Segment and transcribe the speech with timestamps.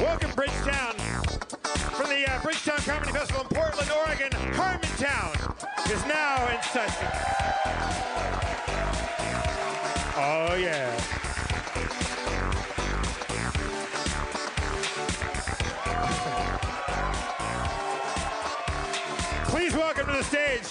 [0.00, 0.94] Welcome, Bridgetown.
[1.94, 7.06] From the uh, Bridgetown Comedy Festival in Portland, Oregon, Harmontown is now in session.
[10.16, 11.17] Oh, yeah.
[20.28, 20.68] Stage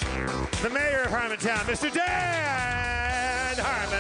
[0.62, 1.92] the mayor of Harmontown, Mr.
[1.92, 4.00] Dan Harmon.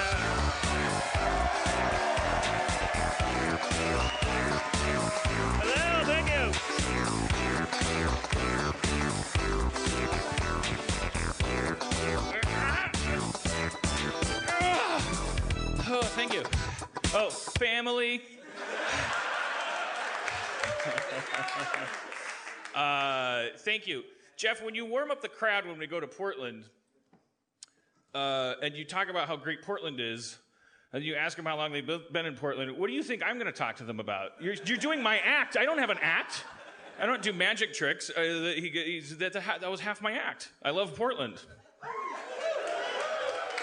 [5.63, 6.51] Hello, thank you.
[15.89, 16.43] Oh, thank you.
[17.15, 18.21] Oh, family.
[22.75, 24.03] uh, thank you.
[24.37, 26.63] Jeff, when you warm up the crowd when we go to Portland,
[28.13, 30.37] uh, and you talk about how great Portland is,
[30.93, 33.39] and you ask them how long they've been in Portland, what do you think I'm
[33.39, 34.33] going to talk to them about?
[34.39, 35.57] You're, you're doing my act.
[35.57, 36.45] I don't have an act.
[36.99, 38.11] I don't do magic tricks.
[38.11, 40.51] Uh, he, he's, that's that was half my act.
[40.63, 41.41] I love Portland.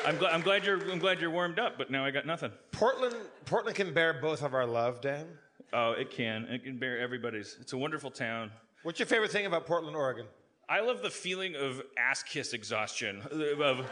[0.06, 2.52] I'm, gl- I'm glad you're I'm glad you're warmed up, but now I got nothing.
[2.72, 3.14] Portland,
[3.46, 5.26] Portland can bear both of our love, Dan.
[5.72, 6.44] Oh, it can.
[6.44, 7.56] It can bear everybody's.
[7.60, 8.50] It's a wonderful town.
[8.82, 10.26] What's your favorite thing about Portland, Oregon?
[10.68, 13.86] I love the feeling of ass kiss exhaustion of,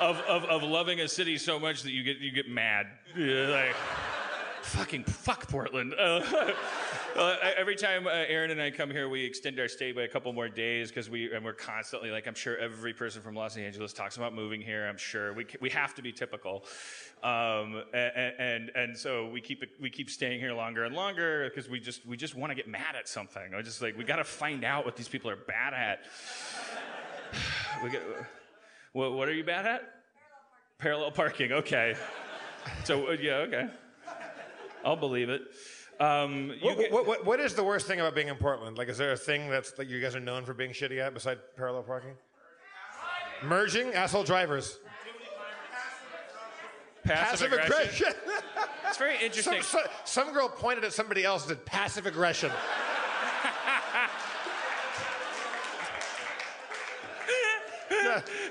[0.00, 2.86] of, of, of loving a city so much that you get you get mad.
[3.16, 3.74] Yeah, like
[4.62, 5.94] fucking fuck Portland.
[5.98, 6.20] Uh,
[7.16, 10.08] uh, every time uh, Aaron and I come here, we extend our stay by a
[10.08, 13.56] couple more days because we and we're constantly like I'm sure every person from Los
[13.56, 14.86] Angeles talks about moving here.
[14.86, 16.64] I'm sure we we have to be typical,
[17.22, 21.68] um, and, and and so we keep we keep staying here longer and longer because
[21.68, 23.54] we just we just want to get mad at something.
[23.54, 26.04] I just like we got to find out what these people are bad at.
[27.82, 28.02] we get,
[28.92, 29.82] what what are you bad at?
[30.78, 31.52] Parallel parking.
[31.52, 31.94] Okay.
[32.84, 33.68] So uh, yeah, okay.
[34.84, 35.42] I'll believe it.
[36.00, 38.78] Um, What, get- what, what, what is the worst thing about being in Portland?
[38.78, 41.12] Like, is there a thing that's like you guys are known for being shitty at
[41.12, 42.14] beside parallel parking?
[43.42, 44.78] Merging, asshole drivers,
[47.04, 48.06] passive, passive aggression.
[48.08, 48.14] aggression.
[48.88, 49.62] It's very interesting.
[49.62, 52.50] some, some, some girl pointed at somebody else and did passive aggression.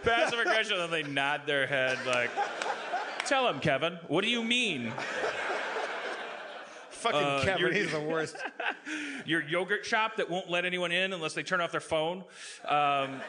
[0.04, 2.30] passive aggression, and they nod their head like,
[3.26, 4.00] "Tell him, Kevin.
[4.08, 4.92] What do you mean?
[7.00, 8.36] Fucking Uh, Kevin, you're- he's the worst.
[9.26, 12.24] Your yogurt shop that won't let anyone in unless they turn off their phone."
[12.68, 13.22] Um,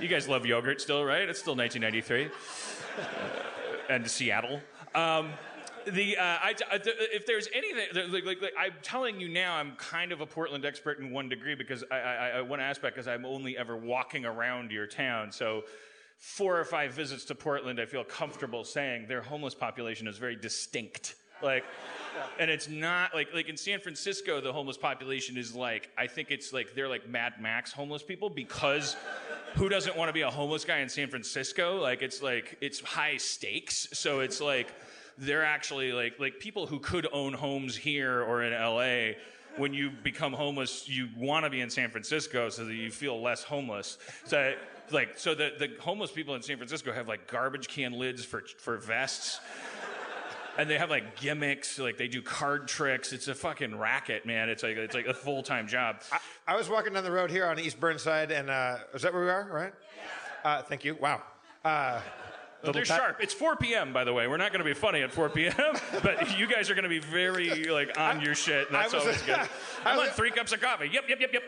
[0.00, 1.28] you guys love yogurt still, right?
[1.28, 4.60] It's still 1993, uh, and Seattle.
[4.94, 5.30] Um,
[5.86, 9.72] the uh, I, I- if there's anything like, like, like I'm telling you now, I'm
[9.76, 13.06] kind of a Portland expert in one degree because I, I, I one aspect is
[13.08, 15.62] I'm only ever walking around your town, so.
[16.18, 20.34] Four or five visits to Portland, I feel comfortable saying their homeless population is very
[20.34, 21.14] distinct.
[21.42, 21.64] Like,
[22.38, 26.30] and it's not like like in San Francisco, the homeless population is like I think
[26.30, 28.96] it's like they're like Mad Max homeless people because
[29.54, 31.76] who doesn't want to be a homeless guy in San Francisco?
[31.80, 34.72] Like it's like it's high stakes, so it's like
[35.18, 39.18] they're actually like like people who could own homes here or in LA.
[39.56, 43.22] When you become homeless, you want to be in San Francisco so that you feel
[43.22, 43.96] less homeless.
[44.24, 44.52] So
[44.90, 48.42] like so the, the homeless people in San Francisco have like garbage can lids for
[48.58, 49.40] for vests
[50.58, 53.12] and they have like gimmicks, like they do card tricks.
[53.12, 54.48] It's a fucking racket, man.
[54.48, 55.96] It's like it's like a full time job.
[56.46, 59.22] I was walking down the road here on East Burnside, and uh, is that where
[59.24, 59.48] we are?
[59.50, 59.72] Right?
[60.44, 60.94] Uh, thank you.
[61.00, 61.22] Wow.
[61.64, 62.00] Uh,
[62.62, 63.16] Well, they're ta- sharp.
[63.20, 63.92] It's 4 p.m.
[63.92, 64.26] by the way.
[64.28, 65.54] We're not going to be funny at 4 p.m.
[66.02, 68.66] but you guys are going to be very like on your shit.
[68.68, 69.36] And that's I was- always good.
[69.84, 70.88] I I'm was- on three cups of coffee.
[70.92, 71.42] Yep, yep, yep, yep.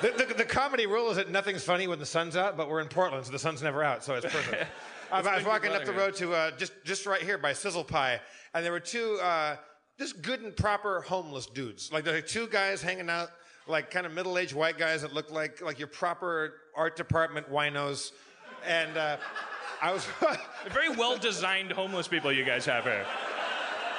[0.00, 2.80] The, the, the comedy rule is that nothing's funny when the sun's out, but we're
[2.80, 4.66] in Portland, so the sun's never out, so it's perfect.
[5.10, 8.20] I was walking up the road to uh, just just right here by Sizzle Pie,
[8.54, 9.56] and there were two uh,
[9.98, 11.92] just good and proper homeless dudes.
[11.92, 13.30] Like there were two guys hanging out,
[13.66, 18.12] like kind of middle-aged white guys that looked like like your proper art department winos,
[18.66, 19.16] and uh,
[19.80, 20.06] I was.
[20.72, 23.06] Very well designed homeless people you guys have here.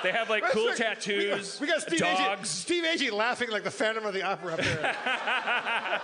[0.04, 2.20] They have like cool We tattoos, We got, Steve dogs.
[2.20, 4.96] Agee, Steve Agee laughing like the Phantom of the Opera up there.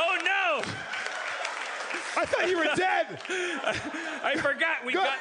[0.00, 0.62] Oh no!
[2.18, 3.20] I thought you were dead.
[4.24, 4.84] I forgot.
[4.84, 5.18] We Go- got.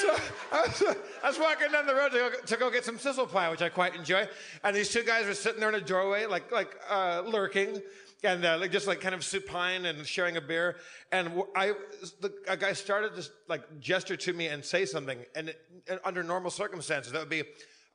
[0.00, 0.16] so
[0.50, 0.82] I was,
[1.22, 3.62] I was walking down the road to go, to go get some sizzle pie, which
[3.62, 4.26] I quite enjoy.
[4.64, 7.80] And these two guys were sitting there in a doorway, like like uh, lurking,
[8.24, 10.74] and uh, like just like kind of supine and sharing a beer.
[11.12, 11.74] And I,
[12.20, 16.00] the, a guy started to like gesture to me and say something, and, it, and
[16.04, 17.44] under normal circumstances that would be.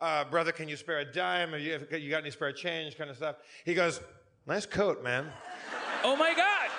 [0.03, 1.53] Uh, brother, can you spare a dime?
[1.57, 2.97] You, have you got any spare change?
[2.97, 3.37] Kind of stuff.
[3.63, 4.01] He goes,
[4.45, 5.27] nice coat, man.
[6.03, 6.69] Oh my God.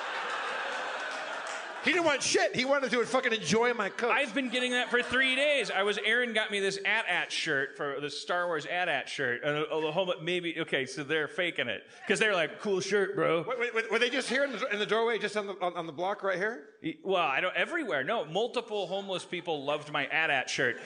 [1.84, 2.56] He didn't want shit.
[2.56, 4.10] He wanted to fucking enjoy my coat.
[4.10, 5.70] I've been getting that for three days.
[5.70, 9.44] I was Aaron got me this AT-AT shirt for the Star Wars AT-AT shirt.
[9.44, 13.14] And uh, the whole maybe okay, so they're faking it because they're like cool shirt,
[13.14, 13.44] bro.
[13.46, 15.76] Wait, wait, were they just here in the, in the doorway, just on the on,
[15.76, 16.68] on the block right here?
[17.02, 18.02] Well, I don't everywhere.
[18.02, 20.78] No, multiple homeless people loved my AT-AT shirt.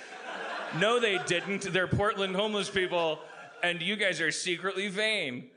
[0.81, 1.73] No, they didn't.
[1.73, 3.21] They're Portland homeless people,
[3.63, 5.51] and you guys are secretly vain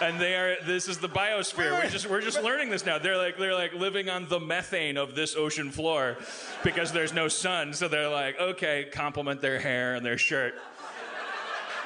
[0.00, 1.72] and they are this is the biosphere.
[1.72, 2.98] We're just we're just learning this now.
[2.98, 6.16] They're like they're like living on the methane of this ocean floor
[6.64, 7.72] because there's no sun.
[7.74, 10.54] So they're like okay compliment their hair and their shirt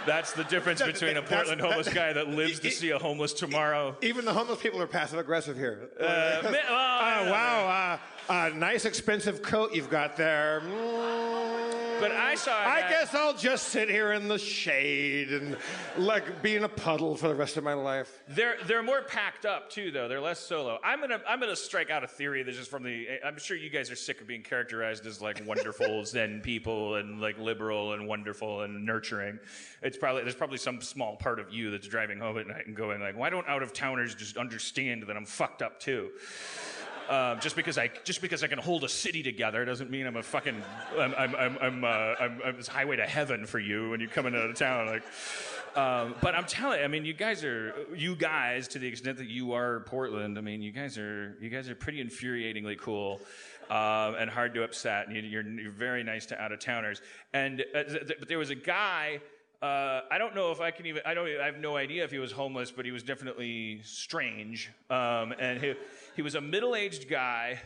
[0.07, 3.97] that's the difference between a Portland homeless guy that lives to see a homeless tomorrow.
[4.03, 5.91] Even the homeless people are passive aggressive here.
[6.01, 7.99] Uh, oh, wow.
[8.29, 10.63] Uh, uh, nice expensive coat you've got there.
[10.65, 12.01] Mm.
[12.01, 12.55] But I saw.
[12.55, 15.57] I guess I'll just sit here in the shade and
[15.97, 18.23] like be in a puddle for the rest of my life.
[18.29, 20.09] They're they're more packed up too, though.
[20.09, 20.79] They're less solo.
[20.85, 23.09] I'm gonna I'm gonna strike out a theory that's just from the.
[23.25, 27.21] I'm sure you guys are sick of being characterized as like wonderful Zen people and
[27.21, 29.39] like liberal and wonderful and nurturing.
[29.83, 32.77] It's probably there's probably some small part of you that's driving home at night and
[32.77, 36.11] going like, why don't out of towners just understand that I'm fucked up too?
[37.09, 40.17] Um, just because I just because I can hold a city together doesn't mean I'm
[40.17, 40.61] a fucking
[40.99, 44.11] I'm I'm I'm I'm, uh, I'm, I'm this highway to heaven for you when you're
[44.11, 44.87] coming out of town.
[44.87, 45.05] Like,
[45.77, 49.29] um, but I'm telling I mean, you guys are you guys to the extent that
[49.29, 50.37] you are Portland.
[50.37, 53.21] I mean, you guys are you guys are pretty infuriatingly cool.
[53.69, 57.03] Um, and hard to upset, and you're, you're very nice to out of towners.
[57.33, 59.21] And uh, th- but there was a guy
[59.63, 61.03] uh, I don't know if I can even.
[61.07, 61.29] I don't.
[61.41, 64.71] I have no idea if he was homeless, but he was definitely strange.
[64.91, 65.75] Um, and he,
[66.15, 67.59] he was a middle-aged guy,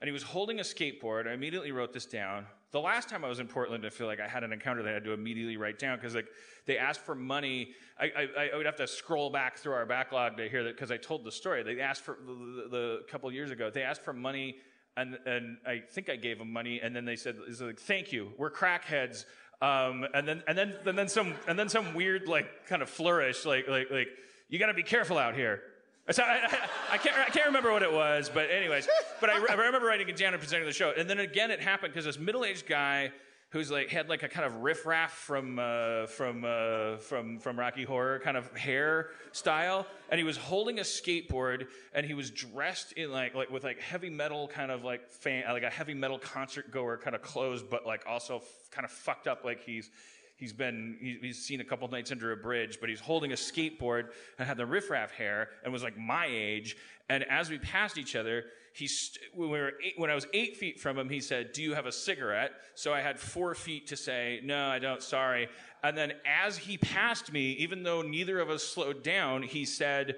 [0.00, 1.26] and he was holding a skateboard.
[1.26, 2.46] I immediately wrote this down.
[2.72, 4.90] The last time I was in Portland, I feel like I had an encounter that
[4.90, 6.28] I had to immediately write down because like
[6.66, 7.70] they asked for money.
[7.98, 8.04] I,
[8.36, 10.96] I, I, would have to scroll back through our backlog to hear that because I
[10.96, 11.62] told the story.
[11.62, 13.70] They asked for the, the, the couple years ago.
[13.70, 14.56] They asked for money,
[14.98, 18.32] and and I think I gave them money, and then they said, like, "Thank you,
[18.36, 19.24] we're crackheads."
[19.62, 22.90] Um, and then and then and then some and then some weird like kind of
[22.90, 24.08] flourish like like like
[24.48, 25.62] you got to be careful out here.
[26.10, 28.88] So I, I, I, can't, I can't remember what it was, but anyways,
[29.20, 30.92] but I, I remember writing it down and presenting the show.
[30.98, 33.12] And then again, it happened because this middle-aged guy
[33.52, 37.84] who's like had like a kind of riffraff from uh, from uh, from from Rocky
[37.84, 42.92] Horror kind of hair style, and he was holding a skateboard, and he was dressed
[42.92, 46.18] in like like with like heavy metal kind of like fan like a heavy metal
[46.18, 49.90] concert goer kind of clothes, but like also f- kind of fucked up like he's
[50.36, 54.06] he's been he's seen a couple nights under a bridge but he's holding a skateboard
[54.38, 56.76] and had the riffraff hair and was like my age
[57.08, 60.26] and as we passed each other he st- when, we were eight, when I was
[60.32, 63.54] eight feet from him, he said, "Do you have a cigarette?" So I had four
[63.54, 65.02] feet to say, "No, I don't.
[65.02, 65.48] Sorry."
[65.82, 70.16] And then as he passed me, even though neither of us slowed down, he said,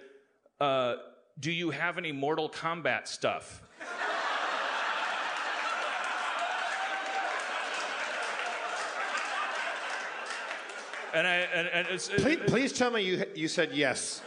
[0.61, 0.97] uh,
[1.41, 3.63] "Do you have any Mortal Kombat stuff?"
[11.15, 14.21] and I and, and it's, please, please tell me you you said yes.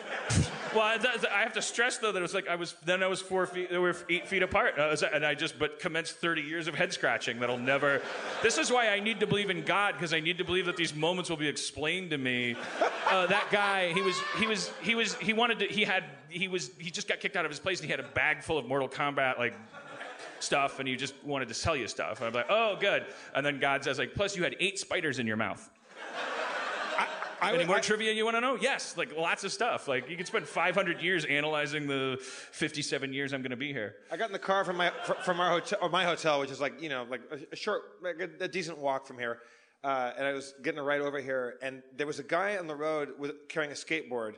[0.76, 3.22] Well, I, have to stress though that it was like I was then I was
[3.22, 6.76] four feet, we were eight feet apart, and I just but commenced 30 years of
[6.76, 8.02] head scratching that'll never.
[8.44, 10.78] This is why I need to believe in God because I need to believe that
[10.78, 12.56] these moments will be explained to me.
[13.10, 16.48] Uh, that guy, he was he was he was he wanted to he had he
[16.48, 18.57] was he just got kicked out of his place and he had a bag full
[18.57, 19.54] of Mortal Kombat like
[20.40, 22.19] stuff and he just wanted to sell you stuff.
[22.19, 23.06] And I'm like, oh, good.
[23.36, 25.69] And then God says, like, plus you had eight spiders in your mouth.
[27.42, 28.58] I, Any more I, trivia you want to know?
[28.60, 29.88] Yes, like lots of stuff.
[29.88, 33.96] Like you could spend 500 years analyzing the 57 years I'm going to be here.
[34.12, 34.92] I got in the car from my
[35.24, 38.20] from our hotel, or my hotel, which is like you know like a, short, like
[38.20, 39.40] a, a, decent walk from here.
[39.84, 42.68] Uh, and I was getting a ride over here, and there was a guy on
[42.68, 44.34] the road with carrying a skateboard,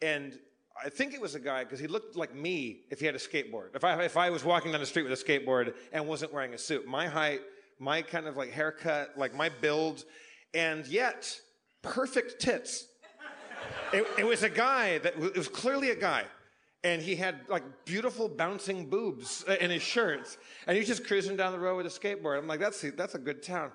[0.00, 0.38] and
[0.82, 3.18] I think it was a guy because he looked like me if he had a
[3.18, 3.74] skateboard.
[3.74, 6.54] If I if I was walking down the street with a skateboard and wasn't wearing
[6.54, 7.40] a suit, my height,
[7.78, 10.04] my kind of like haircut, like my build,
[10.54, 11.38] and yet
[11.82, 12.86] perfect tits.
[13.92, 16.24] It, it, was a guy that it was clearly a guy,
[16.84, 21.36] and he had like beautiful bouncing boobs in his shirts, and he was just cruising
[21.36, 22.38] down the road with a skateboard.
[22.38, 23.70] I'm like, that's that's a good town.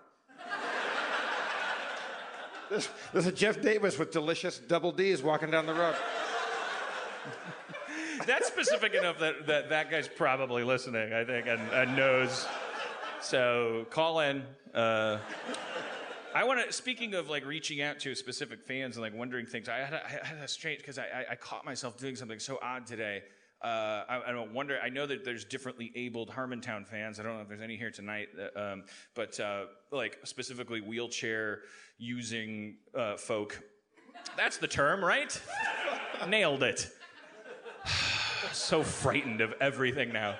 [2.69, 5.95] there's, there's a Jeff Davis with delicious double D's walking down the road.
[8.27, 12.45] that's specific enough that, that that guy's probably listening, I think, and, and knows.
[13.22, 14.43] So call in.
[14.74, 15.17] Uh,
[16.33, 16.73] I want to.
[16.73, 20.05] Speaking of like reaching out to specific fans and like wondering things, I had a,
[20.05, 23.21] I had a strange because I, I, I, caught myself doing something so odd today.
[23.61, 24.79] Uh, I, I don't wonder.
[24.83, 27.19] I know that there's differently abled Harmontown fans.
[27.19, 31.59] I don't know if there's any here tonight, that, um, but uh, like specifically wheelchair
[31.97, 33.61] using uh, folk.
[34.35, 35.39] That's the term, right?
[36.27, 36.89] Nailed it.
[38.51, 40.35] so frightened of everything now.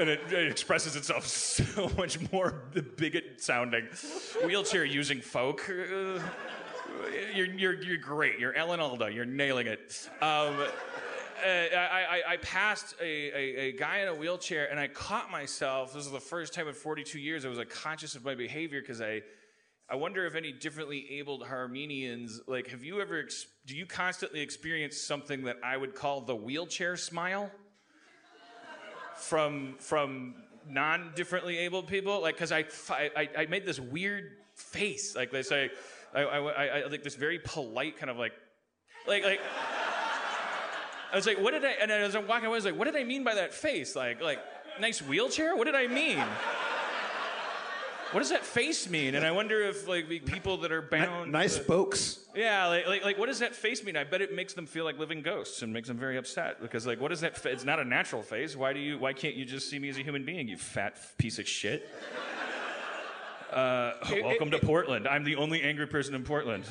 [0.00, 3.86] And it, it, expresses itself so much more the bigot sounding.
[4.46, 5.68] Wheelchair using folk.
[5.68, 6.18] Uh,
[7.34, 8.38] you're, you're, you're great.
[8.38, 9.12] You're Alan Alda.
[9.12, 10.08] You're nailing it.
[10.22, 14.88] Um, uh, I, I, I, passed a, a, a, guy in a wheelchair and I
[14.88, 15.92] caught myself.
[15.92, 18.80] This is the first time in 42 years I was like conscious of my behavior
[18.80, 19.20] because I,
[19.90, 24.40] I wonder if any differently abled Harmenians, like, have you ever, ex- do you constantly
[24.40, 27.50] experience something that I would call the wheelchair smile?
[29.20, 30.34] From, from
[30.68, 32.20] non differently abled people?
[32.20, 35.14] Like, cause I, I, I made this weird face.
[35.16, 35.70] Like they say,
[36.14, 38.32] I, I, I, I like this very polite kind of like,
[39.06, 39.40] like, like,
[41.12, 42.84] I was like, what did I, and as I'm walking away, I was like, what
[42.84, 43.96] did I mean by that face?
[43.96, 44.38] Like, like,
[44.80, 45.56] nice wheelchair?
[45.56, 46.22] What did I mean?
[48.12, 49.14] What does that face mean?
[49.14, 51.32] And I wonder if like people that are bound.
[51.32, 52.18] Nice to, spokes.
[52.34, 53.96] Yeah, like, like, like what does that face mean?
[53.96, 56.86] I bet it makes them feel like living ghosts and makes them very upset because
[56.86, 57.36] like what is that?
[57.36, 58.56] Fa- it's not a natural face.
[58.56, 58.98] Why do you?
[58.98, 60.48] Why can't you just see me as a human being?
[60.48, 61.88] You fat piece of shit.
[63.52, 65.08] Uh, welcome it, it, to Portland.
[65.08, 66.62] I'm the only angry person in Portland.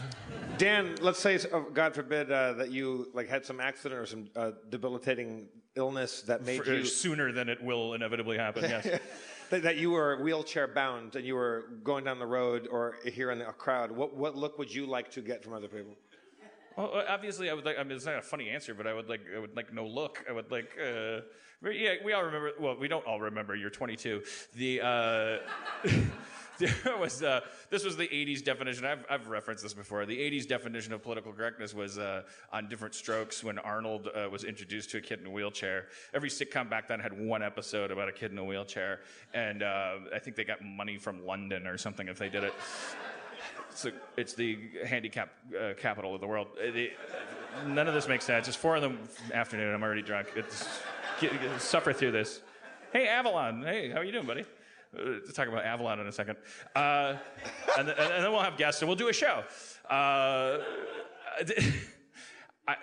[0.58, 4.30] Dan, let's say, oh, God forbid, uh, that you like had some accident or some
[4.34, 8.64] uh, debilitating illness that made For, you sooner than it will inevitably happen.
[8.64, 9.00] Yes.
[9.50, 13.32] that, that, you were wheelchair bound and you were going down the road or here
[13.32, 13.92] in a crowd.
[13.92, 15.96] What what look would you like to get from other people?
[16.78, 17.78] Well, uh, obviously, I would like.
[17.78, 19.22] I mean, it's not a funny answer, but I would like.
[19.36, 20.24] I would like no look.
[20.30, 20.70] I would like.
[20.82, 21.22] Uh,
[21.70, 22.52] yeah, we all remember.
[22.60, 23.56] Well, we don't all remember.
[23.56, 24.24] You're 22.
[24.56, 24.82] The.
[24.82, 25.38] Uh,
[26.60, 28.86] there was uh, this was the 80s definition.
[28.86, 30.06] I've, I've referenced this before.
[30.06, 34.44] The 80s definition of political correctness was uh, on diff'rent strokes when Arnold uh, was
[34.44, 35.88] introduced to a kid in a wheelchair.
[36.14, 39.00] Every sitcom back then had one episode about a kid in a wheelchair,
[39.34, 42.54] and uh, I think they got money from London or something if they did it.
[44.18, 46.48] It's, the handicap uh, capital of the world.
[46.58, 46.94] It,
[47.66, 48.48] none of this makes sense.
[48.48, 49.74] It's four in the afternoon.
[49.74, 50.28] I'm already drunk.
[50.36, 50.68] It's,
[51.22, 52.42] get, get, suffer through this.
[52.92, 53.64] Hey, Avalon.
[53.64, 54.44] Hey, how are you doing, buddy?
[54.98, 56.38] Uh, talk about Avalon in a second.
[56.76, 57.16] Uh,
[57.78, 59.44] and, th- and, then we'll have guests and we'll do a show.
[59.90, 60.58] Uh,
[62.68, 62.76] I,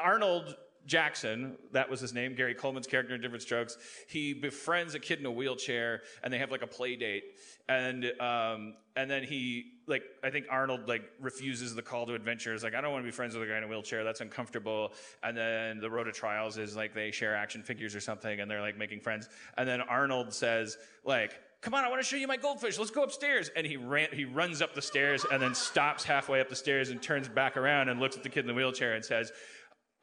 [0.00, 0.56] Arnold
[0.88, 3.76] Jackson, that was his name, Gary Coleman's character in Diff'rent Strokes,
[4.08, 7.24] he befriends a kid in a wheelchair and they have like a play date.
[7.68, 12.52] And, um, and then he, like, I think Arnold, like, refuses the call to adventure.
[12.52, 14.02] He's like, I don't want to be friends with a guy in a wheelchair.
[14.02, 14.94] That's uncomfortable.
[15.22, 18.50] And then the road to trials is like they share action figures or something and
[18.50, 19.28] they're like making friends.
[19.58, 22.78] And then Arnold says, like, come on, I want to show you my goldfish.
[22.78, 23.50] Let's go upstairs.
[23.56, 26.90] And he ran, he runs up the stairs and then stops halfway up the stairs
[26.90, 29.32] and turns back around and looks at the kid in the wheelchair and says,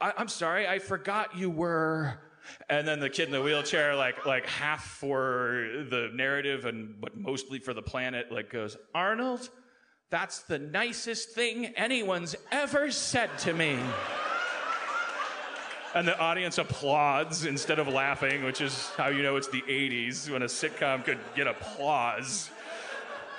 [0.01, 2.19] I- am sorry, I forgot you were.
[2.69, 7.17] And then the kid in the wheelchair, like, like half for the narrative and but
[7.17, 9.49] mostly for the planet, like goes, Arnold,
[10.11, 13.79] that's the nicest thing anyone's ever said to me
[15.95, 20.29] and the audience applauds instead of laughing, which is how you know it's the 80s
[20.29, 22.49] when a sitcom could get applause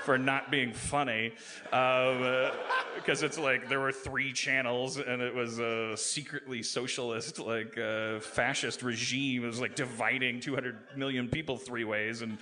[0.04, 1.34] for not being funny.
[1.64, 7.38] Because um, uh, it's like there were three channels and it was a secretly socialist,
[7.38, 9.44] like uh, fascist regime.
[9.44, 12.22] It was like dividing 200 million people three ways.
[12.22, 12.38] And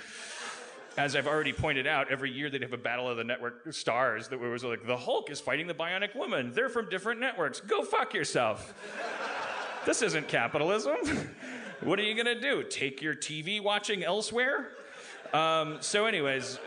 [0.97, 4.28] as I've already pointed out, every year they'd have a battle of the network stars
[4.28, 6.52] that was like, the Hulk is fighting the Bionic Woman.
[6.52, 7.59] They're from different networks.
[7.59, 8.75] Go fuck yourself.
[9.87, 10.97] This isn't capitalism.
[11.83, 12.62] what are you going to do?
[12.62, 14.71] Take your TV watching elsewhere?
[15.35, 16.59] Um, so, anyways,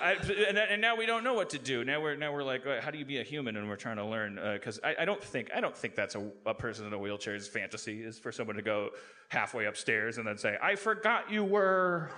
[0.00, 0.12] I,
[0.48, 1.82] and, and, now we don't know what to do.
[1.82, 3.56] Now we're now we're like, how do you be a human?
[3.56, 6.14] And we're trying to learn because uh, I, I, don't think I don't think that's
[6.14, 8.90] a, a person in a wheelchair's fantasy is for someone to go
[9.28, 12.10] halfway upstairs and then say, "I forgot you were."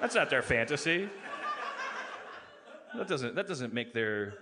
[0.00, 1.08] That's not their fantasy.
[2.94, 4.34] That doesn't that doesn't make their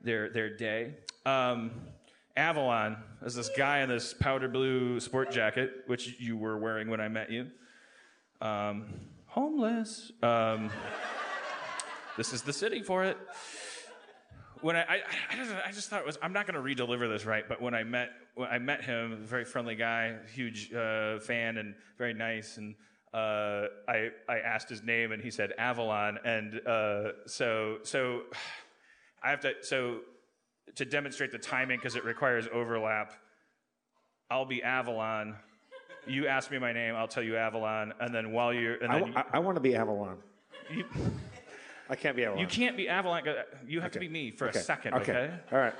[0.00, 0.94] their their day.
[1.26, 1.70] Um,
[2.38, 7.00] Avalon is this guy in this powder blue sport jacket, which you were wearing when
[7.00, 7.48] I met you.
[8.40, 8.86] Um,
[9.26, 10.12] homeless.
[10.22, 10.70] Um,
[12.16, 13.18] this is the city for it.
[14.60, 15.00] When I, I,
[15.66, 17.82] I, just, thought it was, I'm not going to re-deliver this right, but when I
[17.82, 22.76] met, when I met him, very friendly guy, huge uh, fan, and very nice, and
[23.14, 28.22] uh, I, I asked his name, and he said Avalon, and uh, so, so
[29.22, 30.00] I have to, so
[30.76, 33.12] to demonstrate the timing because it requires overlap.
[34.30, 35.36] I'll be Avalon.
[36.06, 39.00] You ask me my name, I'll tell you Avalon, and then while you're, and I,
[39.00, 40.18] then I, I want to be Avalon.
[40.70, 40.84] You,
[41.90, 42.40] I can't be Avalon.
[42.40, 43.22] You can't be Avalon.
[43.66, 43.94] You have okay.
[43.94, 44.58] to be me for okay.
[44.58, 44.94] a second.
[44.94, 45.12] Okay.
[45.12, 45.34] okay.
[45.52, 45.74] All right.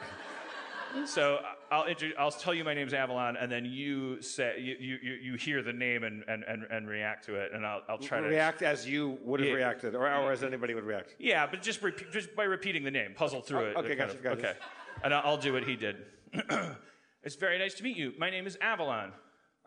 [1.07, 1.41] So
[1.71, 1.87] I'll,
[2.19, 5.73] I'll tell you my name's Avalon, and then you say you, you, you- hear the
[5.73, 8.89] name and, and, and, and react to it, and I'll, I'll try to React as
[8.89, 9.55] you would have Yeah.
[9.55, 11.15] reacted, or, or as anybody would react.
[11.19, 13.73] Yeah, but just repeat, just by repeating the name, puzzle through oh, it.
[13.77, 14.49] Oh, okay, it kind gotcha, of- gotcha.
[14.51, 14.59] Okay,
[15.05, 15.97] and I'll, do what he did.
[17.23, 18.13] it's very nice to meet you.
[18.19, 19.13] My name is Avalon.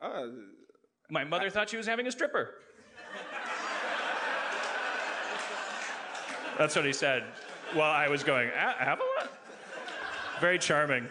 [0.02, 0.24] Uh,
[1.10, 2.56] My mother thought she was having a stripper.
[6.58, 7.24] That's what he said
[7.74, 9.30] while I was going, "A- Avalon?
[10.40, 11.08] Very charming.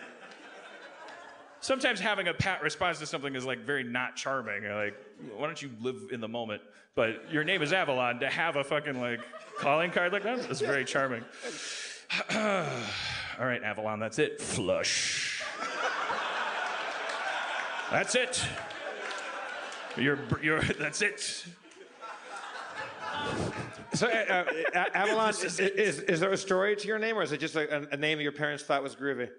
[1.60, 4.62] Sometimes having a pat response to something is like very not charming.
[4.62, 4.94] You're like,
[5.36, 6.62] why don't you live in the moment?
[6.94, 8.20] But your name is Avalon.
[8.20, 9.20] To have a fucking like
[9.58, 11.24] calling card like that is very charming.
[13.40, 14.38] All right, Avalon, that's it.
[14.38, 15.42] Flush.
[17.90, 18.44] That's it.
[19.96, 21.46] You're, you're, that's it.
[23.94, 24.44] so, uh,
[24.74, 27.56] uh, Avalon, is, is, is there a story to your name, or is it just
[27.56, 29.30] a, a name your parents thought was groovy?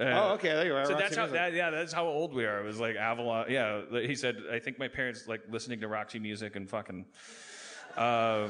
[0.00, 0.86] Oh, okay, there you are.
[0.86, 2.58] So Roxy that's how, that, yeah, that's how old we are.
[2.58, 3.46] It was like Avalon.
[3.48, 7.04] Yeah, he said, I think my parents like listening to Roxy music and fucking,
[7.96, 8.48] uh,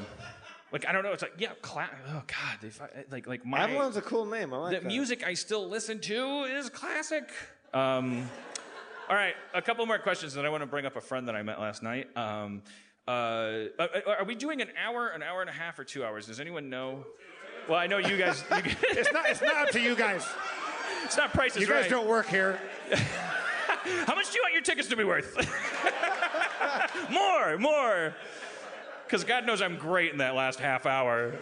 [0.71, 1.11] like I don't know.
[1.11, 2.69] It's like yeah, cla- oh god, they
[3.11, 4.53] like like my Avalon's a cool name.
[4.53, 4.87] I like the that.
[4.87, 7.29] music I still listen to is classic.
[7.73, 8.29] Um,
[9.09, 11.35] all right, a couple more questions, and I want to bring up a friend that
[11.35, 12.07] I met last night.
[12.17, 12.61] Um,
[13.07, 16.27] uh, are, are we doing an hour, an hour and a half, or two hours?
[16.27, 17.05] Does anyone know?
[17.67, 18.43] Well, I know you guys.
[18.49, 19.29] You guys It's not.
[19.29, 20.25] It's not up to you guys.
[21.03, 21.89] it's not Price is You guys Right.
[21.89, 22.59] don't work here.
[24.05, 25.35] How much do you want your tickets to be worth?
[27.11, 28.13] more, more.
[29.11, 31.33] Because God knows I'm great in that last half hour.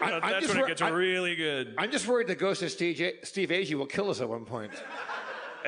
[0.00, 1.74] I'm that's just when it gets I- really good.
[1.76, 4.70] I'm just worried the ghost of Steve, Steve Agee will kill us at one point.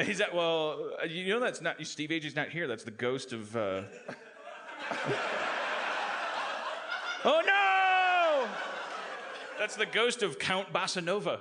[0.00, 2.68] He's at, well, uh, you know that's not, Steve Agee's not here.
[2.68, 3.82] That's the ghost of, uh...
[7.24, 8.48] oh no!
[9.58, 11.40] That's the ghost of Count Bossa Nova.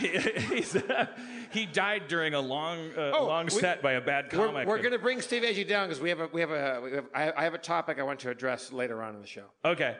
[0.00, 0.08] He,
[0.56, 1.06] he's, uh,
[1.52, 4.66] he died during a long, uh, Oh, long we- set by a bad We're, comic.
[4.66, 6.92] we're going to bring Steve Agee down because we have a we have a we
[6.92, 9.44] have, I, I have a topic I want to address later on in the show.
[9.64, 9.96] Okay.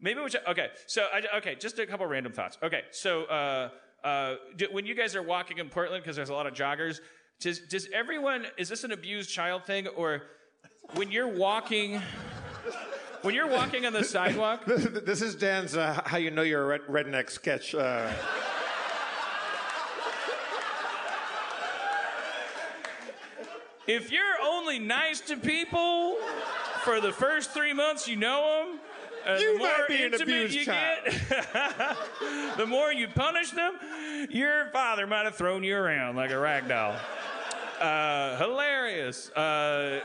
[0.00, 0.40] Maybe we should.
[0.48, 0.68] Okay.
[0.86, 2.58] So, I, okay, just a couple random thoughts.
[2.62, 2.82] Okay.
[2.90, 3.68] So, uh,
[4.02, 6.98] uh, do, when you guys are walking in Portland, because there's a lot of joggers,
[7.38, 9.86] does, does everyone, is this an abused child thing?
[9.86, 10.22] Or
[10.94, 12.02] when you're walking,
[13.22, 16.78] when you're walking on the sidewalk, This is Dan's uh, "How You Know You're a
[16.80, 17.72] Redneck" sketch.
[23.86, 26.16] If you're only nice to people
[26.84, 28.80] for the first three months you know them,
[29.26, 30.98] and You the more intimate you child.
[31.04, 31.96] get,
[32.56, 33.74] the more you punish them,
[34.30, 36.96] your father might have thrown you around like a rag doll.
[37.80, 39.30] Uh, hilarious.
[39.30, 40.00] Uh,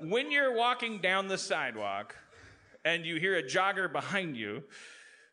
[0.00, 2.16] when you're walking down the sidewalk
[2.84, 4.62] and you hear a jogger behind you,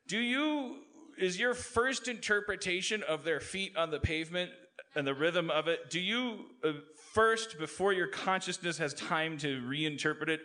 [0.08, 0.78] do you
[1.18, 4.52] is your first interpretation of their feet on the pavement
[4.96, 5.90] and the rhythm of it?
[5.90, 6.72] Do you uh,
[7.14, 10.42] first, before your consciousness has time to reinterpret it,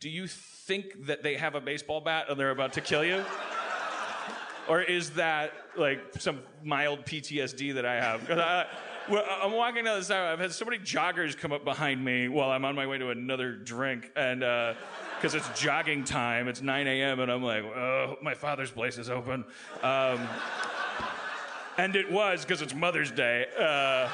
[0.00, 3.24] do you think that they have a baseball bat and they're about to kill you?
[4.68, 8.30] or is that like some mild PTSD that I have?
[8.30, 8.66] I,
[9.42, 10.32] I'm walking down the sidewalk.
[10.32, 13.10] I've had so many joggers come up behind me while I'm on my way to
[13.10, 18.34] another drink, and because it's jogging time, it's 9 a.m., and I'm like, oh, my
[18.34, 19.44] father's place is open.
[19.82, 20.28] Um,
[21.78, 23.46] and it was because it's Mother's Day.
[23.58, 24.08] Uh,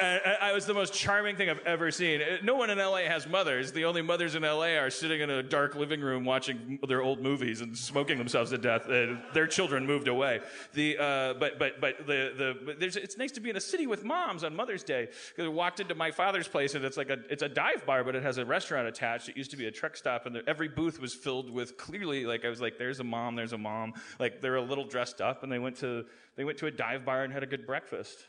[0.00, 2.20] and I was the most charming thing I've ever seen.
[2.22, 3.72] Uh, No one in LA has mothers.
[3.72, 7.20] The only mothers in LA are sitting in a dark living room watching their old
[7.20, 8.88] movies and smoking themselves to death.
[8.88, 10.40] Uh, their children moved away.
[10.72, 13.86] The uh, but but but the the but it's nice to be in a city
[13.86, 15.08] with moms on Mother's Day.
[15.36, 18.04] 'Cause I walked into my father's place and it's like a it's a dive bar,
[18.04, 19.28] but it has a restaurant attached.
[19.28, 22.24] It used to be a truck stop, and there, every booth was filled with clearly
[22.26, 23.94] like I was like, there's a mom, there's a mom.
[24.18, 26.04] Like they're a little dressed up, and they went to
[26.36, 28.26] they went to a dive bar and had a good breakfast.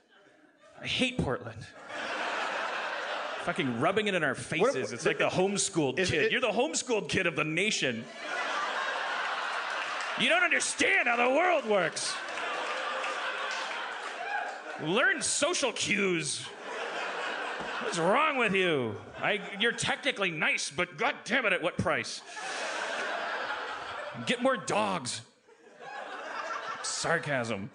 [0.81, 1.59] I hate Portland.
[3.43, 4.91] Fucking rubbing it in our faces.
[4.93, 6.23] It's like the homeschooled Is kid.
[6.25, 8.03] it- You're the homeschooled kid of the nation.
[10.19, 12.13] You don't understand how the world works.
[14.83, 16.41] Learn social cues.
[17.83, 18.95] What's wrong with you?
[19.21, 22.21] I, you're technically nice, but god damn it, at what price?
[24.25, 25.21] Get more dogs.
[26.83, 27.69] Sarcasm.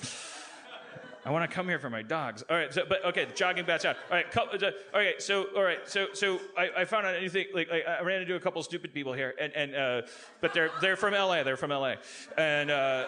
[1.27, 2.45] I want to come here for my dogs.
[2.49, 3.97] All right, so but okay, jogging bats out.
[4.11, 5.21] All right, couple, all right.
[5.21, 8.37] So all right, so so I, I found out anything like, like I ran into
[8.37, 10.03] a couple stupid people here, and and uh,
[10.41, 11.43] but they're they're from LA.
[11.43, 11.95] They're from LA,
[12.39, 12.71] and.
[12.71, 13.07] Uh,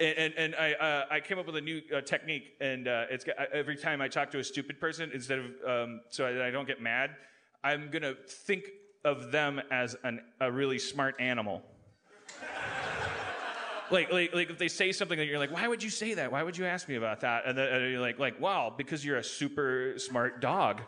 [0.00, 3.24] and, and I, uh, I came up with a new uh, technique, and uh, it's
[3.52, 6.66] every time I talk to a stupid person, instead of um, so I, I don't
[6.66, 7.10] get mad,
[7.62, 8.64] I'm gonna think
[9.04, 11.62] of them as an, a really smart animal.
[13.90, 16.32] Like, like, like if they say something that you're like, why would you say that?
[16.32, 17.44] Why would you ask me about that?
[17.46, 20.80] And then and you're like, like, wow, because you're a super smart dog,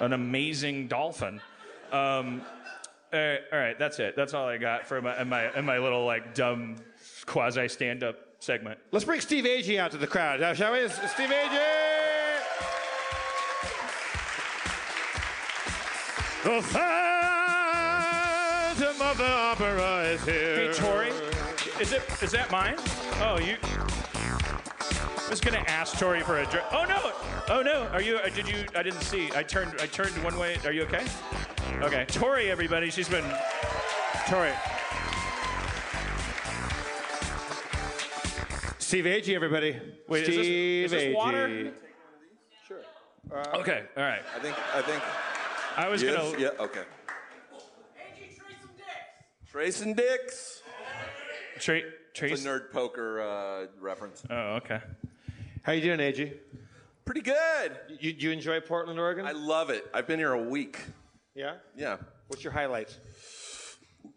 [0.00, 1.40] an amazing dolphin.
[1.92, 2.42] Um,
[3.12, 4.16] all right, all right, that's it.
[4.16, 6.76] That's all I got for my in my in my little like dumb
[7.24, 8.78] quasi stand up segment.
[8.90, 10.88] Let's bring Steve Agee out to the crowd, uh, shall we?
[10.88, 11.86] Steve Agee!
[16.44, 16.86] The Phantom
[19.02, 20.72] of the Opera is here.
[20.72, 21.05] Hey, Tori,
[21.96, 22.76] it is that mine?
[23.20, 23.56] Oh, you.
[23.64, 26.64] I was gonna ask Tori for a drink.
[26.70, 27.12] Oh no!
[27.48, 27.88] Oh no!
[27.92, 28.18] Are you?
[28.18, 28.64] uh, Did you?
[28.76, 29.30] I didn't see.
[29.34, 29.72] I turned.
[29.80, 30.56] I turned one way.
[30.64, 31.04] Are you okay?
[31.82, 32.90] Okay, Tori, everybody.
[32.90, 33.24] She's been.
[34.28, 34.52] Tori.
[38.78, 39.76] Steve Agee, everybody.
[40.08, 41.48] Wait, is this- Steve is this water?
[41.48, 41.72] Agee.
[43.56, 44.22] Okay, all right.
[44.34, 45.02] I think I think
[45.76, 46.38] I was yes, gonna.
[46.38, 46.84] yeah, okay.
[47.98, 48.38] Agee,
[49.50, 50.55] Trace and Dicks.
[51.58, 52.44] Tra- It's Trace.
[52.44, 54.22] a nerd poker uh, reference.
[54.30, 54.80] Oh, okay.
[55.62, 56.34] How you doing, Agee?
[57.04, 57.76] Pretty good.
[58.00, 59.26] You, you enjoy Portland, Oregon?
[59.26, 59.86] I love it.
[59.94, 60.80] I've been here a week.
[61.34, 61.54] yeah?
[61.76, 61.96] Yeah.
[62.28, 62.98] What's your highlights?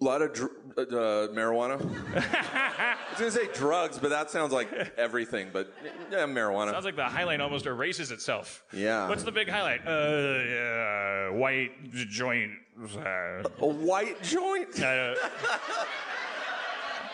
[0.01, 1.79] A lot of dr- uh, uh, marijuana.
[2.15, 5.49] I was gonna say drugs, but that sounds like everything.
[5.51, 5.73] But
[6.11, 6.71] yeah, marijuana.
[6.71, 8.63] Sounds like the highlight almost erases itself.
[8.71, 9.09] Yeah.
[9.09, 9.85] What's the big highlight?
[9.85, 12.51] Uh, yeah, white joint.
[12.95, 14.69] Uh, a white joint.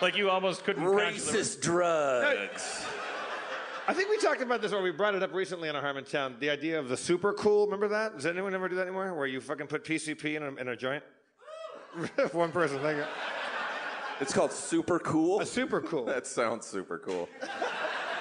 [0.02, 2.86] Like you almost couldn't Racist drugs.
[3.88, 6.40] I think we talked about this, or we brought it up recently on a Harmontown.
[6.40, 7.66] The idea of the super cool.
[7.66, 8.16] Remember that?
[8.16, 9.14] Does anyone ever do that anymore?
[9.14, 11.04] Where you fucking put PCP in a, in a joint?
[12.32, 13.06] One person, thank you.
[14.20, 15.42] It's called super cool.
[15.42, 16.06] A super cool.
[16.16, 17.30] That sounds super cool.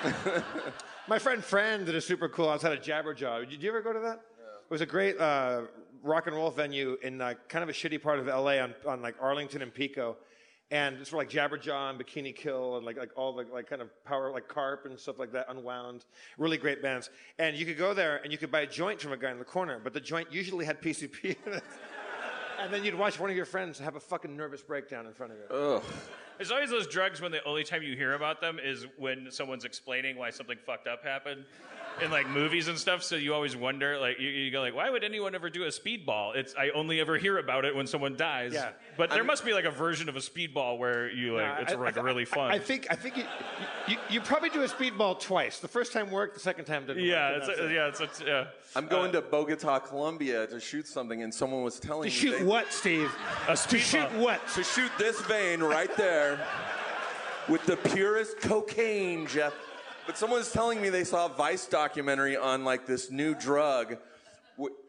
[1.09, 3.49] My friend Fran did a super cool outside of Jabberjaw.
[3.49, 4.15] Did you ever go to that?
[4.17, 5.63] It was a great uh,
[6.03, 9.03] rock and roll venue in uh, kind of a shitty part of LA on, on
[9.03, 10.17] like Arlington and Pico.
[10.71, 13.83] And it's for like Jabberjaw and Bikini Kill and like, like all the like kind
[13.83, 16.05] of power, like Karp and stuff like that, Unwound.
[16.39, 17.11] Really great bands.
[17.39, 19.39] And you could go there and you could buy a joint from a guy in
[19.39, 21.63] the corner, but the joint usually had PCP in it.
[22.57, 25.33] And then you'd watch one of your friends have a fucking nervous breakdown in front
[25.33, 25.55] of you.
[25.55, 25.83] Ugh.
[26.39, 29.65] There's always those drugs when the only time you hear about them is when someone's
[29.65, 31.45] explaining why something fucked up happened
[32.03, 33.03] in like movies and stuff.
[33.03, 35.69] So you always wonder, like, you, you go like, why would anyone ever do a
[35.69, 36.35] speedball?
[36.35, 38.53] It's I only ever hear about it when someone dies.
[38.53, 38.71] Yeah.
[38.97, 41.77] But there must be like a version of a speedball where you like it's I-
[41.77, 42.51] like I- really fun.
[42.51, 43.25] I think I think you,
[43.89, 45.59] you, you probably do a speedball twice.
[45.61, 47.05] The first time worked, the second time didn't.
[47.05, 47.75] yeah, work, it's and that's it.
[47.75, 48.45] yeah, it's, it's yeah.
[48.77, 52.39] I'm going to Bogota, Colombia to shoot something, and someone was telling To me shoot
[52.39, 53.13] they- what, Steve?
[53.49, 54.41] A To shoot what?
[54.55, 56.45] to shoot this vein right there
[57.49, 59.53] with the purest cocaine, Jeff.
[60.07, 63.97] But someone was telling me they saw a Vice documentary on like this new drug,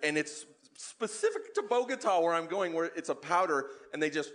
[0.03, 0.45] and it's
[0.77, 4.31] specific to Bogota where I'm going, where it's a powder, and they just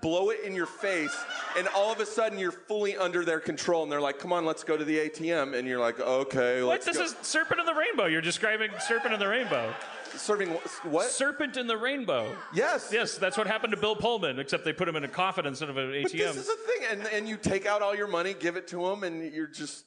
[0.00, 1.14] blow it in your face,
[1.58, 4.44] and all of a sudden you're fully under their control, and they're like, "Come on,
[4.44, 6.82] let's go to the ATM," and you're like, "Okay, What?
[6.82, 8.06] This go." is Serpent in the Rainbow.
[8.06, 9.74] You're describing Serpent in the Rainbow.
[10.16, 10.48] serving
[10.84, 11.10] what?
[11.10, 12.34] Serpent in the Rainbow.
[12.54, 15.44] yes, Yes, that's what happened to Bill Pullman, except they put him in a coffin
[15.44, 16.02] instead of an ATM.
[16.02, 18.66] But this is a thing, and, and you take out all your money, give it
[18.68, 19.84] to them, and you're just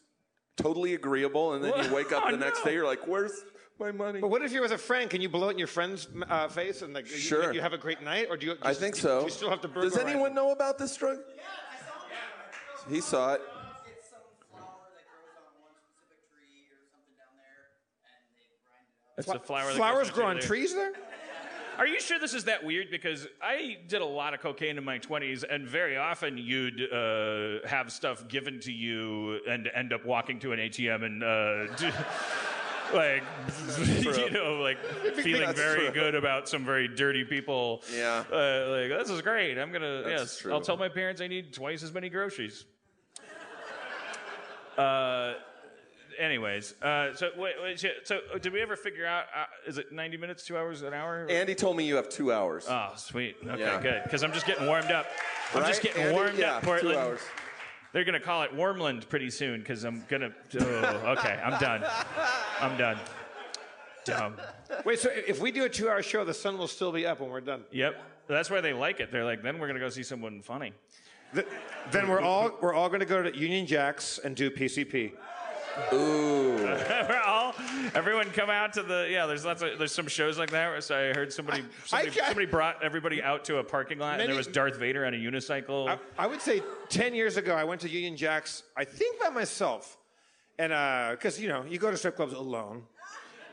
[0.59, 2.65] totally agreeable, and then you wake up Oh, the next no.
[2.65, 3.33] day, you're like, "Where's
[3.79, 5.09] my money?" But what if you're with a friend?
[5.09, 7.53] Can you blow it in your friend's uh, face and like you- Sure.
[7.53, 8.55] you, have a great night, or do you?
[8.61, 9.19] I think so.
[9.19, 10.35] Do you still have to Does anyone it?
[10.35, 11.17] know about this drug?
[12.89, 13.41] He saw it.
[13.85, 14.19] It's some
[14.51, 17.69] flower that grows on one specific tree or something down there,
[18.07, 19.19] and they grind it up.
[19.19, 20.93] It's the flower that Flowers grow on the- trees there.
[21.79, 22.91] Are you sure this is that weird?
[22.91, 27.65] Because I did a lot of cocaine in my 20s, and very often you'd uh,
[27.65, 31.89] have stuff given to you and end up walking to an ATM and, uh, do,
[32.93, 33.23] like,
[34.17, 34.77] you know, like
[35.15, 35.91] feeling very true.
[35.91, 37.81] good about some very dirty people.
[37.95, 38.25] Yeah.
[38.29, 39.57] Uh, like, this is great.
[39.57, 40.51] I'm going to, That's yes, true.
[40.51, 42.65] I'll tell my parents I need twice as many groceries.
[44.77, 45.35] Uh,
[46.19, 49.25] anyways, uh, so wait, wait, so- so did we ever figure out?
[49.35, 51.25] Uh, is it ninety minutes, two hours, an hour?
[51.29, 52.65] Andy told me you have two hours.
[52.69, 53.37] Oh, sweet.
[53.45, 53.81] Okay, Yeah.
[53.81, 54.03] good.
[54.03, 55.07] Because I'm just getting warmed up.
[55.55, 56.13] I'm just getting Andy?
[56.15, 56.93] warmed yeah, up, Portland.
[56.95, 57.21] Two hours.
[57.91, 60.31] They're gonna call it Warmland pretty soon because I'm gonna.
[60.59, 61.83] Oh, okay, I'm done.
[62.61, 62.99] I'm done.
[64.05, 64.35] Dumb.
[64.85, 67.29] Wait, so if we do a two-hour show, the sun will still be up when
[67.29, 67.63] we're done.
[67.71, 67.95] Yep.
[68.27, 69.11] That's why they like it.
[69.11, 70.73] They're like, then we're gonna go see someone funny.
[71.33, 71.45] Th-
[71.91, 75.11] then we're all we're all going to go to Union Jacks and do PCP.
[77.09, 77.55] we're all,
[77.95, 79.07] everyone come out to the.
[79.09, 80.83] Yeah, there's lots of there's some shows like that.
[80.83, 84.29] So I heard somebody somebody, I- somebody brought everybody out to a parking lot and
[84.29, 85.87] there was Darth Vader on a unicycle.
[85.89, 89.29] I, I would say 10 years ago, I went to Union Jacks, I think by
[89.29, 89.97] myself.
[90.57, 90.71] And
[91.11, 92.83] because, you know, you go to strip clubs alone.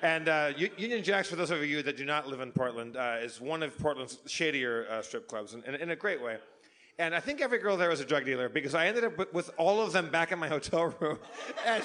[0.02, 3.16] And uh, Union Jacks, for those of you that do not live in Portland, uh,
[3.22, 6.36] is one of Portland's shadier uh, strip clubs in, in, in a great way.
[6.98, 9.32] And I think every girl there was a drug dealer because I ended up with,
[9.34, 11.18] with all of them back in my hotel room.
[11.66, 11.84] and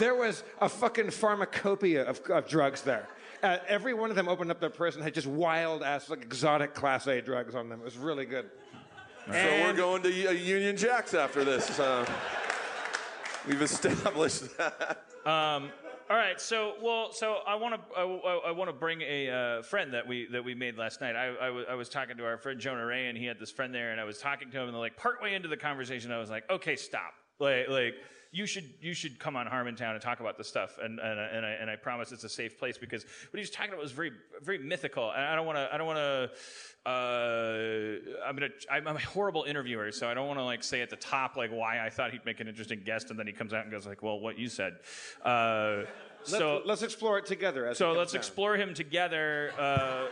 [0.00, 3.06] there was a fucking pharmacopoeia of, of drugs there.
[3.40, 6.22] Uh, every one of them opened up their purse and had just wild ass, like
[6.22, 7.80] exotic Class A drugs on them.
[7.80, 8.50] It was really good.
[9.26, 11.78] So we're going to uh, Union Jacks after this.
[11.78, 12.04] Uh,
[13.46, 15.04] we've established that.
[16.10, 18.02] All right, so well, so I want to I,
[18.48, 21.14] I, want to bring a uh, friend that we that we made last night.
[21.14, 23.50] I, I, was, I was talking to our friend Jonah Ray, and he had this
[23.50, 26.16] friend there, and I was talking to him, and like partway into the conversation, I
[26.16, 27.94] was like, okay, stop, like like
[28.30, 31.24] you should you should come on Harmontown and talk about this stuff, and and, I-
[31.26, 33.82] and I and I promise it's a safe place because what he was talking about
[33.82, 34.12] was very
[34.42, 36.30] very mythical, and I don't want to I don't want to.
[36.86, 38.48] Uh, I'm gonna.
[38.70, 41.36] I'm I'm a horrible interviewer, so I don't want to like say at the top
[41.36, 43.70] like why I thought he'd make an interesting guest, and then he comes out and
[43.70, 44.74] goes like, "Well, what you said."
[45.24, 45.82] Uh,
[46.22, 47.66] so let's, let's explore it together.
[47.66, 48.20] As so let's down.
[48.20, 49.52] explore him together.
[49.58, 50.06] Uh,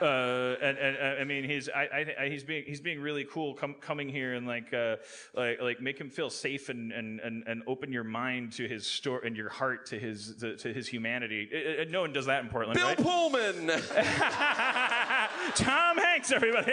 [0.00, 3.54] uh, and, and I mean, he's I, I, I- he's being he's being really cool
[3.54, 4.96] com- coming here and like uh,
[5.34, 8.86] like like make him feel safe and, and, and, and open your mind to his
[8.86, 11.48] story and your heart to his to, to his humanity.
[11.52, 12.96] Uh, uh, no one does that in Portland, Bill right?
[12.98, 13.66] Pullman.
[15.54, 16.72] Tom Hanks, everybody.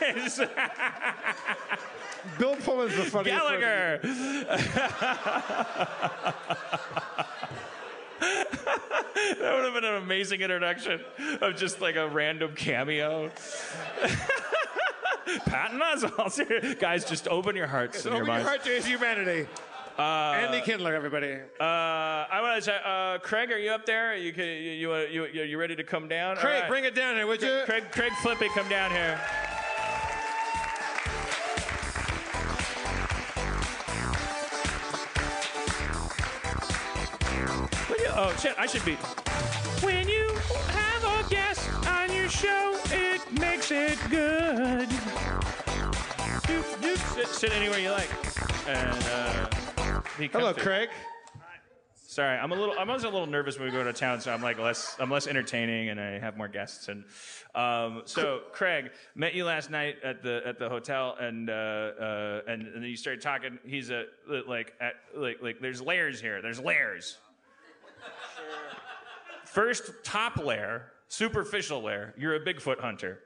[0.00, 0.38] It's
[2.38, 3.38] Bill Pullman's the funniest.
[3.38, 3.60] person.
[3.60, 4.00] Gallagher.
[9.40, 11.00] That would have been an amazing introduction
[11.40, 13.30] of just like a random cameo.
[15.46, 16.78] Patton Oswalt.
[16.78, 18.48] Guys, just open your hearts and Open your your minds.
[18.48, 19.46] heart to his humanity.
[19.98, 21.32] Andy Kindler, everybody.
[21.58, 24.16] Uh, I want to say, uh, Craig, are you up there?
[24.16, 26.36] You can, you you, you you you ready to come down?
[26.36, 26.68] Craig, right.
[26.68, 27.62] bring it down here, would you?
[27.64, 29.20] Craig Craig Flippy, come down here.
[38.20, 38.54] Oh shit!
[38.58, 38.96] I should be.
[47.18, 48.10] Sit, sit anywhere you like.
[48.68, 50.60] And uh, be Hello, comfy.
[50.60, 50.88] Craig.
[51.94, 52.74] Sorry, I'm a little.
[52.78, 54.96] I'm always a little nervous when we go to town, so I'm like less.
[54.98, 56.88] I'm less entertaining, and I have more guests.
[56.88, 57.04] And
[57.54, 62.40] um, so, Craig met you last night at the at the hotel, and uh, uh,
[62.48, 63.58] and, and then you started talking.
[63.64, 64.04] He's a
[64.48, 65.60] like at like like.
[65.60, 66.42] There's layers here.
[66.42, 67.18] There's layers.
[69.44, 72.14] First, top layer, superficial layer.
[72.18, 73.20] You're a Bigfoot hunter.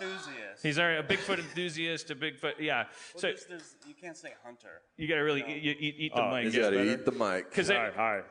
[0.00, 0.62] Enthusiast.
[0.62, 2.54] He's already a Bigfoot enthusiast, a Bigfoot.
[2.58, 2.84] Yeah.
[2.84, 4.82] Well, So there's, there's, you can't say hunter.
[4.96, 6.52] you gotta really eat, eat, eat the mic.
[6.52, 7.50] You gotta eat the mic.
[7.50, 7.68] Because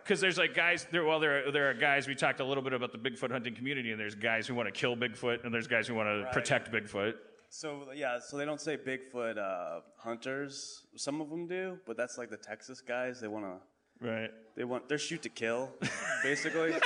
[0.04, 2.64] because there's like guys there well there are, there are guys we talked a little
[2.64, 5.54] bit about the Bigfoot hunting community and there's guys who want to kill Bigfoot and
[5.54, 6.34] there's guys who want to Right.
[6.34, 7.14] protect Bigfoot.
[7.50, 10.84] So yeah, so they don't say Bigfoot uh, hunters.
[10.96, 13.20] Some of them do, but that's like the Texas guys.
[13.22, 14.06] They want to.
[14.06, 14.32] Right.
[14.58, 14.90] They want.
[14.90, 15.72] They're shoot to kill,
[16.24, 16.74] basically.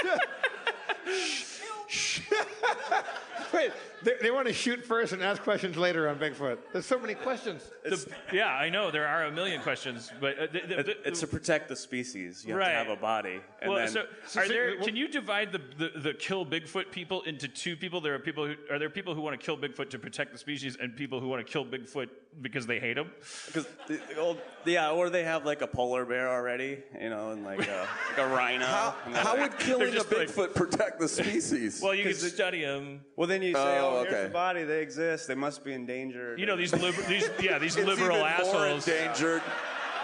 [3.54, 3.72] Wait,
[4.04, 6.58] they, they want to shoot first and ask questions later on Bigfoot.
[6.74, 7.70] There's so many questions.
[7.84, 11.08] It's, Yeah, I know there are a million questions, but uh, the, the, it- the-
[11.08, 12.44] it's to protect the species.
[12.46, 13.40] You have to have a body.
[13.62, 14.76] And well, then, so so- are so- there?
[14.78, 18.02] well- Can you divide the, the, the kill Bigfoot people into two people?
[18.02, 20.38] There are people who are there people who want to kill Bigfoot to protect the
[20.38, 22.10] species, and people who want to kill Bigfoot
[22.42, 23.12] because they hate him.
[23.48, 27.32] Because the, the old, yeah, or they have like a polar bear already, you know,
[27.32, 28.66] and like a, like a rhino.
[28.66, 31.82] How, how like- would killing a just like- Bigfoot protect the species?
[31.82, 33.02] Well, you can 'Cause it- study them.
[33.16, 34.10] Well, then you say, Oh, okay.
[34.12, 34.63] here's the body.
[34.63, 35.28] They exist.
[35.28, 36.39] They must be endangered.
[36.39, 38.54] You know these liber- these yeah these it's liberal even assholes.
[38.54, 39.41] more endangered.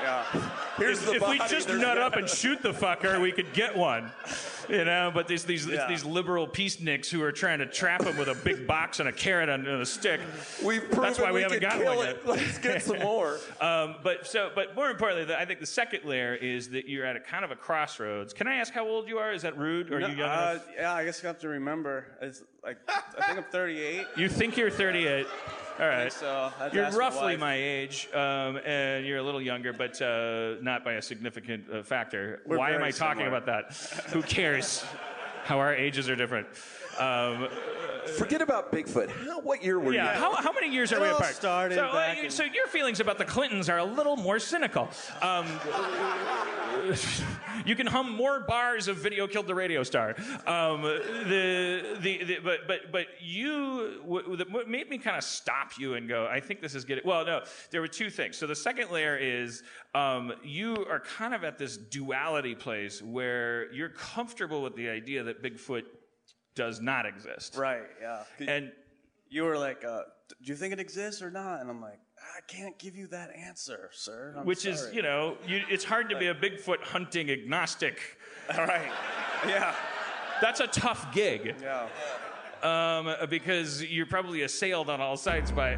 [0.06, 0.24] Yeah.
[0.78, 3.52] Here's if, the if we just There's- nut up and shoot the fucker, we could
[3.54, 4.12] get one.
[4.70, 5.88] You know, but these these it's Yeah.
[5.88, 9.12] these liberal peaceniks who are trying to trap him with a big box and a
[9.12, 10.20] carrot on, on a stick.
[10.64, 12.18] We've proven That's why we we haven't kill one it.
[12.18, 12.28] yet.
[12.28, 13.40] Let's get some more.
[13.62, 17.06] Um, but so, but more importantly, the, I think the second layer is that you're
[17.06, 18.34] at a kind of a crossroads.
[18.34, 19.32] Can I ask how old you are?
[19.34, 19.92] Is that rude?
[19.92, 22.06] Or are you young uh, yeah, I guess you have to remember.
[22.22, 24.06] It's like I think I'm 38.
[24.18, 25.28] You think you're 38.
[25.80, 26.12] All right.
[26.12, 26.52] so.
[26.58, 30.56] I had to You're roughly my age, um, and you're a little younger, but uh,
[30.62, 32.42] not by a significant uh, factor.
[32.46, 33.38] We're Why am I talking similar.
[33.38, 33.76] about that?
[34.12, 34.86] Who cares?
[35.44, 36.48] How our ages are different.
[36.98, 37.50] Um,
[38.18, 39.10] Forget about Bigfoot.
[39.10, 40.14] How, what year were yeah.
[40.14, 40.20] you?
[40.20, 41.36] How, how many years are It we all apart?
[41.36, 44.16] started so, uh, back you- in- so your feelings about the Clintons are a little
[44.16, 44.90] more cynical.
[45.22, 45.46] Um,
[47.66, 50.16] you can hum more bars of "Video Killed the Radio Star."
[50.46, 55.24] Um, the, the, the but but but you w- the- what made me kind of
[55.24, 56.28] stop you and go.
[56.28, 57.26] I think this is getting well.
[57.26, 57.42] No,
[57.72, 58.38] there were two things.
[58.38, 59.64] So the second layer is
[59.94, 65.24] um, you are kind of at this duality place where you're comfortable with the idea
[65.24, 65.84] that Bigfoot
[66.56, 67.56] does not exist.
[67.56, 67.84] Right.
[68.02, 68.24] Yeah.
[68.48, 68.72] And
[69.30, 72.00] you were like, uh, "Do you think it exists or not?" And I'm like,
[72.38, 76.10] "I can't give you that answer, sir." I'm which is, you know, you, it's hard
[76.10, 78.00] to be a Bigfoot hunting agnostic.
[78.58, 78.92] All right.
[79.48, 79.74] Yeah.
[80.42, 81.88] that's a tough gig Yeah.
[82.64, 85.78] um, because you're probably assailed on all sides by.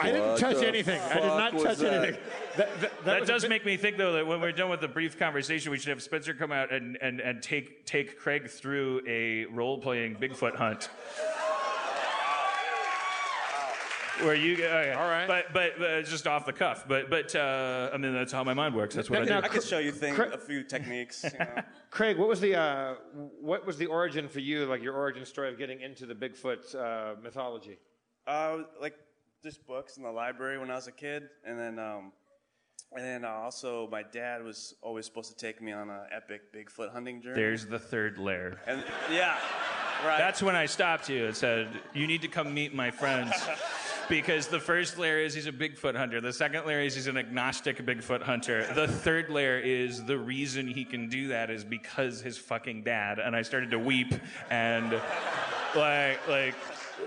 [0.00, 1.00] I didn't touch anything.
[1.00, 2.04] I did not touch that?
[2.04, 2.20] anything.
[2.56, 4.68] That, that, That was a does bit- make me think, though, that when we're done
[4.68, 8.18] with the brief conversation, we should have Spencer come out and, and, and take take
[8.18, 10.88] Craig through a role playing Bigfoot hunt.
[14.22, 14.92] Where you okay.
[14.98, 15.28] All right.
[15.28, 18.54] but but uh, just off the cuff, but but uh, I mean that's how my
[18.54, 18.96] mind works.
[18.96, 19.30] That's what I do.
[19.30, 21.22] Now, I could show you thing, Cra- a few techniques.
[21.22, 21.62] You know?
[21.90, 22.94] Craig, what was the uh,
[23.40, 24.66] what was the origin for you?
[24.66, 27.78] Like your origin story of getting into the Bigfoot uh, mythology?
[28.26, 28.94] Uh, like
[29.42, 32.12] just books in the library when I was a kid, and then um,
[32.92, 36.52] and then uh, also my dad was always supposed to take me on an epic
[36.54, 37.36] Bigfoot hunting journey.
[37.36, 38.60] There's the third layer.
[38.66, 39.36] and yeah,
[40.04, 40.18] right.
[40.18, 43.32] That's when I stopped you and said, "You need to come meet my friends."
[44.08, 46.18] Because the first layer is he's a Bigfoot hunter.
[46.22, 48.66] The second layer is he's an agnostic Bigfoot hunter.
[48.72, 53.18] The third layer is the reason he can do that is because his fucking dad.
[53.18, 54.14] And I started to weep
[54.48, 54.98] and
[55.76, 56.54] like like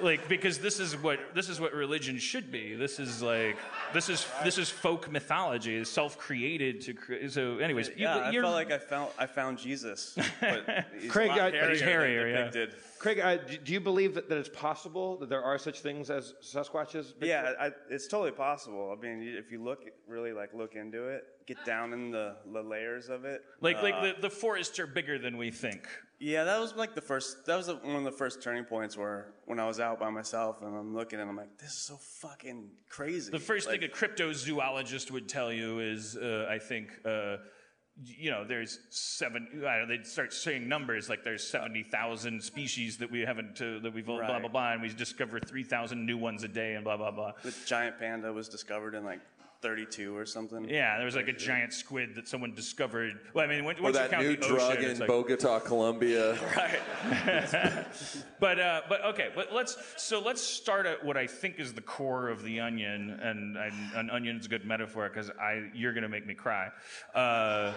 [0.02, 2.76] like because this is what this is what religion should be.
[2.76, 3.58] This is like
[3.94, 5.76] this is this is folk mythology.
[5.78, 7.32] It's self-created to create.
[7.32, 11.12] So, anyways, you, yeah, I you're, felt like I found I found Jesus, but he's
[11.12, 12.66] Craig, a lot uh, hairier but he's than hairier, yeah.
[13.02, 13.24] Depicted.
[13.24, 16.10] Craig, uh, do, do you believe that, that it's possible that there are such things
[16.10, 17.14] as Sasquatches?
[17.14, 17.28] Bigfoot?
[17.28, 18.96] Yeah, I, it's totally possible.
[18.98, 22.62] I mean, if you look really like look into it, get down in the, the
[22.62, 23.42] layers of it.
[23.60, 25.88] like like uh, the, the forests are bigger than we think.
[26.20, 27.48] Yeah, that was like the first.
[27.48, 30.62] That was one of the first turning points where when I was out by myself
[30.62, 33.32] and I'm looking and I'm like, this is so fucking crazy.
[33.32, 37.38] The first Like, thing a cryptozoologist would tell you is, uh, I think, uh,
[38.04, 39.48] you know, there's seven.
[39.68, 43.62] I don't know, they'd start saying numbers like there's seventy thousand species that we haven't
[43.62, 46.74] uh, that we've blah blah blah, and we discover three thousand new ones a day,
[46.76, 47.34] and blah blah blah.
[47.44, 49.20] the giant panda was discovered in like
[49.62, 50.68] 32 or something.
[50.68, 53.20] Yeah, there was like a giant squid that someone discovered.
[53.34, 55.08] Well, I mean, once Or once you that count new the drug ocean, in like,
[55.08, 56.34] Bogota, Colombia.
[56.58, 57.86] right.
[58.40, 61.82] But uh, but okay, but let's so let's start at what I think is the
[61.82, 66.10] core of the onion, and, and an onion's a good metaphor because I you're gonna
[66.10, 66.70] make me cry.
[67.14, 67.74] Uh,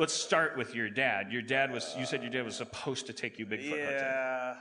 [0.00, 1.30] let's start with your dad.
[1.30, 3.86] Your dad was you said your dad was supposed to take you Bigfoot hunting.
[3.86, 4.54] Yeah.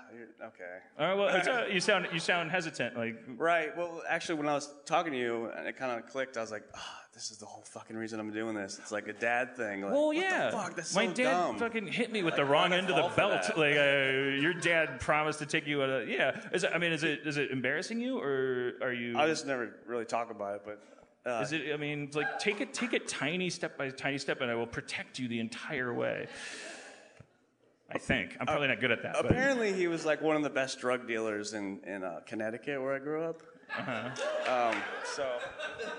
[0.48, 0.78] Okay.
[1.00, 2.96] All right, well, uh, you sound you sound hesitant.
[2.98, 3.76] Like Right.
[3.76, 6.52] Well, actually, when I was talking to you and it kind of clicked, I was
[6.52, 8.78] like, ah, this is the whole fucking reason I'm doing this.
[8.80, 9.82] It's like a dad thing.
[9.82, 10.52] Like, Well, what yeah.
[10.52, 10.76] The fuck?
[10.76, 11.58] That's My so dad dumb.
[11.58, 13.58] fucking hit me with Like, the wrong end of the belt.
[13.58, 16.40] Like uh, your dad promised to take you on a yeah.
[16.54, 19.18] Is it, I mean, is it is it embarrassing you or are you?
[19.18, 20.82] I just never really talk about it, but.
[21.26, 21.74] Uh, Is it?
[21.74, 24.66] I mean, like take it, take it tiny step by tiny step, and I will
[24.68, 26.28] protect you the entire way.
[27.92, 29.14] I think I'm probably not good at that.
[29.22, 32.82] But Apparently, he was like one of the best drug dealers in in uh, Connecticut,
[32.82, 33.42] where I grew up.
[33.78, 34.72] Uh-huh.
[34.72, 34.82] Um,
[35.16, 35.30] so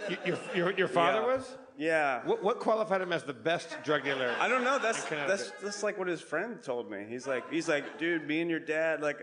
[0.09, 1.27] Y- your, your, your father Yeah.
[1.37, 1.57] was?
[1.79, 4.35] yeah, What, what qualified him as the best drug dealer?
[4.41, 4.79] I don't know.
[4.81, 7.05] That's that's that's like what his friend told me.
[7.09, 9.19] He's like he's like, dude, me and your dad like.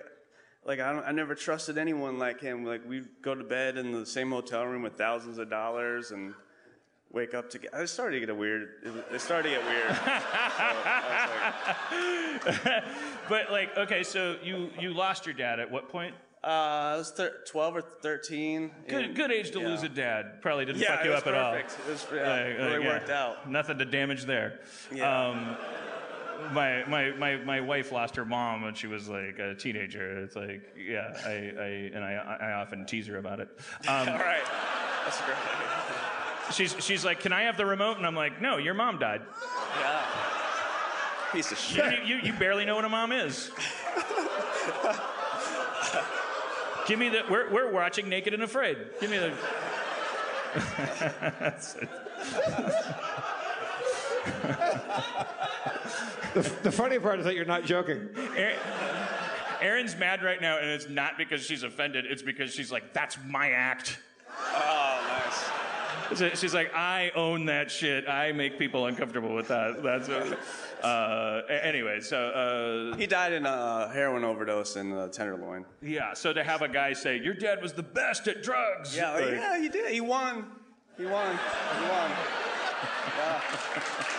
[0.65, 2.65] Like I, don't, I never trusted anyone like him.
[2.65, 6.33] Like we go to bed in the same hotel room with thousands of dollars and
[7.11, 7.83] wake up together.
[7.83, 8.69] It started to get weird.
[8.83, 9.95] It, it started to get weird.
[12.43, 12.83] So like,
[13.29, 16.13] but like, okay, so you you lost your dad at what point?
[16.43, 18.71] Uh, I was thir- 12 or 13.
[18.87, 19.67] Good and- good age to yeah.
[19.67, 20.41] lose a dad.
[20.41, 21.51] Probably didn't Yeah, fuck you up at all.
[21.53, 21.75] perfect.
[21.87, 22.87] It was yeah, Like, really like, yeah.
[22.87, 23.49] worked out.
[23.49, 24.59] Nothing to damage there.
[24.93, 25.27] Yeah.
[25.29, 25.57] Um,
[26.53, 30.23] my, my, my, my wife lost her mom when she was like a teenager.
[30.23, 33.49] It's like, yeah, I, I and I, I often tease her about it.
[33.87, 34.43] Um, All right.
[35.05, 35.37] That's great.
[36.53, 37.97] she's, she's like, can I have the remote?
[37.97, 39.21] And I'm like, no, your mom died.
[39.79, 40.05] Yeah.
[41.33, 42.05] Piece of You, shit.
[42.05, 43.51] you, you barely know what a mom is.
[46.87, 47.23] Give me the.
[47.29, 48.77] We're, we're watching Naked and Afraid.
[49.01, 49.33] Give me the.
[56.41, 56.57] That's it.
[56.63, 58.09] The, the funny part is that you're not joking.
[59.61, 62.05] Erin's mad right now, and it's not because she's offended.
[62.05, 63.99] It's because she's like, "That's my act."
[64.53, 66.17] Oh, nice.
[66.19, 68.07] So She's like, "I own that shit.
[68.07, 70.07] I make people uncomfortable with that." That's.
[70.07, 70.37] What,
[70.85, 75.65] uh, anyway, so uh, He died in a heroin overdose in uh, Tenderloin.
[75.81, 76.13] yeah.
[76.13, 79.23] So to have a guy say, "Your dad was the best at drugs," Yeah, like,
[79.25, 79.91] like- yeah, he did.
[79.91, 80.45] He won.
[80.97, 81.35] He won.
[81.35, 82.11] He won.
[83.17, 83.41] Yeah.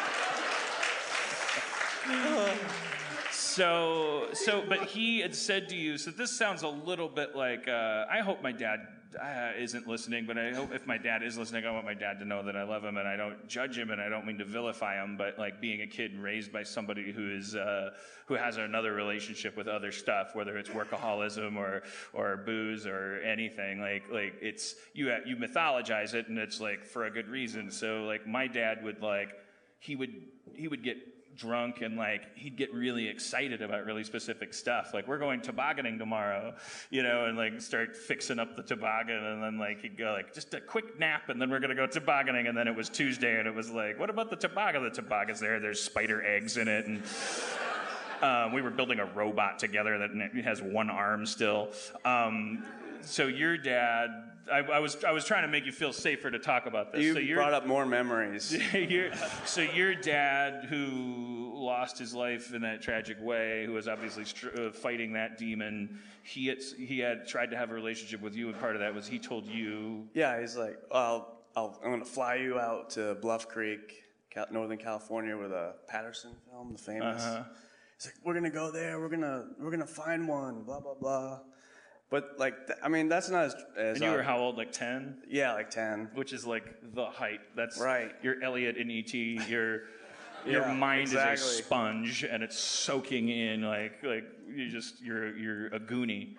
[3.59, 7.66] So, so, but he had said to you, so this sounds a little bit like,
[7.66, 8.86] uh, I hope my dad
[9.20, 12.18] uh, isn't listening, but I hope if my dad is listening, I want my dad
[12.20, 14.38] to know that I love him and I don't judge him and I don't mean
[14.38, 17.90] to vilify him, but like being a kid raised by somebody who is, uh,
[18.26, 21.82] who has another relationship with other stuff, whether it's workaholism or,
[22.12, 27.06] or booze or anything, like, like it's, you, you mythologize it and it's like for
[27.06, 27.70] a good reason.
[27.70, 29.30] So like my dad would like,
[29.80, 30.11] he would
[30.54, 30.96] he would get
[31.39, 34.91] drunk and like he'd get really excited about really specific stuff.
[34.93, 36.55] Like we're going tobogganing tomorrow
[36.91, 40.34] you know and like start fixing up the toboggan and then like he'd go like
[40.34, 43.39] just a quick nap and then we're gonna go tobogganing and then it was tuesday
[43.39, 44.82] and it was like what about the toboggan?
[44.82, 45.61] The toboggan's there.
[45.61, 46.86] There's spider eggs in it.
[46.86, 47.03] And
[48.22, 51.70] um, we were building a robot together that has one arm still.
[52.05, 52.64] Um,
[53.09, 54.11] so your dad,
[54.52, 57.02] I, I was I was trying to make you feel safer to talk about this.
[57.02, 58.56] You so brought up more memories.
[58.74, 59.11] your,
[59.44, 64.48] so your dad, who lost his life in that tragic way, who was obviously str-
[64.59, 68.48] uh, fighting that demon, he had he had tried to have a relationship with you,
[68.48, 70.06] and part of that was he told you.
[70.14, 74.46] Yeah, he's like, I'll, I'll, I'm going to fly you out to Bluff Creek, Cal-
[74.50, 77.22] Northern California, where the Patterson film, the famous.
[77.22, 77.44] Uh-huh.
[77.96, 79.00] He's like, we're gonna go there.
[79.00, 80.62] We're gonna, we're gonna find one.
[80.62, 81.40] Blah blah blah.
[82.11, 83.54] But like, th- I mean, that's not as.
[83.76, 84.56] as And you uh, were how old?
[84.56, 86.09] Like ten, Yeah, like ten.
[86.14, 87.40] which is like the height.
[87.54, 88.12] That's Right.
[88.22, 89.12] You're Elliot in ET.
[89.12, 89.82] Your
[90.46, 91.62] your Yeah, mind is a exactly.
[91.62, 96.36] sponge, and it's soaking in like like you just you're you're a goonie.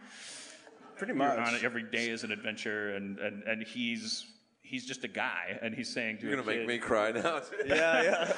[0.97, 1.37] Pretty You're much.
[1.37, 4.25] on it every day is an adventure, and and and he's.
[4.61, 7.11] He's just a guy, and he's saying to You're a gonna make kid- me cry
[7.11, 7.41] now.
[7.65, 8.33] yeah, yeah.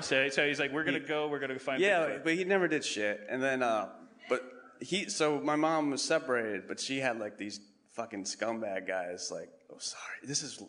[0.00, 1.28] So, so he's like, "We're gonna go.
[1.28, 3.26] We're gonna find." Yeah, Bigfoot." but he never did shit.
[3.28, 3.88] And then, uh,
[4.30, 4.40] but
[4.80, 7.60] he, so my mom was separated, but she had like these
[7.92, 9.30] fucking scumbag guys.
[9.32, 10.62] Like, oh, sorry, this is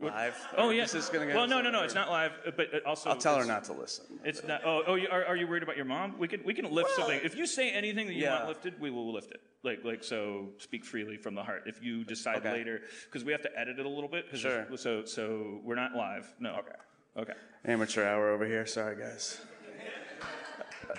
[0.00, 0.36] live.
[0.56, 0.82] Oh yeah.
[0.82, 1.82] This is gonna get well, no, no, no.
[1.82, 3.10] It's not live, but also.
[3.10, 4.06] I'll tell her not to listen.
[4.24, 4.62] It's not.
[4.64, 4.94] Oh, oh.
[4.94, 6.14] You, are, are you worried about your mom?
[6.18, 7.20] We can we can lift something.
[7.22, 8.36] If you say anything that you Yeah.
[8.36, 9.40] want lifted, we will lift it.
[9.62, 10.48] Like like so.
[10.58, 11.64] Speak freely from the heart.
[11.66, 12.52] If you decide Okay.
[12.52, 14.26] later, because we have to edit it a little bit.
[14.34, 14.66] Sure.
[14.76, 16.32] So so we're not live.
[16.38, 16.50] No.
[16.60, 16.76] Okay.
[17.18, 17.38] Okay.
[17.66, 18.64] Amateur hour over here.
[18.64, 19.40] Sorry, guys.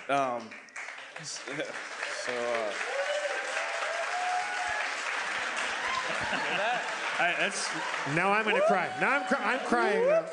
[0.08, 0.42] Um,
[2.26, 2.72] so, uh,
[7.18, 7.68] I, that's
[8.16, 8.90] Now I'm gonna cry.
[9.00, 10.08] Now I'm, cry- I'm crying.
[10.08, 10.24] Now.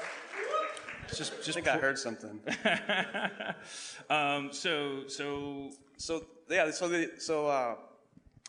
[1.08, 1.56] just I just.
[1.56, 2.40] think I heard something.
[4.10, 4.50] um.
[4.52, 5.72] So so.
[5.98, 7.76] So yeah, so the, so uh,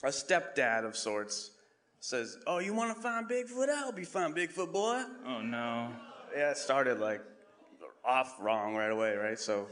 [0.05, 1.51] a stepdad of sorts
[1.99, 3.69] says, "Oh, you want to find Bigfoot?
[3.69, 5.89] I'll be you find Bigfoot, boy." Oh no.
[6.35, 7.21] Yeah, it started like
[8.05, 9.39] off wrong right away, right?
[9.39, 9.67] So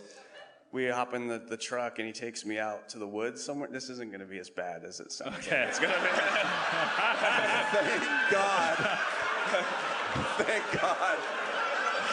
[0.70, 3.68] we hop in the, the truck and he takes me out to the woods somewhere.
[3.70, 5.36] This isn't going to be as bad as it sounds.
[5.38, 5.64] Okay.
[5.68, 5.98] It's gonna be.
[7.72, 8.98] Thank God.
[10.36, 11.18] Thank God.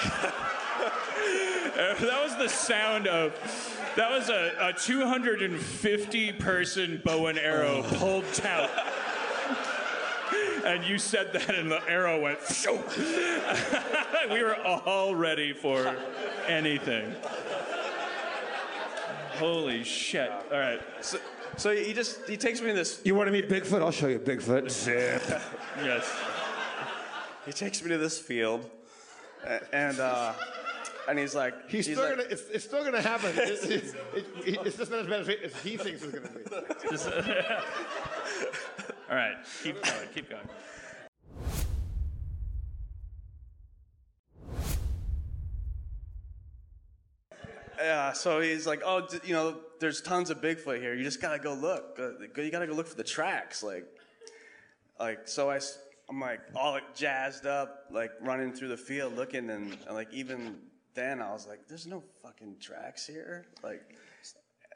[2.00, 3.34] that was the sound of
[3.96, 7.98] that was a, a 250 person bow and arrow oh.
[7.98, 8.70] pulled out
[10.66, 12.84] and you said that and the arrow went Phew.
[14.32, 15.96] we were all ready for
[16.48, 17.16] anything
[19.38, 21.18] holy shit all right so,
[21.58, 23.82] so he just he takes me to this You want to meet Bigfoot?
[23.82, 24.70] I'll show you Bigfoot.
[24.70, 25.22] Zip.
[25.84, 26.10] yes
[27.46, 28.70] he takes me to this field,
[29.46, 30.34] a- and uh,
[31.08, 32.28] and he's like He's, still like, gonna.
[32.30, 33.32] It's, it's still gonna happen.
[33.36, 34.26] It's, it's, it,
[34.66, 36.90] it's just not as bad as as he thinks it's gonna be.
[36.90, 37.08] Just-
[39.10, 40.48] all right keep going keep going
[48.06, 50.94] Yeah, so he's like, oh, you know, there's tons of Bigfoot here.
[50.94, 52.00] You just gotta go look.
[52.38, 53.64] You gotta go look for the tracks.
[53.64, 53.86] Like,
[55.00, 55.60] like so I,
[56.10, 60.12] I'm like all like, jazzed up, like running through the field looking, and, and, like
[60.14, 60.58] even
[60.94, 63.48] then I was like, there's no fucking tracks here.
[63.64, 63.82] Like,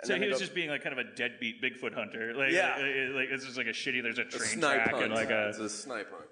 [0.03, 2.33] so he I was go- just being like kind of a deadbeat Bigfoot hunter.
[2.33, 2.75] Like, Yeah.
[2.77, 4.01] like, like it's just like a shitty.
[4.01, 5.03] There's a A train snipe track hunt.
[5.05, 6.25] and like a it's a snipe hunt.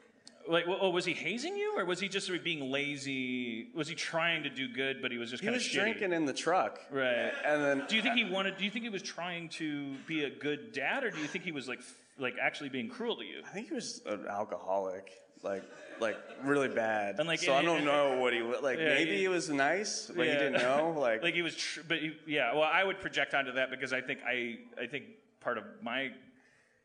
[0.48, 0.66] Like.
[0.68, 3.68] Oh, was he hazing you, or was he just being lazy?
[3.74, 5.76] Was he trying to do good, but he was just he kind was of shitty?
[5.82, 7.32] drinking in the truck, Right.
[7.46, 8.58] And then Do you think he wanted?
[8.58, 11.44] Do you think he was trying to be a good dad, or do you think
[11.44, 11.80] he was like
[12.20, 13.42] like actually being cruel to you?
[13.46, 15.12] I think he was an alcoholic,
[15.44, 15.64] like
[16.00, 17.18] like really bad.
[17.20, 18.78] And, like, so I don't know what he wa- like.
[18.78, 20.34] Yeah, maybe he- he was nice, but Yeah.
[20.34, 20.94] you didn't know.
[21.00, 22.54] Like, like he was, tr- but he, yeah.
[22.54, 25.06] Well, I would project onto that because I think I, I think
[25.42, 26.12] part of my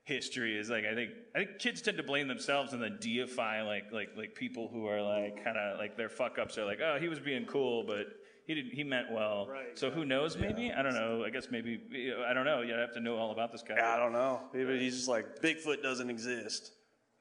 [0.05, 3.63] history is like I think I think kids tend to blame themselves and then deify
[3.63, 6.81] like like like people who are like kind of like their fuck ups are like
[6.85, 8.07] oh he was being cool but
[8.47, 9.47] he didn't he meant well.
[9.49, 9.79] Right.
[9.79, 10.37] So who knows?
[10.37, 11.25] Maybe I don't know.
[11.25, 11.81] I guess maybe
[12.27, 12.63] I don't know.
[12.63, 13.77] You have to know all about this guy.
[13.77, 14.41] yeah, I don't know.
[14.53, 16.73] Maybe he's just like Bigfoot doesn't exist.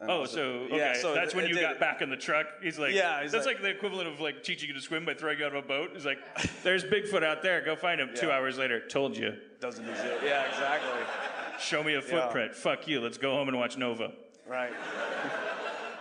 [0.08, 2.18] Oh, so okay, yeah, so that's it- when it you did- got back in the
[2.18, 2.48] truck.
[2.62, 5.06] He's like, Yeah, he's that's like, like- the equivalent of like teaching you to swim
[5.06, 5.92] by throwing you out of a boat.
[5.94, 6.18] He's like,
[6.64, 7.62] there's Bigfoot out there.
[7.62, 8.10] Go find him.
[8.16, 9.38] Two hours later, told you.
[9.60, 10.08] Doesn't exist.
[10.24, 11.00] Yeah, exactly.
[11.60, 12.56] Show me a footprint.
[12.56, 13.00] Fuck you.
[13.00, 14.12] Let's go home and watch Nova.
[14.48, 14.72] Right.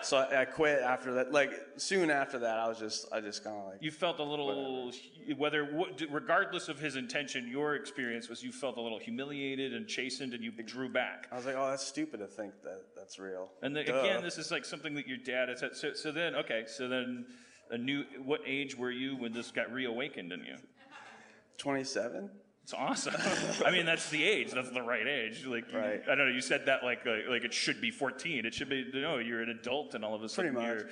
[0.03, 1.33] so I, I quit after that.
[1.33, 4.23] Like soon after that, I was just, I just kind of like, You felt a
[4.23, 4.93] little,
[5.37, 10.35] whether regardless of his intention, your experience was you felt a little humiliated and chastened,
[10.35, 11.29] and you drew back.
[11.33, 13.51] I was like, oh, that's stupid to think that that's real.
[13.63, 13.81] And Duh.
[13.81, 15.75] again, this is like something that your dad has had.
[15.75, 17.27] So, so then, okay, so then,
[17.71, 18.05] a new.
[18.25, 20.57] What age were you when this got reawakened in you?
[21.59, 22.31] 27.
[22.71, 23.17] It's awesome.
[23.67, 24.53] I mean, that's the age.
[24.53, 25.45] That's the right age.
[25.45, 26.01] Like, Right.
[26.09, 26.33] I don't know.
[26.33, 28.47] You said that like, like like it should be 14.
[28.47, 29.19] It should be no.
[29.19, 30.89] You're an adult, and all of a sudden Pretty you're.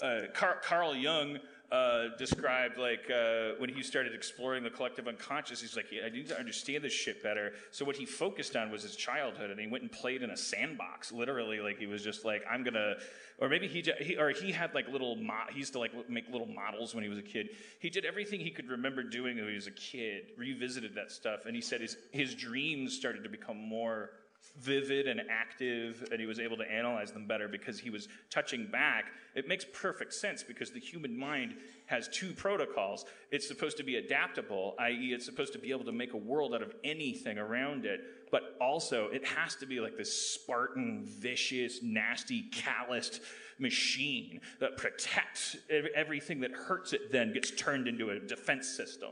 [0.00, 1.40] Uh, Car- Carl Jung
[1.72, 5.60] uh, described like uh, when he started exploring the collective unconscious.
[5.60, 7.52] He's like, I need to understand this shit better.
[7.70, 10.36] So what he focused on was his childhood, and he went and played in a
[10.36, 11.12] sandbox.
[11.12, 12.94] Literally, like he was just like, I'm gonna.
[13.38, 15.92] Or maybe he, j- he or he had like little mo- he used to like
[16.10, 17.50] make little models when he was a kid.
[17.78, 20.32] He did everything he could remember doing when he was a kid.
[20.36, 24.10] Revisited that stuff, and he said his his dreams started to become more
[24.58, 28.66] vivid and active, and he was able to analyze them better because he was touching
[28.66, 29.06] back.
[29.34, 31.54] It makes perfect sense because the human mind
[31.86, 33.04] has two protocols.
[33.30, 36.54] It's supposed to be adaptable, i.e., it's supposed to be able to make a world
[36.54, 41.82] out of anything around it, but also it has to be like this Spartan, vicious,
[41.82, 43.20] nasty, calloused
[43.60, 45.56] machine that protects
[45.94, 49.10] everything that hurts it then gets turned into a defense system.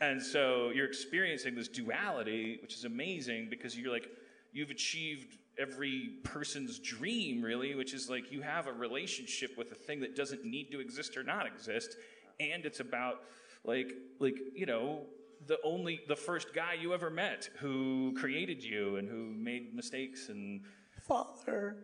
[0.00, 4.08] And so you're experiencing this duality, which is amazing because you're like,
[4.52, 9.74] you've achieved every person's dream, really, which is like you have a relationship with a
[9.74, 11.96] thing that doesn't need to exist or not exist.
[12.40, 13.22] And it's about
[13.64, 15.02] like, like, you know,
[15.46, 20.28] the only, the first guy you ever met who created you and who made mistakes
[20.28, 20.60] and
[21.08, 21.76] Father.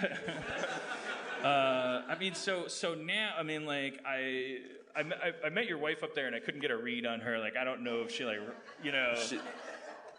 [1.44, 4.58] uh, I mean, so so now, I mean, like I,
[4.94, 7.04] I, met- I, I met your wife up there, and I couldn't get a read
[7.04, 7.38] on her.
[7.38, 8.38] Like, I don't know if she like,
[8.82, 9.40] you know, She,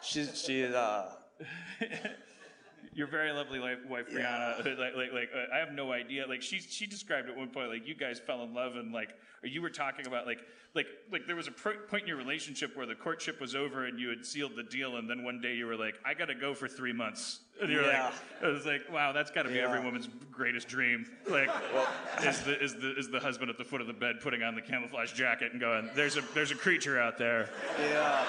[0.01, 1.03] she's, she, uh,
[2.93, 4.57] your very lovely wife, wife Brianna.
[4.77, 6.27] Like, like, like uh, I have no idea.
[6.27, 9.09] Like, she she described at one point, like you guys fell in love, and like,
[9.43, 10.39] or you were talking about like.
[10.75, 13.87] Like, like there was a pro- point in your relationship where the courtship was over
[13.87, 16.25] and you had sealed the deal, and then one day you were like, "I got
[16.27, 18.03] to go for three months." And you're Yeah.
[18.39, 21.49] like, "I was like, wow, that's got to be every woman's greatest dream." Like,
[22.23, 24.53] is the is the is the husband at the foot of the bed putting on
[24.53, 28.23] the camouflage jacket and going, "There's a there's a creature out there," yeah.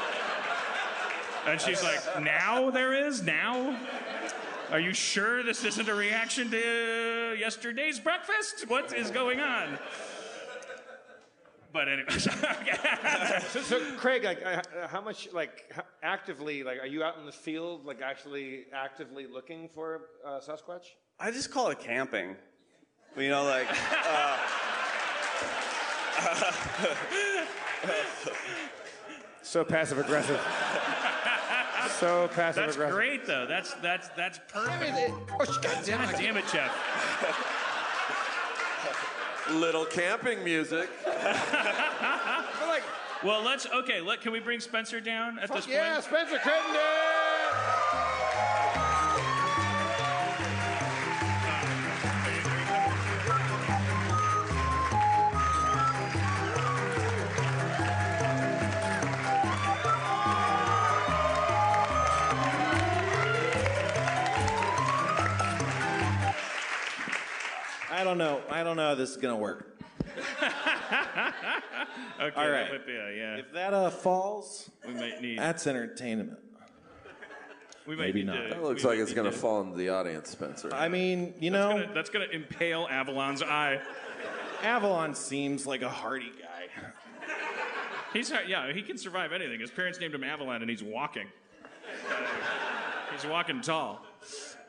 [1.46, 3.76] And she's like, "Now there is now."
[4.70, 8.68] Are you sure this isn't a reaction to yesterday's breakfast?
[8.68, 9.78] What is going on?
[11.72, 12.08] But anyway,
[13.48, 17.26] So, so Craig, like, uh, how much, like, h- actively, like, are you out in
[17.26, 20.84] the field, like, actually actively looking for uh, Sasquatch?
[21.18, 22.36] I just call it camping.
[23.16, 23.66] You know, like,
[24.06, 24.36] uh,
[29.42, 30.40] So passive aggressive.
[32.00, 32.94] So passive that's aggressive.
[32.96, 33.46] great though.
[33.46, 34.72] That's that's that's perfect.
[34.72, 36.18] I mean, it, oh, God damn God it.
[36.18, 36.74] damn it, Jeff.
[39.52, 40.88] Little camping music.
[42.66, 42.82] Like,
[43.24, 44.00] Well, let's okay.
[44.00, 46.04] Let can we bring Spencer down at this fuck yeah, point?
[46.04, 47.09] Spencer Crittenden!
[68.00, 68.40] I don't know.
[68.48, 69.78] I don't know how this is gonna work.
[72.20, 72.64] Okay, All right.
[72.64, 73.36] that might be a- yeah.
[73.36, 75.38] If that uh falls, we might need.
[75.38, 76.36] that's entertainment.
[77.86, 78.42] we might maybe need not.
[78.42, 80.28] To, That looks we like might it's need going to to- fall into the audience,
[80.28, 80.68] Spencer.
[80.74, 83.80] I mean, you That's know, gonna, that's gonna impale Avalon's eye.
[84.62, 86.68] Avalon seems like a hardy guy.
[88.12, 89.60] He's yeah, he can survive anything.
[89.60, 91.26] His parents named him Avalon, and he's walking.
[92.10, 92.14] Uh,
[93.14, 94.04] he's walking tall.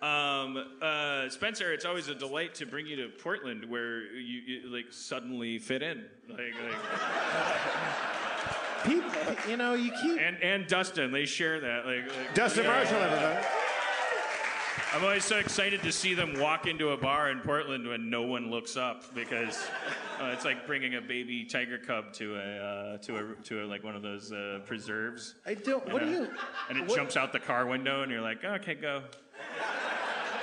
[0.01, 4.69] Um, uh, Spencer, it's always a delight to bring you to Portland, where you, you
[4.69, 6.05] like suddenly fit in.
[6.27, 6.75] Like, like,
[8.83, 9.11] People,
[9.47, 10.19] you know, you keep.
[10.19, 11.85] and and Dustin, they share that.
[11.85, 13.45] Like, like Dustin Marshall, everybody.
[14.93, 18.23] I'm always so excited to see them walk into a bar in Portland when no
[18.23, 19.65] one looks up because
[20.19, 23.65] uh, it's like bringing a baby tiger cub to a uh, to a to a,
[23.65, 25.35] like one of those uh, preserves.
[25.45, 25.87] I don't.
[25.93, 26.27] What do you?
[26.69, 29.03] And it what, jumps out the car window, and you're like, okay, go.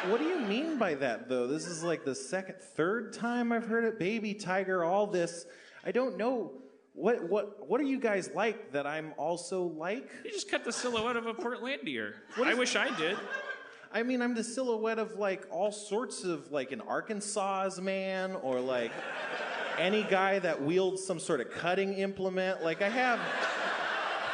[0.06, 1.46] What do you mean by that, though?
[1.46, 3.98] This is like the second, third time I've heard it.
[3.98, 5.44] Baby tiger, all this.
[5.84, 6.52] I don't know.
[6.94, 10.08] What what what are you guys like that I'm also like?
[10.24, 12.14] You just cut the silhouette of a Portlandier.
[12.36, 13.16] What I is- wish I did.
[13.92, 18.60] I mean, I'm the silhouette of like all sorts of like an Arkansas man or
[18.60, 18.92] like
[19.78, 22.62] any guy that wields some sort of cutting implement.
[22.62, 23.18] Like I have,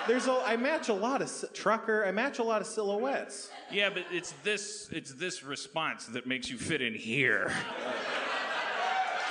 [0.06, 2.04] there's a, I match a lot of trucker.
[2.04, 3.50] I match a lot of silhouettes.
[3.70, 7.52] Yeah, but it's this it's this response that makes you fit in here.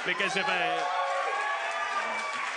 [0.05, 0.83] Because if I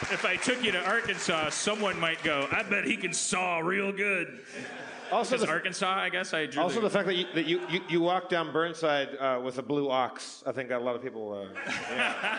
[0.03, 3.93] if I took you to Arkansas, someone might go, I bet he can saw real
[3.93, 4.41] good.
[5.13, 7.61] Also, the, Arkansas, I guess I drew also the, the fact that you, that you,
[7.71, 11.03] you, you walk down Burnside uh, with a blue ox, I think a lot of
[11.03, 11.49] people.
[11.55, 12.39] Uh,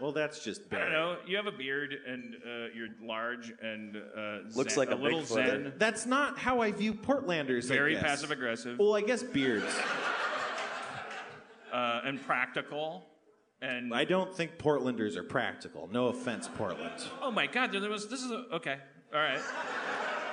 [0.00, 0.80] Well, that's just bad.
[0.80, 0.98] I don't bad.
[1.24, 1.30] know.
[1.30, 5.20] You have a beard and uh, you're large and uh, Looks zen- like a little
[5.20, 5.46] Bigfoot.
[5.46, 7.70] zen, That's not how I view Portlanders.
[7.70, 8.02] I very guess.
[8.02, 9.64] passive aggressive, Well, I guess beards.
[11.72, 13.06] uh, and practical.
[13.62, 15.88] And I don't think Portlanders are practical.
[15.90, 16.92] No offense, Portland.
[17.22, 18.08] oh my God, there was.
[18.08, 18.76] This is a, okay.
[19.14, 19.40] All right.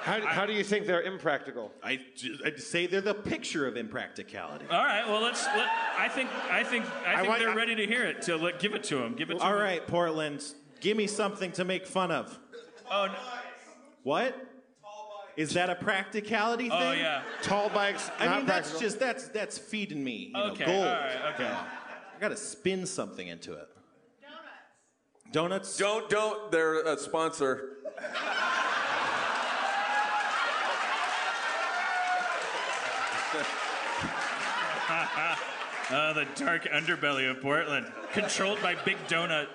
[0.04, 1.72] How, how do you think they're impractical?
[1.82, 1.98] I
[2.46, 4.66] I'd say they're the picture of impracticality.
[4.70, 5.08] All right.
[5.08, 5.46] Well, let's.
[5.46, 6.30] Let, I think.
[6.52, 6.86] I think.
[7.08, 8.22] I think want- they're I- ready to hear it.
[8.22, 9.16] So let, give it to them.
[9.16, 9.62] Give it to All them.
[9.62, 10.44] right, Portland,
[10.82, 12.38] give me something to make fun of.
[12.92, 13.06] Oh.
[13.06, 13.14] No.
[14.04, 14.36] What?
[15.38, 16.88] Is that a practicality oh, thing?
[16.90, 17.22] Oh yeah.
[17.42, 20.32] Tall bikes, I not mean, that's just that's that's feeding me.
[20.36, 20.66] You Okay.
[20.66, 20.86] know, gold.
[20.86, 21.34] All right.
[21.34, 21.48] Okay.
[21.48, 23.68] I got to spin something into it.
[25.32, 25.78] Donuts.
[25.78, 25.78] Donuts.
[25.78, 26.52] Don't, don't.
[26.52, 27.70] They're a sponsor.
[35.16, 39.48] Uh, the dark underbelly of Portland, controlled by Big Donut.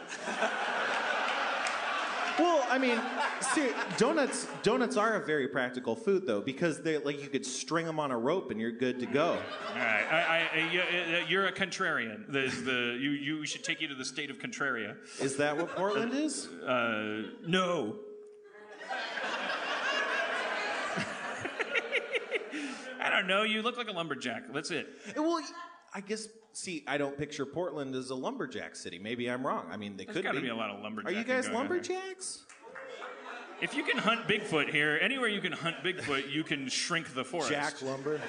[2.38, 3.00] Well, I mean,
[3.40, 7.84] see, donuts donuts are a very practical food though because they like you could string
[7.84, 9.30] them on a rope and you're good to go.
[9.30, 10.04] All right.
[10.08, 12.24] I, I, I, uh, you're a contrarian.
[12.28, 13.10] There's the you.
[13.10, 14.94] You we should take you to the state of Contraria.
[15.20, 16.46] Is that what Portland is?
[16.46, 17.96] Uh, no.
[23.18, 23.42] Don't know.
[23.42, 24.52] You look like a lumberjack.
[24.52, 24.88] That's it.
[25.16, 25.40] Well,
[25.94, 26.28] I guess.
[26.52, 28.98] See, I don't picture Portland as a lumberjack city.
[28.98, 29.66] Maybe I'm wrong.
[29.70, 30.46] I mean, they There's could got to be.
[30.46, 31.76] be a lot of Are you guys going on here.
[31.76, 32.44] lumberjacks?
[33.60, 37.24] If you can hunt Bigfoot here, anywhere you can hunt Bigfoot, you can shrink the
[37.24, 37.50] forest.
[37.50, 38.20] Jack lumber.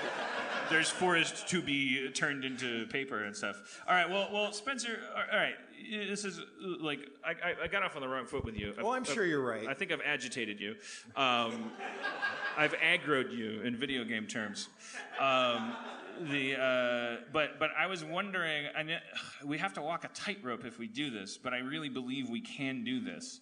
[0.69, 3.81] There's forest to be turned into paper and stuff.
[3.87, 4.09] All right.
[4.09, 4.99] Well, well, Spencer.
[5.15, 5.55] All right.
[5.91, 6.41] This is
[6.81, 8.73] like I, I, I got off on the wrong foot with you.
[8.81, 9.67] Oh, I'm sure you're right.
[9.67, 10.75] I think I've agitated you.
[11.15, 11.71] Um,
[12.57, 14.69] I've aggroed you in video game terms.
[15.19, 15.75] Um,
[16.29, 18.65] the uh, but but I was wondering.
[19.45, 22.41] We have to walk a tightrope if we do this, but I really believe we
[22.41, 23.41] can do this.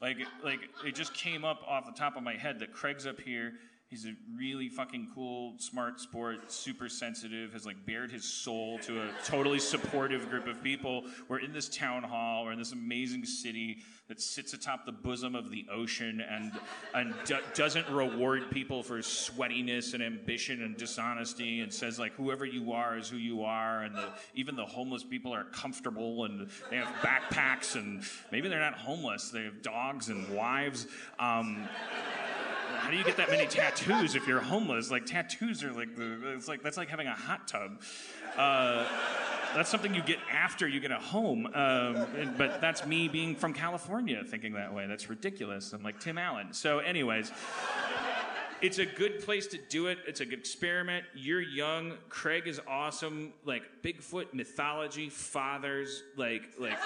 [0.00, 3.20] Like like it just came up off the top of my head that Craig's up
[3.20, 3.54] here.
[3.88, 9.00] He's a really fucking cool, smart sport, super sensitive, has like bared his soul to
[9.00, 11.04] a totally supportive group of people.
[11.26, 13.78] We're in this town hall, we're in this amazing city
[14.08, 16.52] that sits atop the bosom of the ocean and
[16.94, 22.44] and do- doesn't reward people for sweatiness and ambition and dishonesty and says like whoever
[22.44, 26.48] you are is who you are and the, even the homeless people are comfortable and
[26.70, 30.86] they have backpacks and maybe they're not homeless, they have dogs and wives.
[31.18, 31.66] Um,
[32.88, 34.90] how do you get that many tattoos if you're homeless?
[34.90, 37.82] Like tattoos are like the it's like that's like having a hot tub.
[38.34, 38.86] Uh,
[39.54, 41.44] that's something you get after you get a home.
[41.52, 42.06] Um,
[42.38, 44.86] but that's me being from California thinking that way.
[44.86, 45.74] That's ridiculous.
[45.74, 46.54] I'm like Tim Allen.
[46.54, 47.30] So, anyways.
[48.60, 49.98] It's a good place to do it.
[50.04, 51.04] It's a good experiment.
[51.14, 51.92] You're young.
[52.08, 53.32] Craig is awesome.
[53.44, 56.76] Like Bigfoot mythology, fathers, like like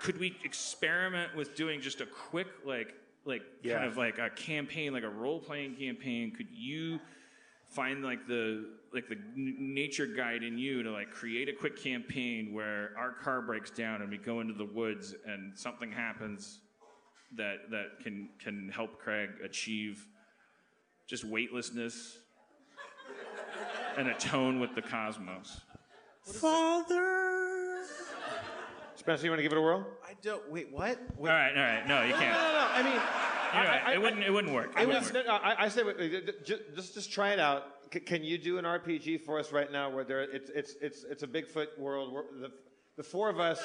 [0.00, 2.94] could we experiment with doing just a quick like
[3.26, 6.98] like kind of like a campaign like a role-playing campaign could you
[7.68, 8.64] find like the
[8.94, 13.12] like the n- nature guide in you to like create a quick campaign where our
[13.12, 16.60] car breaks down and we go into the woods and something happens
[17.36, 20.06] that that can can help Craig achieve
[21.08, 22.18] just weightlessness
[23.96, 25.60] and atone with the cosmos
[26.22, 27.45] Father.
[29.06, 29.86] Spencer, you want to give it a whirl?
[30.04, 30.50] I don't.
[30.50, 30.98] Wait, what?
[31.16, 32.52] Wait, all right all right no you No, can't no, no.
[32.54, 32.66] no.
[32.72, 33.82] I mean, You're I- right.
[33.86, 35.26] I- it wouldn't it wouldn't work It I, wouldn't was, work.
[35.26, 37.62] no, no, I, I say, wait, wait, ju- just just try it out.
[37.94, 41.04] C- can you do an RPG for us right now, where there it's it's it's
[41.04, 42.12] it's a Bigfoot world?
[42.12, 42.50] Where the
[42.96, 43.60] the four of us,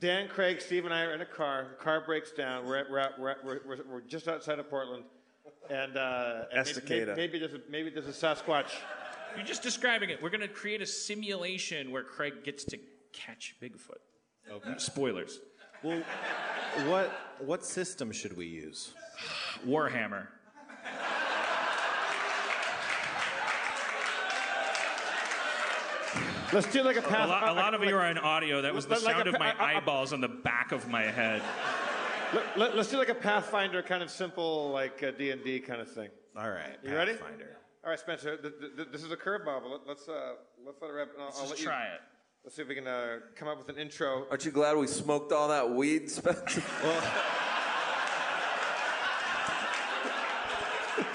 [0.00, 1.68] Dan, Craig, Steve, and I are in a car.
[1.78, 2.66] The car breaks down.
[2.66, 5.04] We're at, we're, at, we're, at, we're, we're, we're just outside of Portland,
[5.70, 7.06] and, uh, and maybe, Estacada.
[7.06, 8.70] maybe, maybe there's a, maybe there's a Sasquatch.
[9.36, 10.20] You're just describing it.
[10.20, 12.78] We're going to create a simulation where Craig gets to
[13.12, 14.00] catch Bigfoot.
[14.50, 14.74] Okay.
[14.78, 15.40] Spoilers.
[15.82, 16.02] Well,
[16.86, 18.92] what what system should we use?
[19.66, 20.28] Warhammer.
[26.52, 28.62] Let's do like a A lot, a lot of like, you are in audio.
[28.62, 30.88] That was the like a sound of my a- a- eyeballs on the back of
[30.88, 31.42] my head.
[32.32, 35.80] Let, let, us do like a Pathfinder kind of simple, like D and D kind
[35.80, 36.10] of thing.
[36.36, 36.76] All right.
[36.84, 37.12] You ready?
[37.14, 37.56] Pathfinder.
[37.82, 38.36] All right, Spencer.
[38.36, 40.34] Th- th- th- this is a curveball, but let, let's uh,
[40.64, 41.08] let's let it wrap.
[41.18, 42.00] I'll, Let's I'll just let you, try it.
[42.44, 44.26] Let's see if we can uh, come up with an intro.
[44.28, 46.60] Aren't you glad we smoked all that weed, Spencer?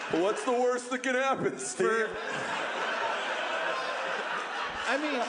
[0.10, 2.08] What's the worst that can happen, Steve?
[4.88, 5.22] I mean,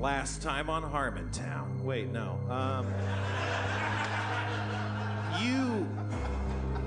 [0.00, 1.82] last time on Harmontown.
[1.82, 2.40] Wait, no.
[2.48, 2.86] Um,
[5.38, 5.86] you.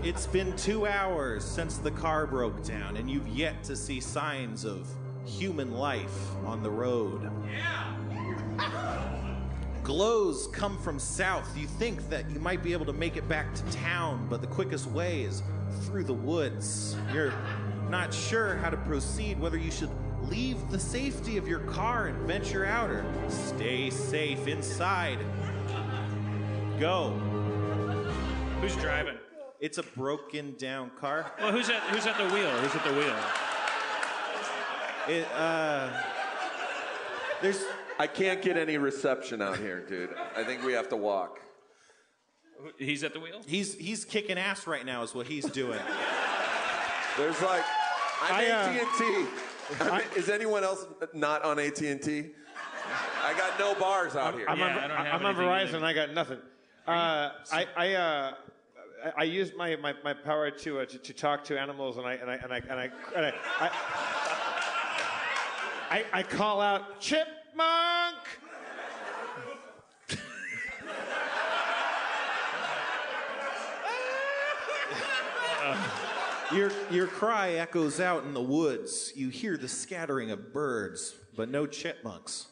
[0.05, 4.63] It's been two hours since the car broke down, and you've yet to see signs
[4.63, 4.87] of
[5.25, 7.27] human life on the road.
[7.51, 7.97] Yeah.
[9.83, 11.57] Glows come from south.
[11.57, 14.47] You think that you might be able to make it back to town, but the
[14.47, 15.41] quickest way is
[15.85, 16.95] through the woods.
[17.11, 17.33] You're
[17.89, 19.89] not sure how to proceed, whether you should
[20.29, 25.17] leave the safety of your car and venture out or stay safe inside.
[26.79, 27.09] Go.
[28.61, 29.14] Who's driving?
[29.65, 31.31] It's a broken down car.
[31.39, 32.51] Well, who's at who's at the wheel?
[32.51, 33.15] Who's at the wheel?
[35.07, 35.89] It, uh,
[37.41, 37.63] there's
[37.97, 40.11] I can't get any reception out here, dude.
[40.37, 41.39] I think we have to walk.
[42.77, 43.41] He's at the wheel.
[43.47, 45.79] he's he's kicking ass right now is what he's doing.
[47.17, 47.63] There's like,
[48.21, 49.83] I'm I, uh, AT&T.
[49.89, 50.85] I'm- is anyone else
[51.15, 52.25] not on AT&T?
[53.23, 54.45] I got no bars out here.
[54.47, 55.67] I'm Yeah, on, I don't have I'm on Verizon.
[55.69, 55.77] either.
[55.77, 56.37] and I got nothing.
[56.87, 58.33] Uh, I I, uh,
[59.15, 62.13] I use my, my, my power to, uh, to to talk to animals, and I
[62.13, 63.69] and I and I and I and I, I,
[65.91, 68.17] I, I call out chipmunk.
[76.53, 79.13] Your your cry echoes out in the woods.
[79.15, 82.47] You hear the scattering of birds, but no chipmunks.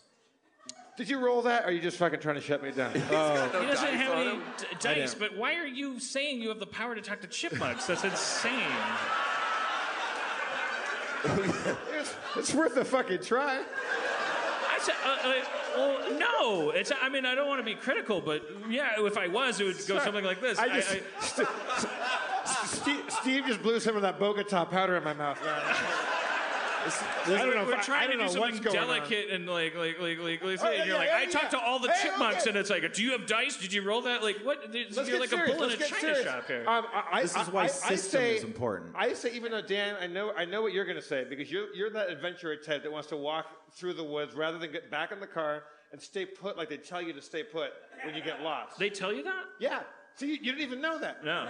[0.95, 1.63] Did you roll that?
[1.63, 2.91] Or are you just fucking trying to shut me down?
[3.11, 3.59] Oh.
[3.61, 4.43] He doesn't have any him?
[4.57, 7.27] d- I dice, but why are you saying you have the power to talk to
[7.27, 7.87] chipmunks?
[7.87, 8.53] That's insane.
[11.93, 13.63] it's, it's worth a fucking try.
[14.69, 15.33] I said, uh, uh,
[15.77, 16.69] well, no.
[16.71, 16.91] It's.
[17.01, 19.77] I mean, I don't want to be critical, but yeah, if I was, it would
[19.87, 20.59] go something like this.
[20.59, 20.99] I just,
[22.65, 25.39] Steve, Steve just blew some of that Bogota powder in my mouth.
[26.85, 27.63] I don't know.
[27.65, 28.87] we're if I- I trying to don't do know what's something going on.
[28.99, 31.25] delicate and like, like, like, like, like Oh, yeah, and you're yeah, like, yeah, I
[31.25, 32.49] talked to all the Hey, chipmunks, okay.
[32.49, 33.57] and it's like, do you have dice?
[33.57, 34.21] Did you roll that?
[34.23, 34.59] Like, what?
[34.73, 35.49] Let's you're like serious.
[35.49, 36.23] a bull in Let's a china serious.
[36.23, 36.65] shop here.
[36.67, 38.91] Um, I, I, This is why I, I system say, is important.
[38.95, 41.51] I say, even though Dan, I know, I know what you're going to say because
[41.51, 44.89] you're, you're that adventurer Ted that wants to walk through the woods rather than get
[44.91, 47.71] back in the car and stay put like they tell you to stay put
[48.05, 48.77] when you get lost.
[48.79, 49.43] they tell you that?
[49.59, 49.79] yeah.
[50.15, 51.23] See, you, you didn't even know that.
[51.25, 51.47] No.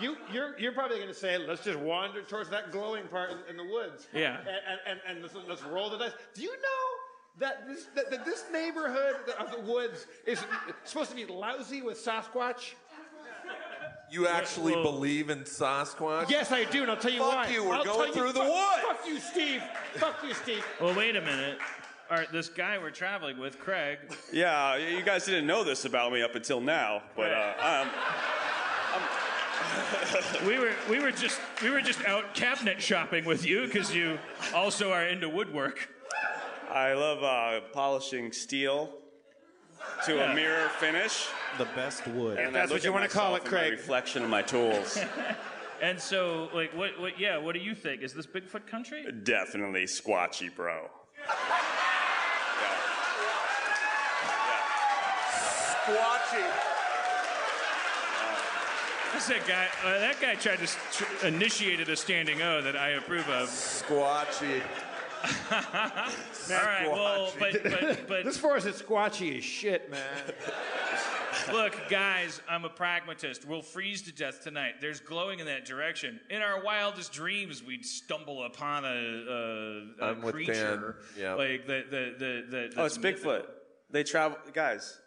[0.00, 3.38] You, you're, you're probably going to say, let's just wander towards that glowing part in,
[3.50, 4.08] in the woods.
[4.14, 4.38] Yeah.
[4.38, 6.12] And, and, and, and let's, let's roll the dice.
[6.34, 10.42] Do you know that this, that, that this neighborhood of the woods is
[10.84, 12.72] supposed to be lousy with Sasquatch?
[14.10, 14.82] You actually Whoa.
[14.82, 16.28] believe in Sasquatch?
[16.28, 17.48] Yes, I do, and I'll tell you Fuck why.
[17.48, 18.98] you, we're I'll going tell you- through the fuck- woods.
[18.98, 19.62] Fuck you, Steve.
[19.94, 20.64] Fuck you, Steve.
[20.80, 21.58] Well, wait a minute.
[22.10, 23.98] All right, this guy we're traveling with, Craig.
[24.30, 27.90] Yeah, you guys didn't know this about me up until now, but uh, um,
[30.46, 34.18] We were we were just we were just out cabinet shopping with you because you
[34.54, 35.88] also are into woodwork.
[36.70, 38.90] I love uh, polishing steel
[40.06, 40.32] to Yeah.
[40.32, 41.26] a mirror finish.
[41.58, 42.38] The best wood.
[42.38, 43.72] And That's what you wanna call it, Craig.
[43.72, 44.98] reflection of my tools.
[45.82, 47.18] And so, like, what, what?
[47.18, 48.02] Yeah, what do you think?
[48.02, 49.04] Is this Bigfoot country?
[49.24, 50.88] Definitely squatchy, bro.
[55.84, 56.71] Squatchy.
[59.28, 59.88] That's that guy.
[59.88, 63.48] Uh, that guy tried to tr- initiated a standing O that I approve of.
[63.48, 64.60] Squatchy.
[65.52, 70.02] All right, well, but but but This forest is squatchy as shit, man.
[71.52, 73.46] Look, guys, I'm a pragmatist.
[73.46, 74.80] We'll freeze to death tonight.
[74.80, 76.18] There's glowing in that direction.
[76.28, 81.22] In our wildest dreams, we'd stumble upon a, a, a I'm with creature Dan.
[81.22, 81.34] Yeah.
[81.34, 82.44] like the the the.
[82.50, 83.30] the Oh, it's mythical.
[83.32, 83.44] Bigfoot.
[83.92, 84.98] They travel, guys.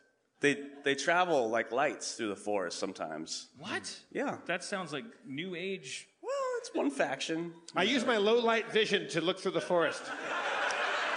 [0.45, 3.47] They they travel like lights through the forest sometimes.
[3.57, 3.91] What?
[4.11, 4.37] Yeah.
[4.45, 6.07] That sounds like new age.
[6.21, 7.51] Well, it's one faction.
[7.75, 10.03] I use my low light vision to look through the forest.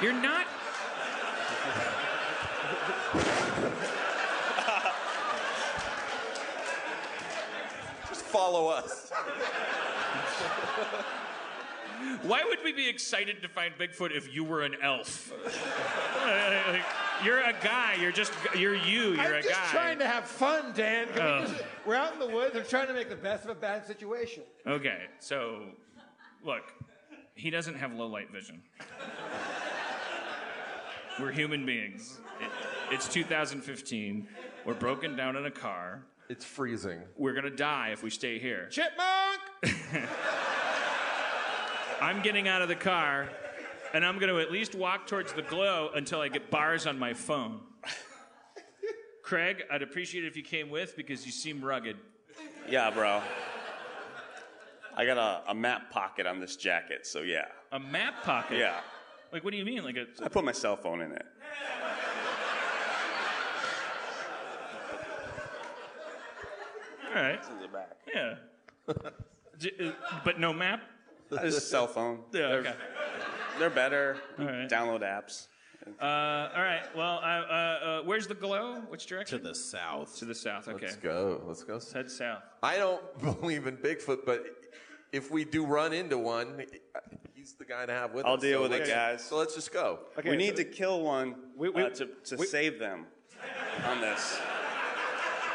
[0.01, 0.47] You're not.
[8.09, 9.13] Just follow us.
[12.23, 15.31] Why would we be excited to find Bigfoot if you were an elf?
[17.19, 17.97] Like, you're a guy.
[18.01, 18.33] You're just.
[18.57, 19.13] You're you.
[19.13, 19.37] You're I'm a guy.
[19.37, 21.07] I'm just trying to have fun, Dan.
[21.09, 21.47] Can we Oh.
[21.47, 22.57] just- we're out in the woods.
[22.57, 24.43] I'm trying to make the best of a bad situation.
[24.67, 25.63] Okay, so
[26.43, 26.73] look,
[27.35, 28.63] he doesn't have low light vision.
[31.21, 32.19] We're human beings.
[32.41, 32.51] It-
[32.93, 34.29] it's 2015.
[34.65, 36.03] We're broken down in a car.
[36.29, 37.03] It's freezing.
[37.17, 38.69] We're gonna die if we stay here.
[38.69, 39.41] Chipmunk!
[42.01, 43.29] I'm getting out of the car,
[43.95, 47.15] and I'm gonna at least walk towards the glow until I get bars on my
[47.15, 47.61] phone.
[49.23, 51.97] Craig, I'd appreciate it if you came with because you seem rugged.
[52.69, 53.21] Yeah, bro.
[54.97, 57.47] I got a, a map pocket on this jacket, so yeah.
[57.73, 58.59] A map pocket.
[58.59, 58.81] Yeah.
[59.33, 59.85] Like, what do you mean?
[59.85, 61.27] Like a I put my cell phone in it.
[67.15, 67.41] all right.
[67.51, 67.97] In the back.
[68.13, 68.35] Yeah.
[69.61, 69.91] Uh,
[70.25, 70.81] but no map?
[71.43, 72.21] Just cell phone.
[72.33, 72.75] Yeah, they're, okay.
[73.59, 74.19] they're better.
[74.39, 74.69] right.
[74.69, 75.49] Download apps.
[76.01, 76.05] Uh,
[76.55, 76.83] all right.
[76.95, 77.53] Well, uh, uh,
[78.01, 78.81] uh, where's the glow?
[78.89, 79.39] Which direction?
[79.39, 80.17] To the south.
[80.19, 80.69] To the south.
[80.69, 80.87] Okay.
[80.87, 81.43] Let's go.
[81.47, 81.81] Let's go.
[81.95, 82.43] Head south.
[82.63, 84.45] I don't believe in Bigfoot, but
[85.13, 86.63] if we do run into one,
[87.35, 88.29] he's the guy to have with us.
[88.31, 89.25] I'll deal So with it, let's- guys.
[89.25, 90.01] So let's just go.
[90.19, 93.07] Okay, we need so- to kill one We- we- uh, to, to we- save them
[93.87, 94.39] on this.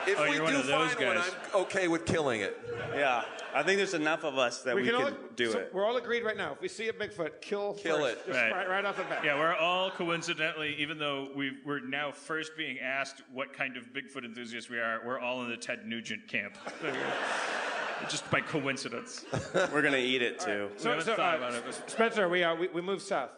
[0.07, 1.17] If Oh, we you're one do of those find one.
[1.17, 2.57] I'm okay with killing it.
[2.95, 3.23] Yeah,
[3.53, 5.71] I think there's enough of us that we, can can, all- do so it.
[5.73, 6.51] We're all agreed right now.
[6.53, 8.17] If we see a Bigfoot, kill Kill first.
[8.17, 8.27] it.
[8.27, 8.51] Just Right.
[8.51, 8.69] right.
[8.69, 9.23] right off the bat.
[9.23, 13.85] Yeah, we're all coincidentally, even though we we're now first being asked what kind of
[13.93, 16.57] Bigfoot enthusiasts we are, we're all in the Ted Nugent camp.
[18.09, 19.23] Just by coincidence.
[19.71, 20.69] We're gonna eat it too.
[20.83, 23.29] We haven't thought uh, about it, Spencer, we, uh, we we move south.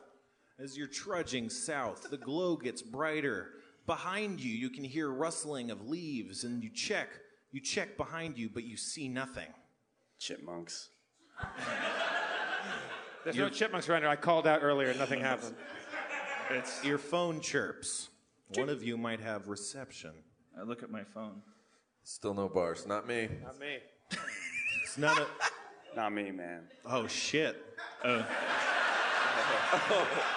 [0.57, 3.49] As you're trudging south, the glow gets brighter.
[3.85, 7.09] Behind you, you can hear rustling of leaves, and you check.
[7.51, 9.47] You check behind you, but you see nothing.
[10.19, 10.89] Chipmunks.
[13.23, 14.09] There's no chipmunks around here.
[14.09, 14.93] I called out earlier.
[14.93, 15.55] Nothing happened.
[16.49, 18.09] It's, Your phone chirps.
[18.55, 20.11] One of you might have reception.
[20.59, 21.41] I look at my phone.
[22.03, 22.85] Still no bars.
[22.85, 23.27] Not me.
[23.43, 23.77] Not me.
[24.83, 25.27] It's not of.
[25.95, 26.63] Not me, man.
[26.85, 27.61] Oh shit!
[28.03, 28.25] Oh.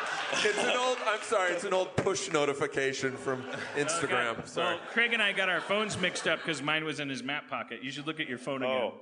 [0.32, 0.98] It's an old.
[1.06, 1.52] I'm sorry.
[1.52, 3.42] It's an old push notification from
[3.76, 4.32] Instagram.
[4.32, 4.42] Okay.
[4.46, 4.74] Sorry.
[4.76, 7.48] Well, Craig and I got our phones mixed up because mine was in his map
[7.48, 7.82] pocket.
[7.82, 8.76] You should look at your phone again.
[8.82, 8.94] Oh,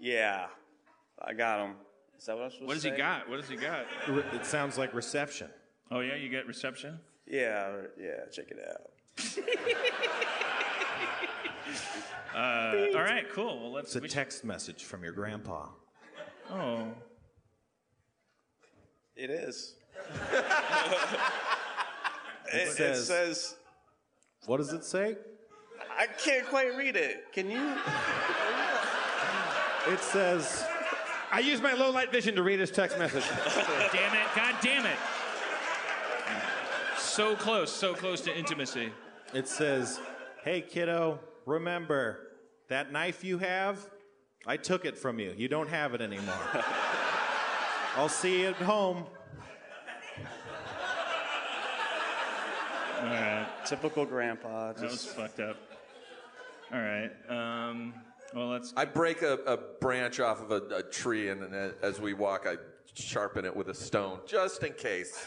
[0.00, 0.46] yeah,
[1.22, 1.74] I got him.
[2.18, 2.98] Is that what I'm supposed What does to he say?
[2.98, 3.28] got?
[3.28, 3.84] What does he got?
[4.34, 5.48] It sounds like reception.
[5.90, 6.98] Oh yeah, you get reception.
[7.26, 8.24] Yeah, yeah.
[8.32, 8.90] Check it out.
[12.34, 13.58] Uh, all right, cool.
[13.60, 13.88] Well, let's.
[13.88, 15.66] It's a we- text message from your grandpa.
[16.50, 16.86] oh,
[19.16, 19.74] It is.
[22.52, 23.56] It, it says- says
[24.46, 25.16] What does it say?
[25.98, 27.32] I can't quite read it.
[27.32, 27.72] Can you?
[29.92, 30.64] It says,
[31.32, 33.24] I use my low light vision to read his text message.
[33.92, 34.26] damn it!
[34.36, 34.98] God damn it!
[36.98, 38.92] So close, so close to intimacy.
[39.34, 39.98] it says,
[40.44, 42.28] "Hey kiddo, remember
[42.68, 43.88] that knife you have?
[44.46, 45.34] I took it from you.
[45.36, 46.34] You don't have it anymore.
[47.96, 49.06] I'll see you at home."
[52.98, 54.72] All right, Typical grandpa.
[54.72, 55.56] that was fucked up.
[56.72, 57.10] All right.
[57.28, 57.94] Um,
[58.34, 58.72] well, let's.
[58.76, 62.46] I break a, a branch off of a, a tree, and then as we walk,
[62.46, 62.56] I
[62.94, 65.24] sharpen it with a stone, just in case.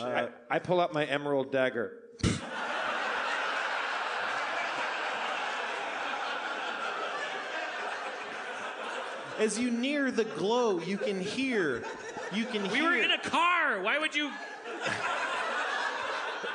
[0.00, 1.98] I, I pull out my emerald dagger.
[9.38, 11.82] As you near the glow, you can hear.
[12.32, 12.90] You can We hear.
[12.90, 13.80] We were in a car.
[13.82, 14.30] Why would you?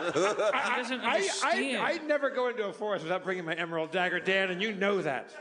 [0.06, 1.78] He doesn't I, understand.
[1.78, 4.74] I, I never go into a forest without bringing my emerald dagger, Dan, and you
[4.74, 5.32] know that.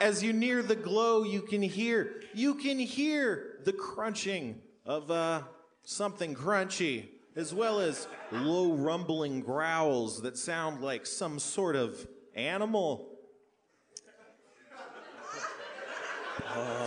[0.00, 2.22] As you near the glow, you can hear.
[2.32, 5.42] You can hear the crunching of uh,
[5.82, 12.06] something crunchy, as well as low rumbling growls that sound like some sort of
[12.36, 13.08] animal.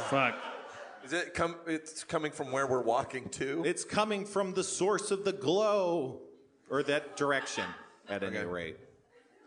[0.10, 0.51] Fuck.
[1.12, 1.56] Is it come?
[1.68, 3.64] It's coming from where we're walking to.
[3.66, 6.22] It's coming from the source of the glow,
[6.70, 7.66] or that direction,
[8.08, 8.46] at any Okay.
[8.46, 8.78] rate.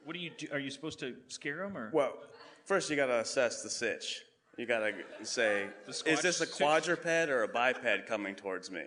[0.05, 0.49] What do you do?
[0.53, 1.89] Are you supposed to scare them or?
[1.95, 2.19] well,
[2.67, 4.25] first you gotta assess the sitch.
[4.59, 4.93] You gotta
[5.23, 6.51] say, The is this a sitch?
[6.55, 8.85] quadruped or a biped coming towards me?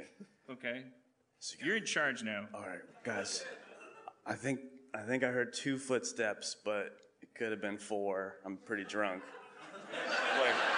[0.47, 0.83] Okay.
[1.59, 2.47] You're in charge now.
[2.53, 3.43] All right, guys.
[4.23, 4.59] I think
[4.93, 8.35] I think I heard two footsteps, but it could have been four.
[8.45, 9.23] I'm pretty drunk.
[10.39, 10.76] like,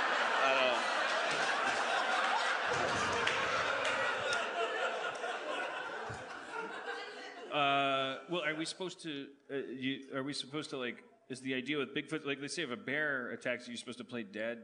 [7.51, 9.25] Uh, well, are we supposed to?
[9.51, 11.03] Uh, you, are we supposed to like?
[11.29, 12.39] Is the idea with Bigfoot like?
[12.41, 14.59] Let's say if a bear attacks you, you're supposed to play dead.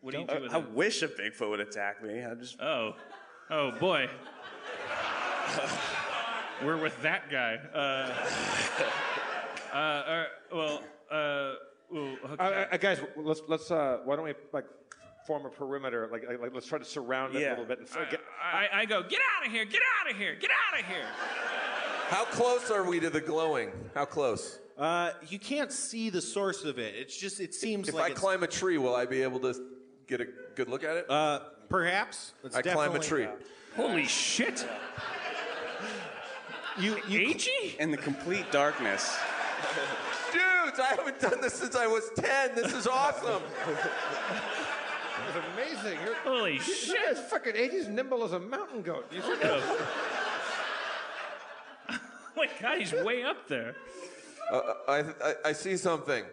[0.00, 0.42] What do you do don't.
[0.42, 0.70] with I, I it?
[0.70, 2.24] wish a Bigfoot would attack me.
[2.24, 2.94] I just Oh,
[3.50, 4.08] oh boy.
[6.64, 7.56] We're with that guy.
[7.74, 8.12] Uh,
[9.72, 11.52] uh, uh, well, uh,
[11.90, 12.34] well, okay.
[12.38, 13.70] Uh, uh, guys, let's let's.
[13.70, 14.66] Uh, why don't we like
[15.26, 16.08] form a perimeter?
[16.12, 17.48] Like, like, like, let's try to surround it Yeah.
[17.48, 20.10] a little bit and f- get, I, I go, get out of here, get out
[20.10, 21.06] of here, get out of here.
[22.10, 23.70] How close are we to the glowing?
[23.94, 24.58] How close?
[24.76, 26.94] Uh, you can't see the source of it.
[26.96, 29.38] It's just, it seems If like I it's- climb a tree, will I be able
[29.40, 29.54] to
[30.08, 31.10] get a good look at it?
[31.10, 32.32] Uh, perhaps.
[32.42, 33.28] It's I climb a definitely- tree.
[33.76, 34.66] Holy shit.
[36.80, 37.76] You, you, Agey?
[37.78, 39.16] in the complete darkness.
[40.32, 42.54] Dudes, I haven't done this since I was 10.
[42.56, 43.42] This is awesome.
[43.68, 45.98] it's amazing.
[46.04, 46.96] You're, Holy you shit.
[47.06, 49.06] guys fucking He's nimble as a mountain goat.
[49.12, 49.44] You see that?
[49.62, 50.19] Oh
[52.40, 53.74] my god, he's way up there.
[54.50, 56.24] Uh, I, I, I see something.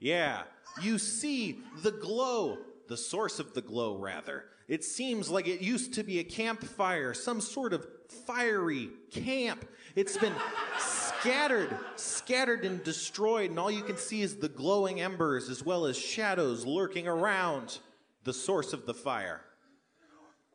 [0.00, 0.42] Yeah,
[0.80, 2.58] you see the glow,
[2.88, 4.46] the source of the glow, rather.
[4.66, 7.86] It seems like it used to be a campfire, some sort of
[8.26, 9.64] fiery camp.
[9.94, 10.34] It's been
[10.78, 15.86] scattered, scattered and destroyed, and all you can see is the glowing embers as well
[15.86, 17.78] as shadows lurking around
[18.24, 19.42] the source of the fire.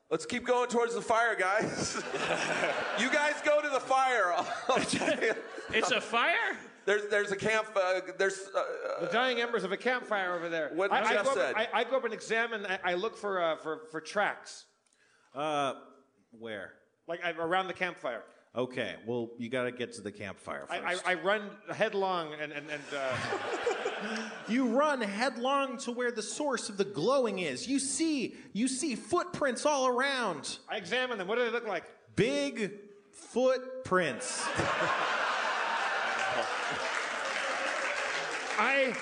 [0.09, 2.01] Let's keep going towards the fire, guys.
[2.99, 4.33] you guys go to the fire.
[4.69, 5.33] I'll tell you.
[5.73, 6.57] It's a fire?
[6.85, 7.67] There's there's a camp.
[7.75, 10.71] Uh, there's uh, The dying embers of a campfire over there.
[10.73, 11.55] What I, I Jeff go up, said.
[11.57, 12.65] I, I go up and examine.
[12.65, 14.65] I, I look for, uh, for for tracks,
[15.35, 15.73] Uh,
[16.31, 16.71] where?
[17.09, 18.23] like I, around the campfire.
[18.55, 21.07] Okay, well, you gotta get to the campfire I, first.
[21.07, 23.17] I, I run headlong and and, and uh,
[24.47, 27.67] You run headlong to where the source of the glowing is.
[27.67, 30.59] You see, you see footprints all around.
[30.69, 31.27] I examine them.
[31.27, 31.83] What do they look like?
[32.15, 32.71] Big
[33.11, 34.47] footprints.
[38.59, 38.95] I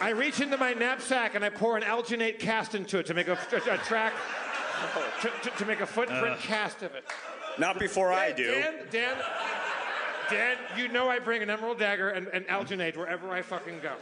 [0.00, 3.28] I reach into my knapsack and I pour an alginate cast into it to make
[3.28, 4.12] a, a, a track.
[5.22, 6.36] To, to, to make a footprint uh.
[6.36, 7.04] cast of it.
[7.58, 8.44] Not before I Dan, do.
[8.46, 9.16] Dan, Dan,
[10.30, 13.94] Dan, you know I bring an emerald dagger and, and alginate wherever I fucking go.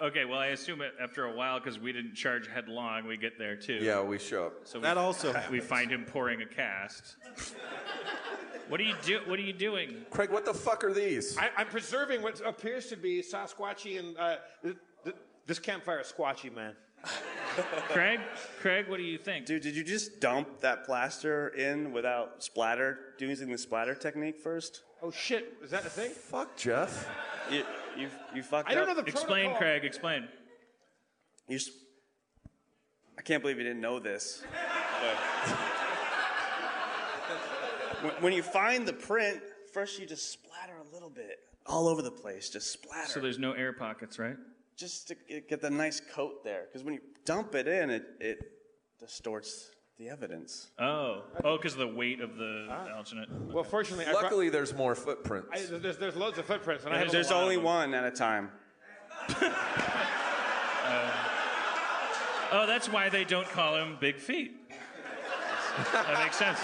[0.00, 3.38] Okay, well, I assume it after a while because we didn't charge headlong, we get
[3.38, 3.78] there too.
[3.82, 4.52] yeah, we show up.
[4.64, 5.64] So That we, also we happens.
[5.64, 7.16] find him pouring a cast.
[8.68, 9.20] what are you do?
[9.26, 9.96] What are you doing?
[10.10, 11.36] Craig, what the fuck are these?
[11.36, 16.12] I, I'm preserving what appears to be Sasquatchy and uh, th- th- this campfire is
[16.16, 16.74] squatchy, man.
[17.88, 18.20] Craig?
[18.60, 19.46] Craig, what do you think?
[19.46, 24.82] Dude, did you just dump that plaster in without splatter, using the splatter technique first?
[25.02, 26.10] Oh shit, is that a thing?
[26.10, 27.08] Fuck, Jeff.
[27.50, 27.64] You,
[27.96, 29.04] you, you fucked I don't know up.
[29.04, 29.58] the explain, protocol.
[29.58, 29.84] Craig.
[29.84, 30.28] Explain.
[31.48, 31.70] You s-
[33.18, 34.44] I can't believe you didn't know this.
[38.02, 39.40] But when, when you find the print,
[39.72, 42.50] first you just splatter a little bit all over the place.
[42.50, 43.08] Just splatter.
[43.08, 44.36] So there's no air pockets, right?
[44.78, 46.64] Just to get get the nice coat there.
[46.66, 48.38] Because when you dump it in, it, it
[48.98, 50.68] distorts the evidence.
[50.78, 52.86] Oh, oh, because of the weight of the ah.
[52.96, 53.52] alginate.
[53.52, 55.48] Well, fortunately, I brought- Luckily, there's more footprints.
[55.52, 57.64] I, there's, there's loads of footprints, and I have There's a lot only them.
[57.64, 58.50] one at a time.
[62.50, 64.70] Oh, that's why they don't call him Big Feet.
[65.92, 66.58] that makes sense.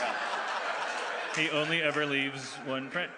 [1.36, 3.10] He only ever leaves one print.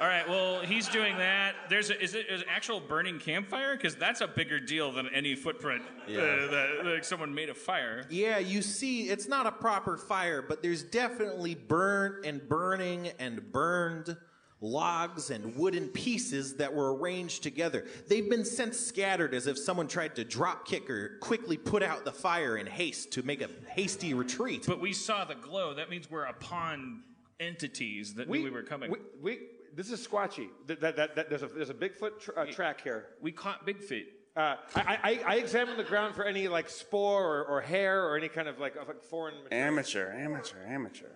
[0.00, 1.56] All right, well, he's doing that.
[1.68, 3.76] There's a, is it an actual burning campfire?
[3.76, 8.06] Because that's a bigger deal than any footprint uh, that like someone made a fire.
[8.08, 13.52] Yeah, you see, it's not a proper fire, but there's definitely burnt and burning and
[13.52, 14.16] burned
[14.62, 17.86] logs and wooden pieces that were arranged together.
[18.08, 22.06] They've been sent scattered as if someone tried to drop kick or quickly put out
[22.06, 24.64] the fire in haste to make a hasty retreat.
[24.66, 25.74] But we saw the glow.
[25.74, 27.02] That means we're upon
[27.38, 28.90] entities that knew we were coming.
[28.90, 29.38] We, we,
[29.74, 30.48] this is squatchy.
[30.66, 33.06] That, that, that, that- there's a there's a Bigfoot tr- uh, track here.
[33.20, 34.08] We caught Big Feet.
[34.36, 38.16] Uh, I, I, I examine the ground for any like spore or, or hair or
[38.16, 39.66] any kind of like, of, like foreign material.
[39.66, 41.06] Amateur, amateur, amateur.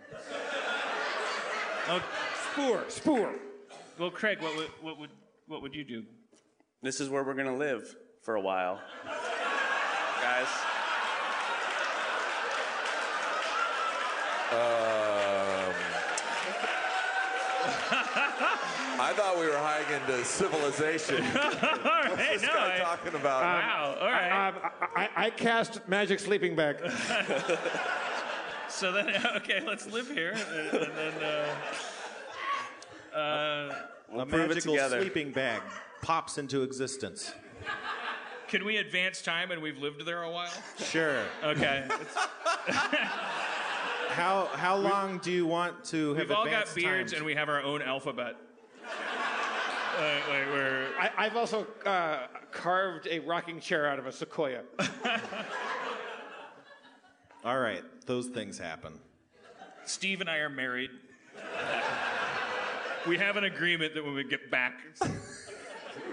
[1.88, 2.02] Oh,
[2.52, 3.34] Spoor, spoor.
[3.98, 5.10] well, Craig, what would, what would,
[5.46, 6.02] what would you do?
[6.82, 8.80] This is where we're gonna live for a while,
[10.22, 10.48] guys.
[14.52, 15.03] Um,
[18.96, 21.16] I thought we were hiking to civilization.
[21.26, 23.42] All right, What's this no, guy I- talking about?
[23.42, 23.96] wow.
[24.00, 24.48] All right.
[24.48, 24.54] Um,
[24.96, 26.76] I, I, I cast magic sleeping bag.
[28.68, 31.22] So then, okay, let's live here, and, and then.
[33.14, 33.74] Uh, uh,
[34.18, 35.00] a prove it magical together.
[35.00, 35.62] sleeping bag
[36.02, 37.32] pops into existence.
[38.48, 40.50] can we advance time and we've lived there a while?
[40.78, 41.22] Sure.
[41.44, 41.86] Okay.
[44.08, 47.18] How how long do you want to have We've all got advanced beards time?
[47.18, 48.34] and we have our own alphabet.
[48.84, 54.62] Uh, like we're, I, I've also uh, carved a rocking chair out of a sequoia.
[57.44, 58.98] All right, those things happen.
[59.84, 60.90] Steve and I are married.
[63.06, 64.80] We have an agreement that when we get back,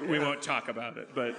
[0.07, 1.09] we won't talk about it.
[1.15, 1.35] But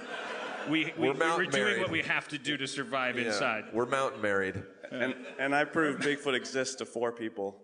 [0.69, 1.79] we, we, We're we're doing married.
[1.81, 3.65] what we have to do to survive Yeah, inside.
[3.71, 4.63] We're mountain married.
[4.91, 7.55] And and I proved Bigfoot exists to four people.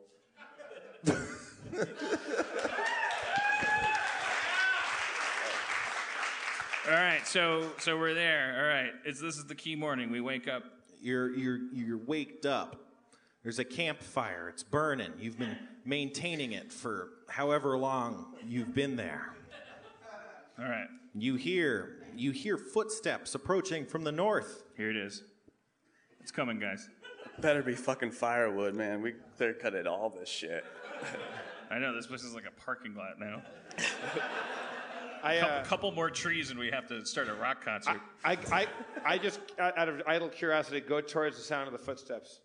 [6.89, 8.55] All right, so so we're there.
[8.57, 10.09] All right, it's, this is the key morning.
[10.09, 10.63] We wake up.
[10.99, 12.77] You're you're you're waked up.
[13.43, 14.49] There's a campfire.
[14.49, 15.11] It's burning.
[15.19, 19.35] You've been maintaining it for however long you've been there.
[20.57, 24.63] All right, You hear you hear footsteps approaching from the north.
[24.75, 25.21] here it is.
[26.21, 26.89] It's coming, guys.
[27.39, 29.03] Better be fucking firewood, man.
[29.03, 30.65] We clear cutted all this shit.
[31.69, 33.43] I know this place is like a parking lot now.
[35.23, 37.99] I, A uh, couple more trees and we have to start a rock concert.
[38.23, 38.67] I, I,
[39.05, 42.41] I just, out of idle curiosity, go towards the sound of the footsteps.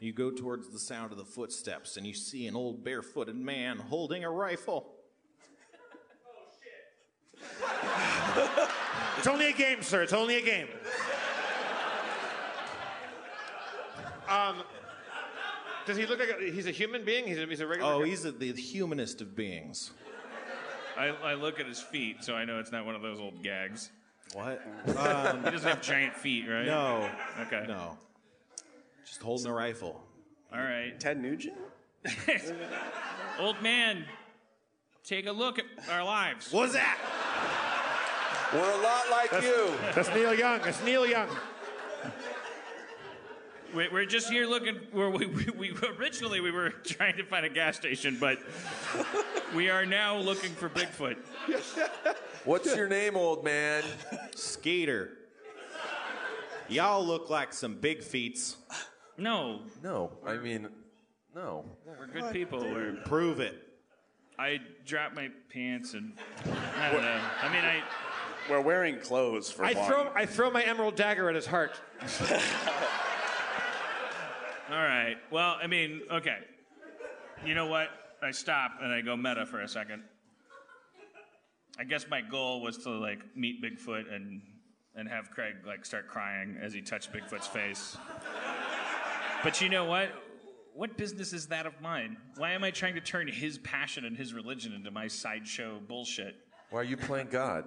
[0.00, 3.78] You go towards the sound of the footsteps and you see an old barefooted man
[3.78, 4.94] holding a rifle.
[6.26, 6.42] Oh,
[8.58, 8.68] shit.
[9.18, 10.02] it's only a game, sir.
[10.02, 10.68] It's only a game.
[14.28, 14.56] Um,
[15.84, 17.26] does he look like a, he's a human being?
[17.26, 17.92] He's a, he's a regular.
[17.92, 18.06] Oh, guy?
[18.06, 19.90] he's a, the humanest of beings.
[20.96, 23.42] I, I look at his feet, so I know it's not one of those old
[23.42, 23.90] gags.
[24.34, 24.62] What?
[24.96, 26.66] Um, he doesn't have giant feet, right?
[26.66, 27.08] No.
[27.40, 27.64] Okay.
[27.68, 27.96] No.
[29.04, 30.00] Just holding a rifle.
[30.52, 30.98] All right.
[30.98, 31.56] Ted Nugent?
[33.38, 34.04] Old man,
[35.04, 36.52] take a look at our lives.
[36.52, 36.98] What's that?
[38.52, 39.72] We're a lot like you.
[39.94, 40.60] That's Neil Young.
[40.62, 41.28] That's Neil Young.
[43.74, 44.78] We- We're just here looking.
[44.92, 48.38] We're, we, we, we originally we were trying to find a gas station, but
[49.54, 51.16] we are now looking for Bigfoot.
[52.44, 53.82] What's your name, old man?
[54.34, 55.10] Skater.
[56.68, 58.56] Y'all look like some big feets.
[59.18, 60.68] No, No, I mean,
[61.34, 61.64] no.
[61.86, 62.60] we're good people.
[62.60, 63.58] We're, Prove it.
[64.38, 66.14] I dropped my pants and
[66.80, 67.20] I don't know.
[67.42, 67.82] I mean, I
[68.50, 69.86] We're wearing clothes for I one.
[69.86, 71.78] throw, I throw my emerald dagger at his heart.
[74.72, 75.16] all right.
[75.30, 76.38] Well, I mean, okay.
[77.44, 77.88] You know what?
[78.22, 80.02] I stop and I go meta for a second.
[81.78, 84.40] I guess my goal was to like meet Bigfoot and
[84.94, 87.96] and have Craig like start crying as he touched Bigfoot's face.
[89.42, 90.10] But you know what?
[90.74, 92.16] What business is that of mine?
[92.36, 96.34] Why am I trying to turn his passion and his religion into my sideshow bullshit?
[96.70, 97.64] Why are you playing God?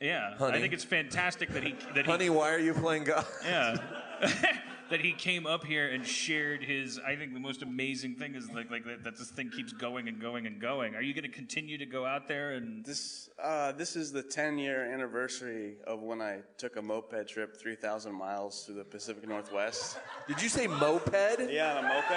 [0.00, 0.56] Yeah, Honey.
[0.56, 3.26] I think it's fantastic that he that he Honey, why are you playing God?
[3.44, 3.76] yeah.
[4.90, 6.98] that he came up here and shared his.
[6.98, 10.08] I think the most amazing thing is like like that, that this thing keeps going
[10.08, 10.94] and going and going.
[10.94, 12.84] Are you going to continue to go out there and?
[12.84, 17.56] This uh, this is the 10 year anniversary of when I took a moped trip
[17.56, 19.98] 3,000 miles through the Pacific Northwest.
[20.28, 21.50] Did you say moped?
[21.50, 22.10] Yeah, on a moped.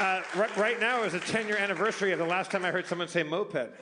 [0.00, 2.86] Uh, right, right now is a 10 year anniversary of the last time I heard
[2.86, 3.54] someone say moped.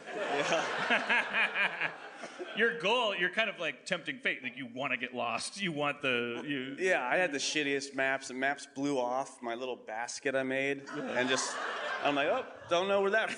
[2.60, 4.42] Your goal, you're kind of like tempting fate.
[4.42, 5.62] Like you want to get lost.
[5.62, 6.76] You want the you.
[6.78, 8.28] Yeah, I had the shittiest maps.
[8.28, 11.56] The maps blew off my little basket I made, and just
[12.04, 13.30] I'm like, oh, don't know where that,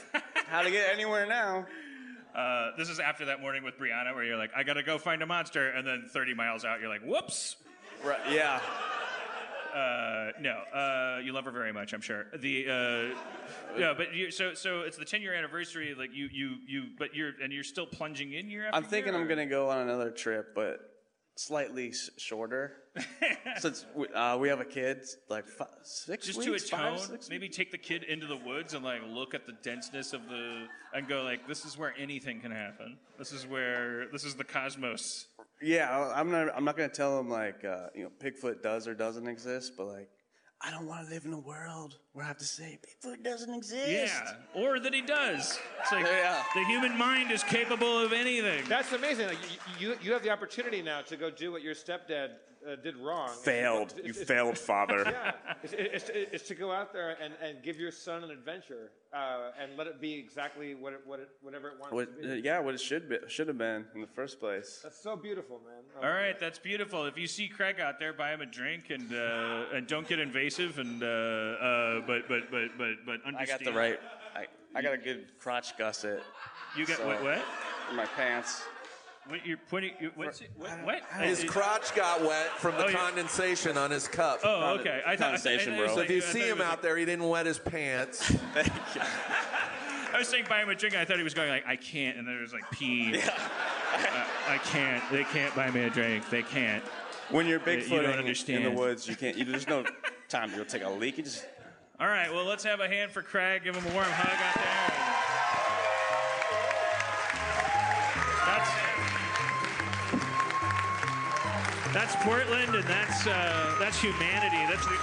[0.48, 1.66] how to get anywhere now.
[2.34, 5.22] Uh, this is after that morning with Brianna, where you're like, I gotta go find
[5.22, 7.54] a monster, and then 30 miles out, you're like, whoops.
[8.04, 8.18] Right?
[8.28, 8.58] Yeah.
[9.74, 12.26] Uh, no, uh, you love her very much, I'm sure.
[12.36, 15.94] The uh, no, but you, so so it's the 10 year anniversary.
[15.98, 19.12] Like you you you, but you're and you're still plunging in year after I'm thinking
[19.12, 20.78] year, I'm or- gonna go on another trip, but
[21.36, 22.76] slightly s- shorter.
[23.59, 26.97] Since we, uh, we have a kid, like fi- six just weeks, to atone.
[26.99, 30.12] five, six maybe take the kid into the woods and like look at the denseness
[30.12, 32.99] of the and go like, this is where anything can happen.
[33.18, 35.26] This is where this is the cosmos.
[35.62, 36.49] Yeah, I'm not.
[36.55, 39.86] I'm not gonna tell him like uh, you know Bigfoot does or doesn't exist, but
[39.86, 40.09] like
[40.61, 43.55] I don't want to live in a world where I have to say Bigfoot doesn't
[43.55, 43.88] exist.
[43.90, 45.59] Yeah, or that he does.
[45.80, 46.43] It's like Yeah.
[46.55, 48.64] the human mind is capable of anything.
[48.68, 49.28] That's amazing.
[49.28, 49.38] Like,
[49.80, 52.30] you, you, you have the opportunity now to go do what your stepdad
[52.70, 53.28] uh, did wrong.
[53.42, 53.92] Failed.
[53.92, 55.04] It's- You it's- failed, father.
[55.12, 55.32] Yeah,
[55.62, 55.72] it's,
[56.08, 59.76] it's, it's to go out there and, and give your son an adventure uh, and
[59.76, 62.40] let it be exactly what it, what it, whatever it wants What, to uh, be.
[62.40, 64.80] yeah, what it should be, should have been in the first place.
[64.82, 65.82] That's so beautiful, man.
[66.00, 67.04] Oh, All right, that's beautiful.
[67.06, 70.18] If you see Craig out there, buy him a drink and uh, and don't get
[70.18, 70.78] invasive.
[70.78, 74.00] And uh, uh, but but but but but I got the right.
[74.34, 76.22] I, I got a good crotch gusset
[76.76, 77.22] You got so- what?
[77.22, 77.42] What?
[77.91, 78.62] in my pants.
[79.28, 79.92] What you're putting?
[80.00, 80.50] You, what's it?
[80.57, 80.70] What?
[80.84, 81.03] what?
[81.20, 82.96] His crotch got wet from the Oh, yeah.
[82.96, 84.40] condensation on his cup.
[84.42, 85.00] Oh, okay.
[85.07, 85.26] I thought.
[85.26, 85.86] Condensation, I, I, bro.
[85.86, 87.46] was So if you I thought see he him was out there, he didn't wet
[87.46, 88.22] his pants.
[88.54, 89.00] Thank you.
[90.12, 90.94] I was saying buy him a drink.
[90.94, 93.20] And I thought he was going like I can't, and then there was like pee.
[93.94, 95.03] Uh, I can't.
[95.12, 96.30] They can't buy me a drink.
[96.30, 96.82] They can't.
[97.30, 98.74] When you're you don't Bigfoot in the understand.
[98.74, 99.36] woods, you can't.
[99.36, 99.84] You, there's no
[100.30, 101.18] time to go take a leak.
[101.18, 101.44] You just
[102.00, 102.32] All right.
[102.32, 103.64] Well, let's have a hand for Craig.
[103.64, 104.71] Give him a warm hug out there.
[111.92, 114.56] That's Portland, and that's uh, that's humanity.
[114.70, 114.96] That's the.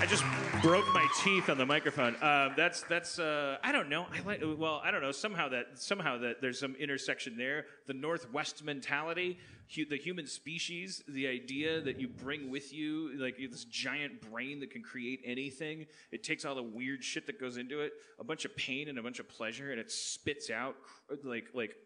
[0.00, 0.22] I just
[0.60, 2.14] broke my teeth on the microphone.
[2.22, 4.04] Um, that's that's uh, I don't know.
[4.12, 7.64] I like well I don't know somehow that somehow that there's some intersection there.
[7.86, 9.38] The Northwest mentality,
[9.74, 14.60] hu- the human species, the idea that you bring with you like this giant brain
[14.60, 15.86] that can create anything.
[16.12, 18.98] It takes all the weird shit that goes into it, a bunch of pain and
[18.98, 21.76] a bunch of pleasure, and it spits out cr- like like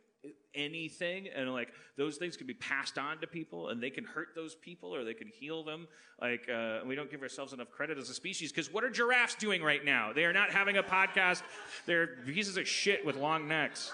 [0.54, 4.28] anything and like those things can be passed on to people and they can hurt
[4.34, 5.86] those people or they can heal them.
[6.20, 9.36] Like uh, we don't give ourselves enough credit as a species because what are giraffes
[9.36, 10.12] doing right now?
[10.12, 11.42] They are not having a podcast.
[11.86, 13.92] They're pieces of shit with long necks.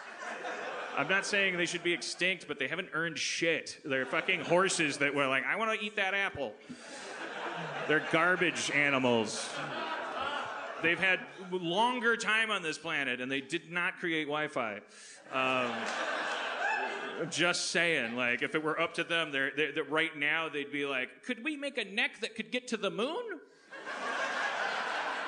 [0.97, 3.81] I'm not saying they should be extinct but they haven't earned shit.
[3.85, 6.55] They're fucking horses that were like i want to eat that apple.
[7.87, 9.51] They're garbage animals
[10.85, 11.21] they've had
[11.51, 14.81] longer time on this planet and they did not create wi-fi
[15.33, 15.73] um,
[17.31, 20.73] just saying, like, if it were up to them, they're, they're, they're- right now they'd
[20.73, 23.41] be like, could we make a neck that could get to the moon?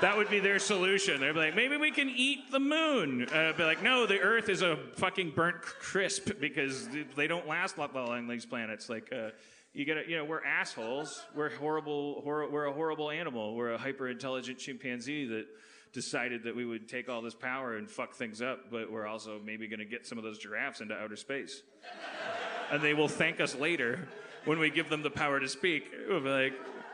[0.02, 1.20] That would be their solution.
[1.20, 3.26] They'd be like, maybe we can eat the moon.
[3.32, 7.78] Uh, be like, no, the Earth is a fucking burnt crisp because they don't last
[7.78, 8.90] long on these planets.
[8.90, 9.30] Like, uh,
[9.76, 11.24] you gotta, you know, we're assholes.
[11.34, 12.22] We're horrible.
[12.24, 13.54] Hor- we're a horrible animal.
[13.54, 15.46] We're a hyper intelligent chimpanzee that
[15.92, 18.70] decided that we would take all this power and fuck things up.
[18.70, 21.62] But we're also maybe going to get some of those giraffes into outer space
[22.70, 24.08] and they will thank us later
[24.44, 25.90] when we give them the power to speak.
[26.08, 26.52] We'll be like,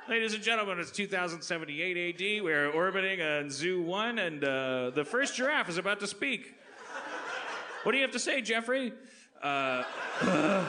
[0.08, 2.44] ladies and gentlemen, it's 2078 AD.
[2.44, 6.54] We're orbiting on Zoo 1, and uh, the first giraffe is about to speak.
[7.82, 8.92] What do you have to say, Jeffrey?
[9.42, 9.82] Uh,
[10.22, 10.64] uh,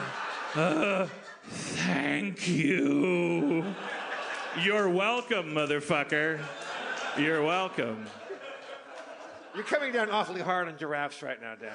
[0.54, 1.08] uh,
[1.48, 3.64] thank you.
[4.62, 6.40] You're welcome, motherfucker.
[7.18, 8.06] You're welcome.
[9.54, 11.72] You're coming down awfully hard on giraffes right now, Dan.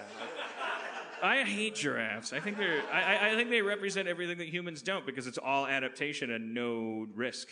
[1.21, 2.31] I hate giraffes.
[2.33, 2.81] I think they're.
[2.91, 7.07] I, I- think they represent everything that humans don't because it's all adaptation and no
[7.13, 7.47] risk.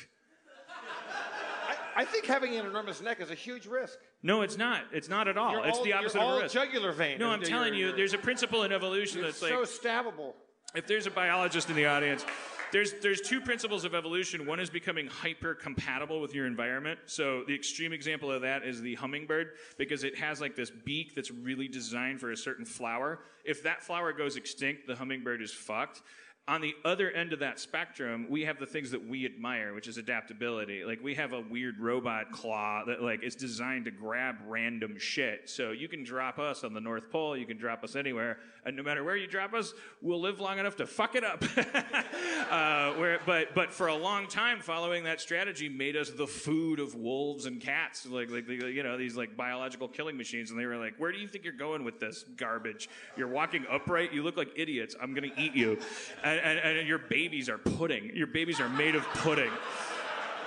[1.95, 3.97] I, I think having an enormous neck is a huge risk.
[4.23, 4.83] No, it's not.
[4.93, 5.51] It's not at all.
[5.51, 6.53] You're it's all- the opposite you're all of risk.
[6.53, 7.19] jugular vein.
[7.19, 10.33] No, I'm telling you, there's a principle in evolution It's that's so like stabbable.
[10.77, 12.23] If there's a biologist in the audience,
[12.71, 14.45] there's there's two principles of evolution.
[14.45, 16.99] One is becoming hyper compatible with your environment.
[17.07, 21.15] So the extreme example of that is the hummingbird because it has like this beak
[21.15, 23.19] that's really designed for a certain flower.
[23.43, 26.01] If that flower goes extinct, the hummingbird is fucked.
[26.49, 29.89] On the other end of that spectrum, we have the things that we admire, which
[29.89, 30.85] is adaptability.
[30.85, 35.49] Like we have a weird robot claw that like is designed to grab random shit.
[35.49, 38.37] So you can drop us on the North Pole, you can drop us anywhere,
[38.67, 41.41] and no matter where you drop us, we'll live long enough to fuck it up.
[42.51, 46.81] uh, where, but but for a long time, following that strategy made us the food
[46.81, 50.51] of wolves and cats, like like you know these like biological killing machines.
[50.51, 52.89] And they were like, "Where do you think you're going with this garbage?
[53.15, 54.11] You're walking upright.
[54.11, 54.97] You look like idiots.
[55.01, 55.79] I'm gonna eat you."
[56.23, 58.11] And, and, and your babies are pudding.
[58.15, 59.51] Your babies are made of pudding.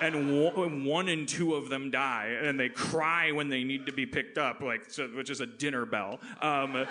[0.01, 4.07] And one, and two of them die, and they cry when they need to be
[4.07, 6.21] picked up, like so, which is a dinner bell.
[6.41, 6.87] Um,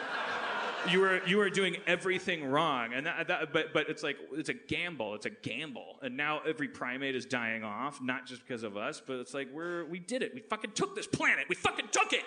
[0.87, 2.93] you were you were doing everything wrong.
[2.93, 5.15] And that, that but but it's like it's a gamble.
[5.15, 5.97] It's a gamble.
[6.01, 9.49] And now every primate is dying off not just because of us but it's like
[9.51, 10.33] we're we did it.
[10.33, 11.45] We fucking took this planet.
[11.49, 12.23] We fucking took it.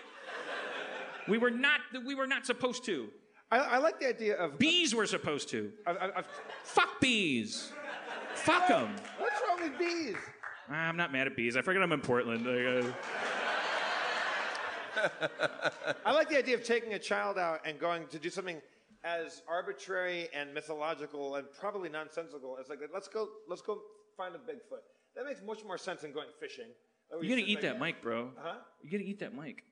[1.28, 3.09] We were not we were not supposed to
[3.53, 4.59] I, I like the idea of.
[4.59, 6.27] bees were supposed to of- of-
[6.65, 7.70] fuck bees
[8.35, 10.16] fuck them what's wrong with bees?
[10.70, 12.93] i'm not mad at bees i forget i'm in portland Like, uh,
[16.05, 18.61] I like the idea of taking a child out and going to do something
[19.05, 23.79] as arbitrary and mythological and probably nonsensical as like let's go let's go
[24.16, 24.83] find a Bigfoot.
[25.16, 26.66] That makes much more sense than going fishing.
[27.20, 28.55] You gotta eat like- that mic bro Huh?
[28.83, 29.62] you gotta eat that mic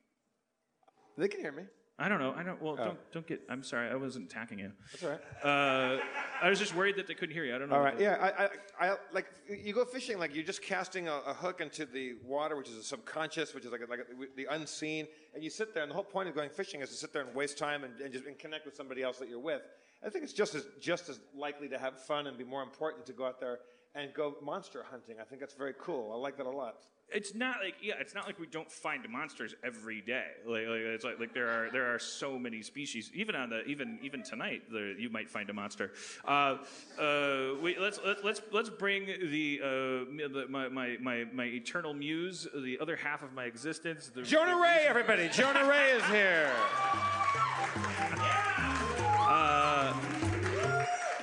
[1.17, 1.63] They can hear me.
[2.01, 2.33] I don't know.
[2.35, 2.59] I don't.
[2.59, 3.41] Well, don't don't get.
[3.47, 3.89] I'm sorry.
[3.89, 4.71] I wasn't attacking you.
[4.91, 5.21] That's all right.
[5.43, 5.99] Uh,
[6.41, 7.55] I was just worried that they couldn't hear you.
[7.55, 7.75] I don't know.
[7.75, 7.99] All right.
[7.99, 8.17] Yeah.
[8.19, 8.45] I,
[8.87, 12.15] I, I like you go fishing like you're just casting a, a hook into the
[12.25, 14.05] water, which is a subconscious, which is like a, like a,
[14.35, 15.83] the unseen, and you sit there.
[15.83, 17.99] And the whole point of going fishing is to sit there and waste time and,
[18.01, 19.61] and just and connect with somebody else that you're with.
[20.03, 23.05] I think it's just as just as likely to have fun and be more important
[23.05, 23.59] to go out there
[23.95, 25.15] and go monster hunting.
[25.19, 26.11] I think that's very cool.
[26.13, 26.75] I like that a lot.
[27.13, 27.95] It's not like yeah.
[27.99, 30.27] It's not like we don't find monsters every day.
[30.45, 33.11] Like, like it's like like there are there are so many species.
[33.13, 35.91] Even on the even even tonight, there, you might find a monster.
[36.25, 36.57] Uh,
[36.97, 42.47] uh, we, let's let, let's let's bring the, uh, my, my my my eternal muse,
[42.55, 44.09] the other half of my existence.
[44.23, 45.27] Jonah Ray, everybody!
[45.27, 46.49] Jonah Ray is here.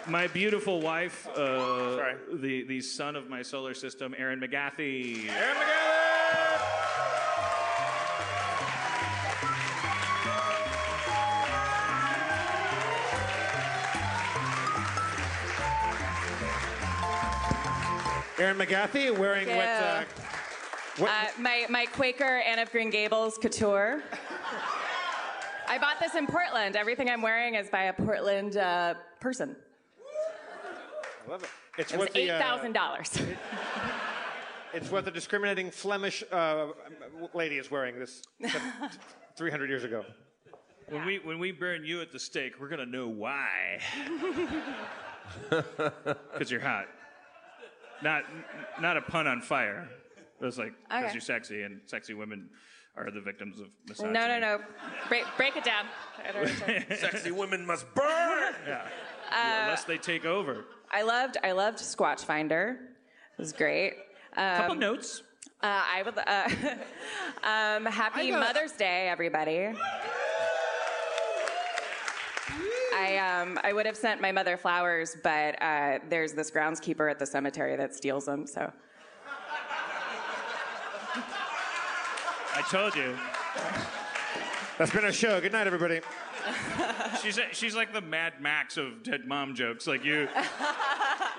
[0.08, 5.28] My beautiful wife, uh, the the sun of my solar system, Erin McGathy.
[5.28, 5.88] Erin McGathy.
[18.38, 19.68] Erin McGathy wearing what?
[19.68, 20.04] Uh,
[20.96, 24.02] what Uh, my, my Quaker Anne of Green Gables couture.
[25.68, 26.76] I bought this in Portland.
[26.76, 29.54] Everything I'm wearing is by a Portland uh, person.
[31.28, 31.50] I love it.
[31.76, 33.20] It's It was what the uh, dollars.
[34.72, 36.68] it's what the discriminating Flemish uh,
[37.34, 38.22] lady is wearing this
[39.36, 40.04] 300 years ago.
[40.88, 43.80] When we when we burn you at the stake, we're gonna know why.
[46.32, 46.86] Because you're hot.
[48.02, 48.24] Not
[48.80, 49.86] not a pun on fire.
[50.40, 51.12] It was like because Okay.
[51.12, 52.48] you're sexy, and sexy women
[52.96, 54.14] are the victims of misogyny.
[54.14, 54.60] No, no, no.
[55.08, 55.84] Break, break it down.
[56.26, 56.86] I don't understand.
[56.98, 58.54] Sexy women must burn.
[59.30, 60.64] Unless they take over.
[60.92, 62.78] I loved I loved Squatch Finder.
[63.36, 63.94] It was great.
[64.36, 65.22] Um, Couple notes.
[65.62, 66.18] Uh, I would.
[66.18, 66.48] Uh,
[67.46, 69.70] um, happy got- Mother's Day, everybody.
[72.94, 77.18] I um, I would have sent my mother flowers, but uh, there's this groundskeeper at
[77.18, 78.46] the cemetery that steals them.
[78.46, 78.72] So
[82.54, 83.16] I told you.
[84.78, 85.40] That's been our show.
[85.40, 86.00] Good night, everybody.
[87.22, 89.86] She's she's like the Mad Max of dead mom jokes.
[89.86, 90.28] Like you,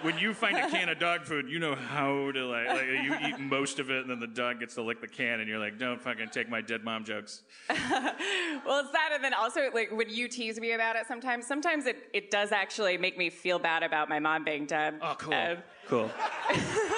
[0.01, 3.15] when you find a can of dog food, you know how to like, like you
[3.27, 5.59] eat most of it, and then the dog gets to lick the can, and you're
[5.59, 7.43] like, don't fucking take my dead mom jokes.
[7.69, 11.85] well, it's that, and then also like when you tease me about it, sometimes sometimes
[11.85, 14.99] it it does actually make me feel bad about my mom being dead.
[15.01, 15.55] Oh, cool, Uh,
[15.87, 16.11] cool.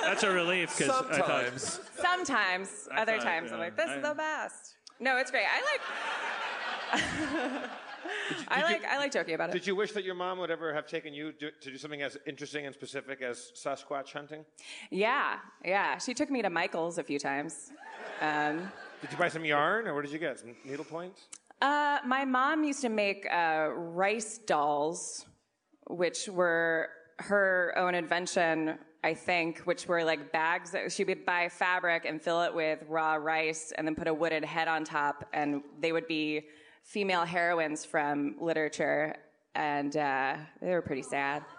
[0.04, 1.80] That's a relief because I Sometimes.
[2.00, 4.76] sometimes, I other thought, times, I'm like, this I- is the best.
[5.00, 5.46] No, it's great.
[5.52, 5.62] I
[7.02, 7.70] like.
[8.48, 9.54] I like I like joking about it.
[9.54, 12.02] Did you wish that your mom would ever have taken you to, to do something
[12.02, 14.46] as interesting and specific as Sasquatch hunting?
[14.90, 15.98] Yeah, yeah.
[15.98, 17.72] She took me to Michael's a few times.
[18.22, 18.72] Um,
[19.02, 20.40] Did you buy some yarn, or what did you get?
[20.40, 21.22] Some needle points?
[21.62, 25.26] uh, my mom used to make uh, rice dolls,
[25.88, 26.90] which were
[27.20, 32.22] her own invention, I think, which were like bags that she would buy fabric and
[32.22, 35.92] fill it with raw rice and then put a wooden head on top, and they
[35.92, 36.48] would be
[36.84, 39.16] female heroines from literature,
[39.56, 41.44] and uh, they were pretty sad.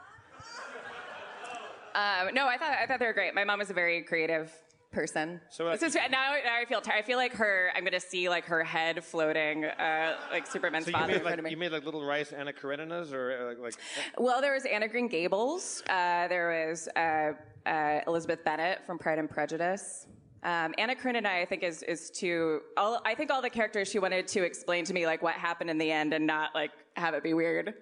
[1.94, 3.34] Um, no, I thought I thought they were great.
[3.34, 4.50] My mom was a very creative
[4.92, 5.40] person.
[5.50, 6.98] So, uh, is, now, now I feel tired.
[6.98, 7.70] I feel like her.
[7.74, 11.50] I'm gonna see like her head floating, uh, like Superman's So in front of me.
[11.50, 13.74] you made like little rice Anna Kareninas, or uh, like, like
[14.16, 15.82] Well, there was Anna Green Gables.
[15.88, 17.32] Uh, there was uh,
[17.68, 20.06] uh, Elizabeth Bennet from Pride and Prejudice.
[20.44, 22.62] Um, Anna Karenina, I I think, is is too.
[22.76, 25.70] All, I think all the characters she wanted to explain to me like what happened
[25.70, 27.74] in the end and not like have it be weird.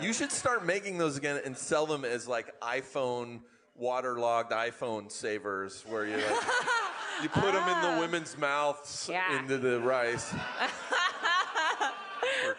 [0.00, 3.40] You should start making those again and sell them as like iPhone
[3.76, 6.26] waterlogged iPhone savers, where you like,
[7.22, 9.38] you put them in the women's mouths Yeah.
[9.38, 10.34] into the rice.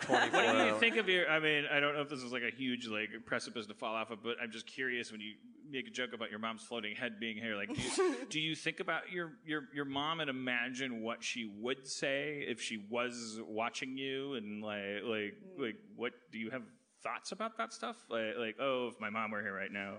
[0.01, 1.29] For 24 What do you think of your?
[1.29, 3.95] I mean, I don't know if this is like a huge like precipice to fall
[3.95, 5.33] off of, but I'm just curious when you
[5.69, 7.55] make a joke about your mom's floating head being here.
[7.55, 11.51] Like, do you, do you think about your your your mom and imagine what she
[11.59, 15.59] would say if she was watching you, and like like mm.
[15.59, 16.63] like what do you have
[17.03, 17.97] thoughts about that stuff?
[18.09, 19.97] Like like oh, if my mom were here right now.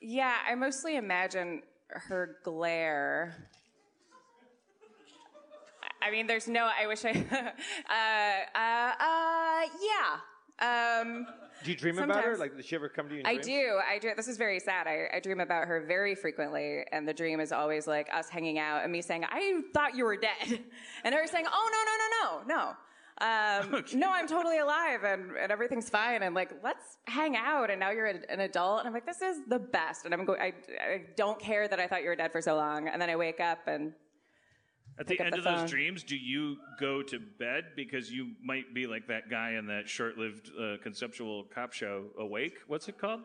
[0.00, 3.48] Yeah, I mostly imagine her glare.
[6.04, 6.68] I mean, there's no.
[6.80, 7.10] I wish I.
[7.90, 11.00] uh, uh, uh, yeah.
[11.00, 11.26] Um,
[11.64, 12.36] do you dream about her?
[12.36, 13.22] Like, did she ever come to you?
[13.24, 13.80] I do.
[13.88, 14.10] I do.
[14.16, 14.86] This is very sad.
[14.86, 18.58] I, I dream about her very frequently, and the dream is always like us hanging
[18.58, 20.60] out and me saying, "I thought you were dead,"
[21.04, 22.76] and her saying, "Oh no, no, no, no, no."
[23.18, 26.24] Um, No, I'm totally alive and, and everything's fine.
[26.24, 27.70] And like, let's hang out.
[27.70, 28.80] And now you're a- an adult.
[28.80, 30.04] And I'm like, this is the best.
[30.04, 30.40] And I'm going.
[30.40, 30.52] I,
[30.82, 32.88] I don't care that I thought you were dead for so long.
[32.88, 33.92] And then I wake up and
[34.98, 38.12] At the Pick up end the of those dreams, do you go to bed because
[38.12, 42.58] you might be like that guy in that short-lived uh, conceptual cop show, Awake?
[42.68, 43.22] What's it called?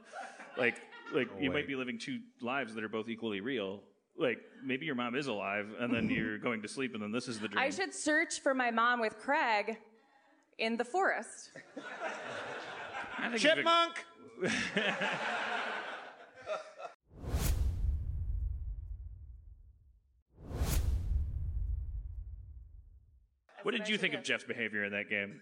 [0.58, 0.82] Like,
[1.14, 3.82] like you might be living two lives that are both equally real.
[4.18, 7.28] Like maybe your mom is alive, and then you're going to sleep, and then this
[7.28, 7.64] is the dream.
[7.64, 9.78] I should search for my mom with Craig
[10.58, 11.52] in the forest.
[13.20, 14.06] I think you've- Chipmunk.
[23.64, 25.42] What did you think of Jeff's behavior in that game?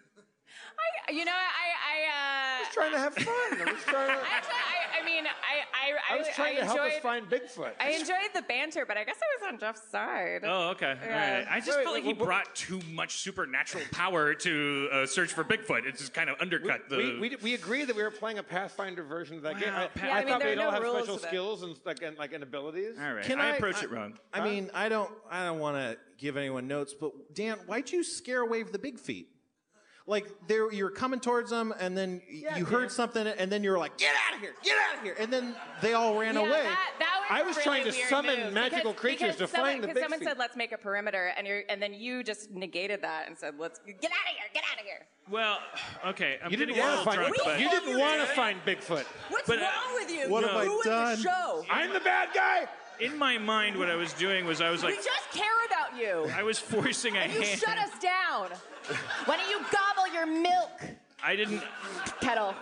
[1.08, 3.26] I, you know, I, I, uh, Trying to have fun.
[3.68, 4.24] I was trying to.
[4.26, 4.77] Actually, I, I
[5.08, 7.72] mean, I, I, I was trying to help us enjoyed, find Bigfoot.
[7.80, 10.42] I enjoyed the banter, but I guess I was on Jeff's side.
[10.44, 10.96] Oh, okay.
[11.04, 11.38] Yeah.
[11.40, 11.48] right.
[11.50, 15.06] I just Wait, felt like he wait, wait, brought too much supernatural power to uh,
[15.06, 15.86] search for Bigfoot.
[15.86, 16.98] It just kind of undercut the.
[16.98, 19.74] we, we, we agreed that we were playing a Pathfinder version of that game.
[19.74, 21.76] I, Yeah, I I mean, thought there are we'd no all have special skills and
[21.86, 22.96] like and, like and abilities.
[23.02, 23.24] All right.
[23.24, 24.14] Can I, I, approach I- it wrong.
[24.34, 28.04] I mean, I don't, I don't want to give anyone notes, but Dan, why'd you
[28.04, 29.30] scare away the big feet?
[30.10, 33.62] Like there, you were coming towards them, and then y- you heard something, and then
[33.62, 34.54] you were like, "Get out of here!
[34.64, 36.64] Get out of here!" And then they all ran Yeah, away.
[36.64, 39.50] That, that was I a was really trying to summon move, magical because- creatures because
[39.52, 40.28] to someone, find the because big someone feet.
[40.30, 43.56] said, "Let's make a perimeter," and you're, and then you just negated that and said,
[43.60, 44.46] "Let's get out of here!
[44.54, 45.60] Get out of here!" Well,
[46.06, 46.40] okay.
[46.42, 47.18] I'm You didn't want to find.
[47.20, 49.04] drunk, but you didn't want to find Bigfoot.
[49.28, 50.30] What's But, uh, wrong with you?
[50.30, 51.16] What have I Ruin done?
[51.18, 51.66] The show.
[51.70, 52.66] I'm the bad guy.
[53.00, 56.00] In my mind, what I was doing was I was like, We just care about
[56.00, 56.32] you.
[56.36, 57.60] I was forcing a And you hand.
[57.60, 58.50] shut us down.
[59.26, 60.72] Why don't you gobble your milk,
[61.24, 61.62] I didn't.
[62.22, 62.54] kettle?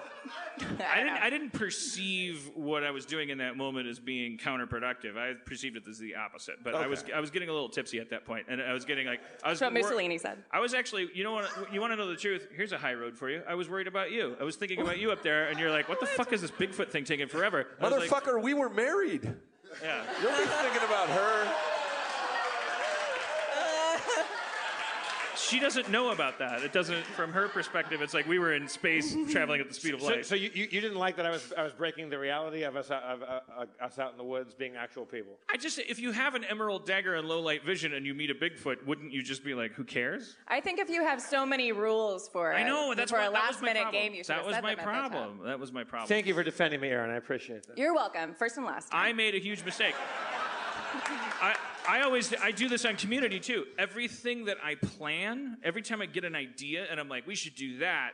[0.58, 5.18] I didn't, I didn't perceive what I was doing in that moment as being counterproductive.
[5.18, 6.64] I perceived it as the opposite.
[6.64, 8.86] But I was I was getting a little tipsy at that point, and I was
[8.86, 9.60] getting like I was.
[9.60, 10.38] That's what wor- Mussolini said.
[10.52, 11.74] I was actually, you know what?
[11.74, 12.48] You want to know the truth?
[12.56, 13.42] Here's a high road for you.
[13.48, 14.36] I was worried about you.
[14.40, 16.52] I was thinking about you up there, and you're like, "What the fuck is this
[16.52, 19.36] Bigfoot thing taking forever?" I was like, Motherfucker, we were married.
[19.84, 20.04] Yeah.
[20.22, 21.75] You'll be thinking about her.
[25.48, 26.64] She doesn't know about that.
[26.64, 29.94] It doesn't, from her perspective, it's like we were in space traveling at the speed
[29.94, 30.26] of light.
[30.26, 32.76] so you, you, you didn't like that I was I was breaking the reality of
[32.76, 35.34] us out- of uh, uh, us out in the woods being actual people.
[35.50, 38.32] I just, if you have an emerald dagger and low light vision and you meet
[38.32, 40.36] a Bigfoot, wouldn't you just be like, who cares?
[40.48, 43.32] I think if you have so many rules for I know, that's for why a
[43.32, 44.02] that was last my minute problem.
[44.04, 45.40] game, you should That have was said my them at that problem.
[45.46, 46.08] That was my problem.
[46.08, 47.12] Thank you for defending me, Erin.
[47.12, 47.78] I appreciate that.
[47.78, 48.34] You're welcome.
[48.34, 48.90] First and last.
[48.92, 49.96] I made a huge mistake.
[51.42, 51.56] I,
[51.88, 53.66] I always I do this on community too.
[53.78, 57.56] Everything that I plan, every time I get an idea and I'm like, we should
[57.56, 58.12] do that,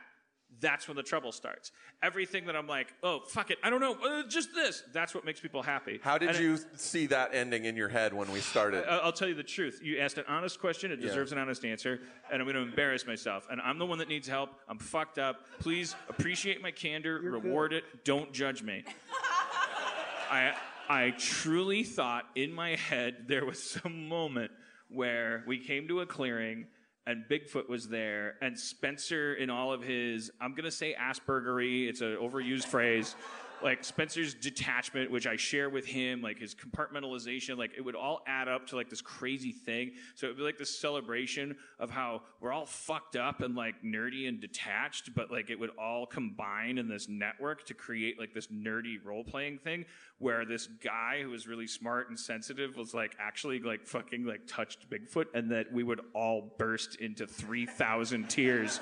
[0.60, 1.72] that's when the trouble starts.
[2.02, 4.82] Everything that I'm like, oh fuck it, I don't know, uh, just this.
[4.92, 5.98] That's what makes people happy.
[6.02, 8.84] How did And it- you see that ending in your head when we started?
[8.86, 9.80] I- I'll tell you the truth.
[9.82, 10.92] You asked an honest question.
[10.92, 12.00] It deserves an honest answer.
[12.30, 13.46] And I'm going to embarrass myself.
[13.50, 14.50] And I'm the one that needs help.
[14.68, 15.46] I'm fucked up.
[15.60, 17.18] Please appreciate my candor.
[17.20, 18.04] reward it.
[18.04, 18.84] Don't judge me.
[20.30, 20.54] I,
[20.92, 24.50] I truly thought in my head there was some moment
[24.90, 26.66] where we came to a clearing
[27.06, 31.88] and Bigfoot was there and Spencer in all of his, I'm going to say Aspergery.
[31.88, 33.16] It's an overused phrase
[33.62, 38.22] like Spencer's detachment, which I share with him, like his compartmentalization, like it would all
[38.26, 39.92] add up to like this crazy thing.
[40.14, 43.82] So it would be like this celebration of how we're all fucked up and like
[43.82, 48.34] nerdy and detached, but like it would all combine in this network to create like
[48.34, 49.84] this nerdy role playing thing
[50.18, 54.46] where this guy who was really smart and sensitive was like actually like fucking like
[54.46, 58.80] touched Bigfoot and that we would all burst into 3,000 tears.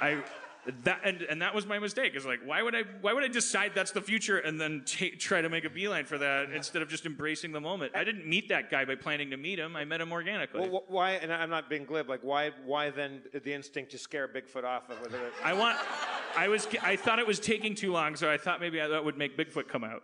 [0.00, 0.22] I
[0.84, 2.14] that and, and that was my mistake.
[2.16, 5.06] Is like why would I why would I decide that's the future and then ta
[5.18, 7.92] try to make a beeline for that instead of just embracing the moment?
[7.94, 9.76] I didn't meet that guy by planning to meet him.
[9.76, 10.68] I met him organically.
[10.68, 11.10] Well, wh- why?
[11.12, 12.08] And I'm not being glib.
[12.08, 12.50] Like, why?
[12.64, 15.00] Why then the instinct to scare Bigfoot off of?
[15.00, 15.78] Whether I want.
[16.36, 16.66] I was.
[16.82, 19.68] I thought it was taking too long, so I thought maybe that would make Bigfoot
[19.68, 20.02] come out.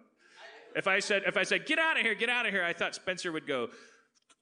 [0.74, 2.72] If I said, if I said, get out of here, get out of here, I
[2.72, 3.68] thought Spencer would go.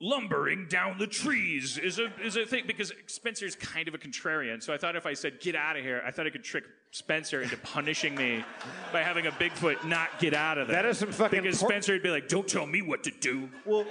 [0.03, 4.63] Lumbering down the trees is a is a thing because Spencer's kind of a contrarian.
[4.63, 6.65] So I thought if I said get out of here, I thought I could trick
[6.91, 8.43] Spencer into punishing me
[8.95, 10.83] by having a Bigfoot not get out of there.
[10.83, 13.11] That is some fucking because por- Spencer would be like, "Don't tell me what to
[13.11, 13.85] do." well,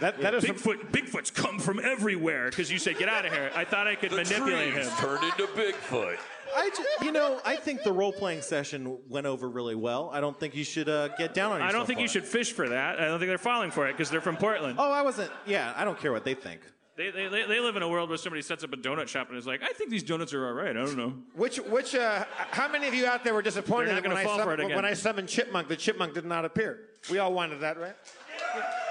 [0.00, 3.32] that that is some, Bigfoot, Bigfoots come from everywhere because you said get out of
[3.32, 3.50] here.
[3.54, 4.90] I thought I could manipulate him.
[4.98, 6.18] turned into Bigfoot.
[6.56, 10.10] I ju- you know, I think the role playing session went over really well.
[10.12, 11.74] I don't think you should uh, get down on yourself.
[11.74, 13.00] I don't think you should fish for that.
[13.00, 14.76] I don't think they're falling for it because they're from Portland.
[14.78, 15.30] Oh, I wasn't.
[15.46, 16.60] Yeah, I don't care what they think.
[16.94, 19.38] They, they, they live in a world where somebody sets up a donut shop and
[19.38, 20.76] is like, I think these donuts are all right.
[20.76, 21.14] I don't know.
[21.34, 24.18] which which uh, how many of you out there were disappointed They're not that when
[24.18, 24.76] I, gonna fall for it sum- again.
[24.76, 26.80] when I summoned Chipmunk, the Chipmunk did not appear?
[27.10, 27.96] We all wanted that, right?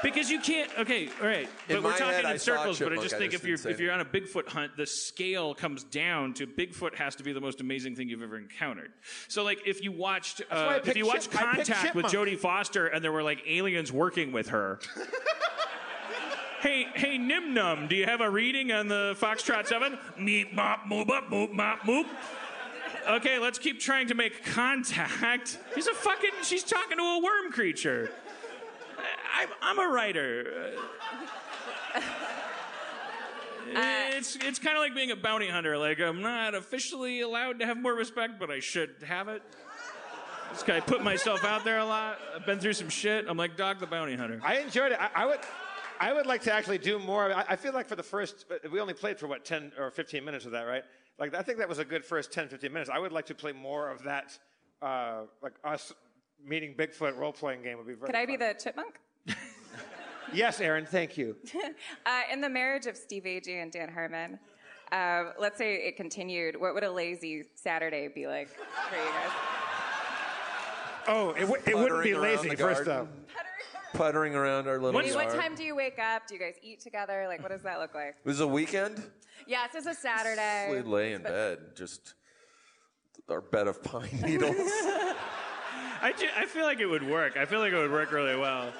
[0.04, 0.72] Because you can't.
[0.80, 1.48] Okay, all right.
[1.70, 2.80] In But we're talking head, in saw circles.
[2.80, 4.76] But I chipmunk, just I think just if you're if you're on a Bigfoot hunt,
[4.76, 8.38] the scale comes down to Bigfoot has to be the most amazing thing you've ever
[8.38, 8.92] encountered.
[9.28, 12.06] So like if you watched uh, if you watched chip- Contact with.
[12.06, 14.80] Jodie Foster and there were like aliens working with her.
[16.62, 19.98] Hey, hey, Nim Num, do you have a reading on the Foxtrot 7?
[20.20, 22.06] Meep, mop, moop, up, moop, mop, moop.
[23.10, 25.58] Okay, let's keep trying to make contact.
[25.74, 28.12] He's a fucking, she's talking to a worm creature.
[29.42, 30.74] I, I'm a writer.
[33.68, 35.78] it's it's kind of like being a bounty hunter.
[35.78, 39.42] Like I'm not officially allowed to have more respect, but I should have it.
[40.52, 42.20] Just kind of put myself out there a lot.
[42.36, 43.26] I've been through some shit.
[43.28, 44.40] I'm like Dog the Bounty Hunter.
[44.44, 45.00] I enjoyed it.
[45.00, 45.40] I, I would.
[46.00, 47.32] I would like to actually do more.
[47.32, 49.92] I, I feel like for the first, uh, we only played for what, 10 or
[49.92, 50.82] 15 minutes of that, right?
[51.20, 52.90] Like, I think that was a good first 10, 15 minutes.
[52.92, 54.36] I would like to play more of that,
[54.82, 55.94] uh, like us
[56.44, 59.00] meeting Bigfoot role playing game would be very Could I be the chipmunk?
[60.34, 61.36] Yes, Erin, thank you.
[62.06, 64.40] Uh, in the marriage of Steve Agee and Dan Harmon,
[64.92, 66.60] uh, let's say it continued.
[66.60, 69.32] What would a lazy Saturday be like for you guys?
[71.08, 73.08] Oh, it, w- it wouldn't be lazy, the first garden.
[73.08, 73.34] off.
[73.94, 75.40] Puttering around our little I mean, what yard.
[75.40, 76.28] time do you wake up?
[76.28, 77.26] Do you guys eat together?
[77.28, 78.10] Like, what does that look like?
[78.24, 79.04] It was a weekend.
[79.48, 80.70] Yes, it's a Saturday.
[80.72, 82.14] We lay in bed, just
[83.30, 84.56] our bed of pine needles.
[86.04, 87.36] I, ju- I feel like it would work.
[87.36, 88.72] I feel like it would work really well.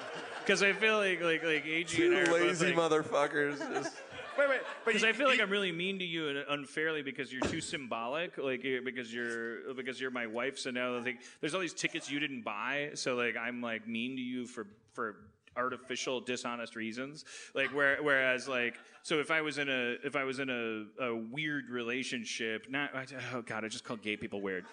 [0.44, 3.58] Because I feel like like like AG Two and I are both lazy like, motherfuckers.
[3.74, 3.96] Just,
[4.38, 6.38] Wait, wait, but Because you- I feel like you- I'm really mean to you and
[6.48, 8.38] unfairly because you're too symbolic.
[8.38, 10.58] Like you're- because you're because you're my wife.
[10.58, 12.90] So now like there's all these tickets you didn't buy.
[12.94, 15.16] So like I'm like mean to you for for
[15.54, 20.24] artificial dishonest reasons like where whereas like so if i was in a if i
[20.24, 22.88] was in a, a weird relationship not
[23.34, 24.64] oh god i just called gay people weird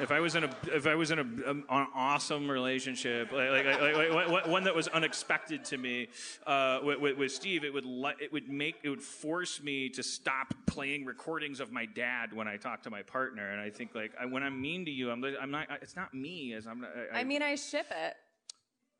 [0.00, 3.50] if I was in a if I was in a, um, an awesome relationship, like,
[3.50, 6.08] like, like, like, one that was unexpected to me
[6.46, 9.88] uh, with, with, with Steve, it would let, it would make it would force me
[9.90, 13.50] to stop playing recordings of my dad when I talk to my partner.
[13.50, 15.66] And I think like I, when I'm mean to you, I'm I'm not.
[15.82, 16.80] It's not me as I'm.
[16.80, 18.14] Not, I, I mean, I ship it.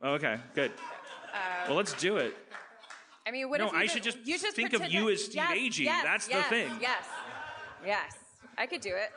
[0.02, 0.72] Oh, okay, good.
[1.68, 2.34] well, let's do it.
[3.26, 5.12] I mean, what No, if you I should just you just think of you that-
[5.12, 5.84] as Steve yes, Agee.
[5.84, 6.70] yes, That's the yes, thing.
[6.80, 7.04] Yes,
[7.84, 8.12] yes,
[8.56, 9.10] I could do it.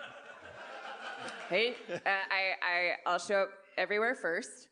[1.49, 4.67] Hey, uh, I, I, I'll show up everywhere first.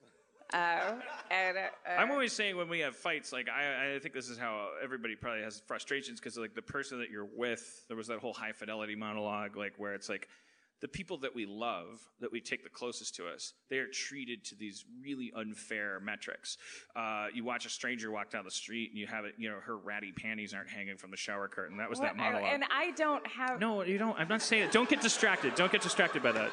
[0.53, 0.95] Uh,
[1.29, 1.61] and uh,
[1.97, 5.15] I'm always saying when we have fights, like I, I think this is how everybody
[5.15, 8.51] probably has frustrations because like the person that you're with, there was that whole high
[8.51, 10.27] fidelity monologue, like where it's like
[10.81, 14.43] the people that we love, that we take the closest to us, they are treated
[14.45, 16.57] to these really unfair metrics.
[16.95, 19.57] Uh, you watch a stranger walk down the street and you have it, you know,
[19.63, 21.77] her ratty panties aren't hanging from the shower curtain.
[21.77, 22.53] That was that what- I- monologue.
[22.53, 23.59] and I don't have.
[23.59, 24.17] No, you don't.
[24.19, 24.71] I'm not saying it.
[24.71, 25.55] Don't get distracted.
[25.55, 26.51] Don't get distracted by that.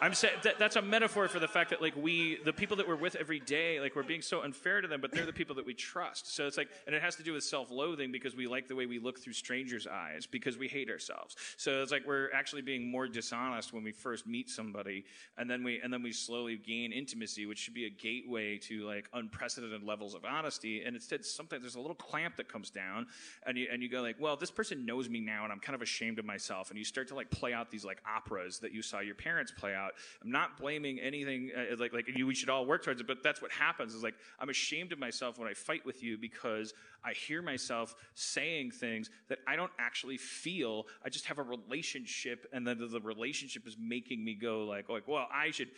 [0.00, 2.86] I'm saying that, that's a metaphor for the fact that like we, the people that
[2.86, 5.54] we're with every day, like we're being so unfair to them, but they're the people
[5.56, 6.34] that we trust.
[6.34, 8.86] So it's like, and it has to do with self-loathing because we like the way
[8.86, 11.36] we look through strangers' eyes because we hate ourselves.
[11.56, 15.04] So it's like we're actually being more dishonest when we first meet somebody,
[15.38, 18.86] and then we and then we slowly gain intimacy, which should be a gateway to
[18.86, 20.82] like unprecedented levels of honesty.
[20.82, 23.06] And instead, sometimes there's a little clamp that comes down,
[23.46, 25.74] and you and you go like, well, this person knows me now, and I'm kind
[25.74, 26.70] of ashamed of myself.
[26.70, 29.52] And you start to like play out these like operas that you saw your parents
[29.56, 29.85] play out.
[30.22, 33.22] I'm not blaming anything uh, like like you, we should all work towards it, but
[33.22, 33.94] that's what happens.
[33.94, 37.94] Is like I'm ashamed of myself when I fight with you because I hear myself
[38.14, 40.86] saying things that I don't actually feel.
[41.04, 44.88] I just have a relationship, and then the, the relationship is making me go like
[44.88, 45.68] like well, I should.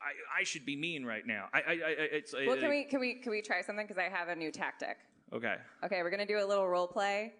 [0.00, 1.46] I, I should be mean right now.
[1.54, 3.86] I, I, I it's Well, can we can we can we try something?
[3.86, 4.96] Because I have a new tactic.
[5.32, 5.54] okay.
[5.84, 7.34] Okay, we're gonna do a little role play.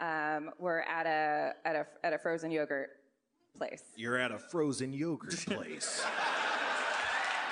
[0.00, 2.99] Um, we're at a at a at a frozen yogurt
[3.56, 3.82] place.
[3.96, 6.04] You're at a frozen yogurt place.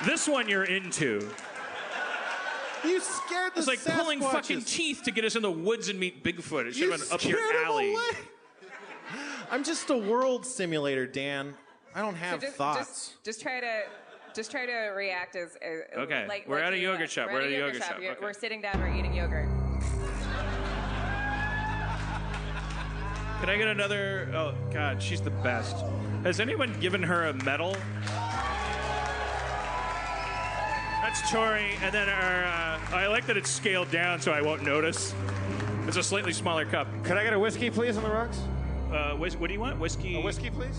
[0.05, 1.29] This one you're into.
[2.85, 4.31] you scared the It's like pulling Sasquatches.
[4.33, 6.66] fucking teeth to get us in the woods and meet Bigfoot.
[6.66, 7.93] It should You have been up your scared 'em alley.
[7.95, 8.03] away.
[9.51, 11.55] I'm just a world simulator, Dan.
[11.95, 12.79] I don't have So just, thoughts.
[12.79, 13.83] Just, just try to
[14.35, 17.29] just try to react as, as Okay, Like, we're like at a you yogurt shop.
[17.29, 17.97] We're, We're at a yogurt, shop.
[17.99, 18.19] You're- okay.
[18.23, 18.79] We're sitting down.
[18.79, 19.49] We're eating yogurt.
[23.49, 24.29] Can I get another?
[24.35, 25.75] Oh God, she's the best.
[26.23, 27.75] Has anyone given her a medal?
[31.01, 32.45] That's Tori, and then our.
[32.45, 35.15] Uh, I like that it's scaled down so I won't notice.
[35.87, 36.89] It's a slightly smaller cup.
[37.05, 38.39] Could I get a whiskey, please, on the rocks?
[38.93, 39.79] Uh, whis- what do you want?
[39.81, 40.20] Whiskey.
[40.20, 40.79] A whiskey, please.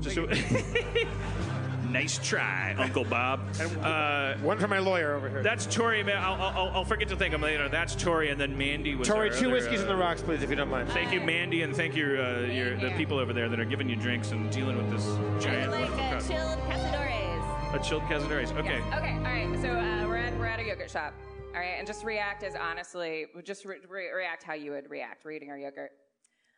[0.00, 1.06] Just a-
[1.94, 3.40] nice try, Uncle Bob.
[3.84, 5.42] Uh, One for my lawyer over here.
[5.42, 6.02] that's Tori.
[6.02, 7.68] Man, I'll, I'll, I'll forget to thank him later.
[7.68, 9.06] That's Tori, and then Mandy was.
[9.06, 10.88] Tori, our two other, whiskeys uh, on the rocks, please, if you don't mind.
[10.90, 13.88] Thank you, Mandy, and thank you, uh, your, the people over there that are giving
[13.88, 15.04] you drinks and dealing with this
[15.44, 15.70] giant.
[15.70, 16.26] like wonderful uh, crowd.
[16.26, 17.74] chilled cazadores.
[17.74, 18.56] A chilled Cazadores.
[18.58, 18.78] Okay.
[18.78, 18.98] Yes.
[18.98, 19.12] Okay.
[19.12, 19.58] All right.
[19.60, 21.14] So uh, we're at we're at a yogurt shop.
[21.48, 23.26] All right, and just react as honestly.
[23.44, 25.24] Just re- re- react how you would react.
[25.24, 25.90] We're eating our yogurt.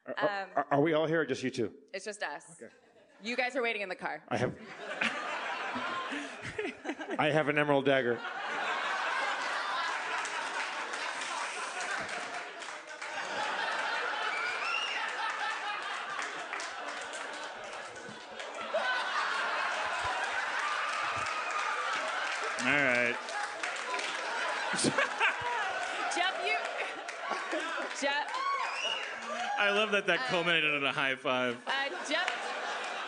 [0.07, 1.73] Um, Are, are we all here or just you two?
[1.93, 2.45] it's just us.
[3.23, 4.21] You guys are waiting in the car.
[4.29, 4.53] I have.
[7.19, 8.19] I have an emerald dagger.
[22.61, 23.15] All right.
[26.15, 26.57] Jeff, you.
[28.01, 28.27] Jeff,
[29.59, 31.57] I love that that culminated in a high five.
[31.67, 31.71] uh,
[32.09, 32.29] Jeff,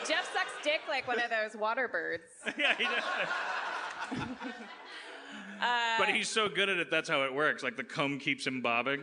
[0.09, 2.23] Jeff sucks dick like one of those water birds.
[2.59, 4.19] yeah, he does.
[5.61, 6.91] Uh, but he's so good at it.
[6.91, 7.63] That's how it works.
[7.63, 9.03] Like the cum keeps him bobbing.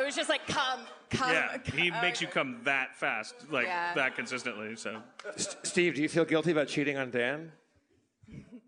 [0.00, 0.80] It was just like come,
[1.10, 1.30] come.
[1.32, 2.00] Yeah, he come.
[2.00, 3.94] makes you come that fast, like Yeah.
[3.94, 4.76] that consistently.
[4.76, 5.00] So
[5.36, 7.52] S- Steve, do you feel guilty about cheating on Dan?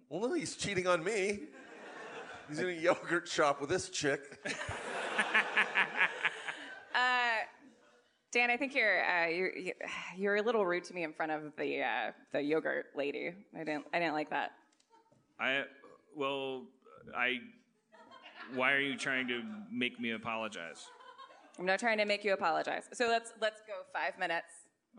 [0.08, 1.40] Well, no, he's cheating on me.
[2.48, 4.38] He's in a yogurt shop with this chick.
[6.94, 7.41] Uh,
[8.32, 9.72] Dan, I think you're uh, you're you-
[10.16, 13.34] you're a little rude to me in front of the uh, the yogurt lady.
[13.54, 14.52] I didn't I didn't like that.
[15.38, 15.64] I,
[16.16, 16.64] well,
[17.16, 17.38] I.
[18.54, 20.84] Why are you trying to make me apologize?
[21.58, 22.88] I'm not trying to make you apologize.
[22.92, 24.46] So let's let's go five minutes.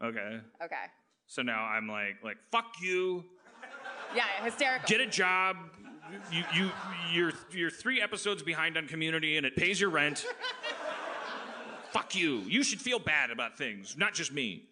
[0.03, 0.39] Okay.
[0.64, 0.85] Okay.
[1.27, 3.23] So now I'm like, like fuck you.
[4.15, 4.85] Yeah, hysterical.
[4.88, 5.57] Get a job.
[6.31, 6.69] You you
[7.11, 10.26] you're you're three episodes behind on Community, and it pays your rent.
[11.94, 12.40] Fuck you.
[12.48, 14.64] You should feel bad about things, not just me.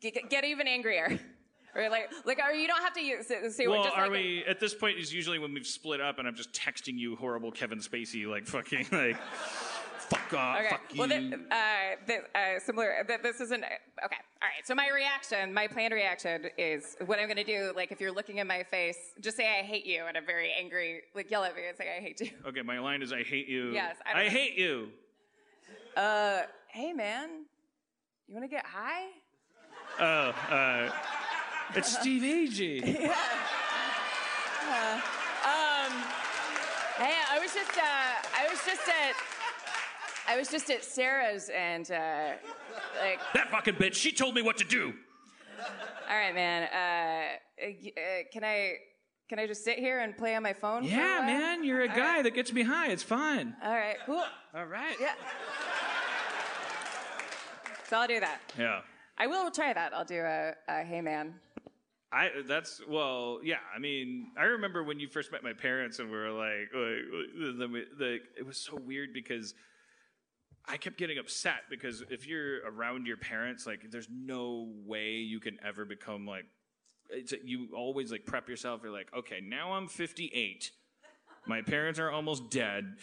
[0.00, 1.18] Get, get even angrier.
[1.74, 4.12] Or like, like, or you don't have to use, say, say well, just are like,
[4.12, 4.98] we at this point?
[4.98, 8.46] Is usually when we've split up, and I'm just texting you horrible Kevin Spacey, like
[8.46, 9.18] fucking like,
[9.98, 10.68] fuck off, Okay.
[10.70, 10.98] fuck you.
[10.98, 13.04] Well, th- uh, th- uh, similar.
[13.06, 14.16] Th- this isn't okay.
[14.40, 14.64] All right.
[14.64, 17.74] So my reaction, my planned reaction is what I'm going to do.
[17.76, 20.52] Like, if you're looking in my face, just say I hate you, and I'm very
[20.58, 21.02] angry.
[21.14, 22.30] Like, yell at me and say I hate you.
[22.46, 23.72] okay, my line is I hate you.
[23.72, 24.88] Yes, I I hate you.
[25.96, 27.46] Uh, hey man,
[28.28, 29.06] you want to get high?
[29.98, 30.90] Oh, uh,
[31.74, 32.82] it's Steve Agee.
[35.46, 35.92] Um,
[36.98, 39.14] hey, I was just, uh, I was just at,
[40.28, 42.32] I was just at Sarah's, and uh,
[43.00, 43.94] like, That fucking bitch.
[43.94, 44.92] She told me what to do.
[46.10, 46.64] all right, man.
[46.64, 47.70] Uh, uh,
[48.32, 48.74] can I,
[49.30, 50.82] can I just sit here and play on my phone?
[50.82, 52.22] for a Yeah, man, you're a All guy right.
[52.24, 52.88] that gets me high.
[52.88, 53.54] It's fine.
[53.64, 54.22] All right, cool.
[54.54, 54.96] All right.
[55.00, 55.14] Yeah.
[57.88, 58.40] So I'll do that.
[58.58, 58.80] Yeah.
[59.18, 59.94] I will try that.
[59.94, 61.34] I'll do a, a hey man.
[62.12, 63.56] I that's well, yeah.
[63.74, 67.58] I mean, I remember when you first met my parents, and we were like, like,
[67.58, 69.54] the, the, it was so weird because
[70.68, 75.40] I kept getting upset because if you're around your parents, like, there's no way you
[75.40, 76.44] can ever become like.
[77.08, 78.80] It's, you always like prep yourself.
[78.82, 80.72] You're like, okay, now I'm 58.
[81.46, 82.96] My parents are almost dead.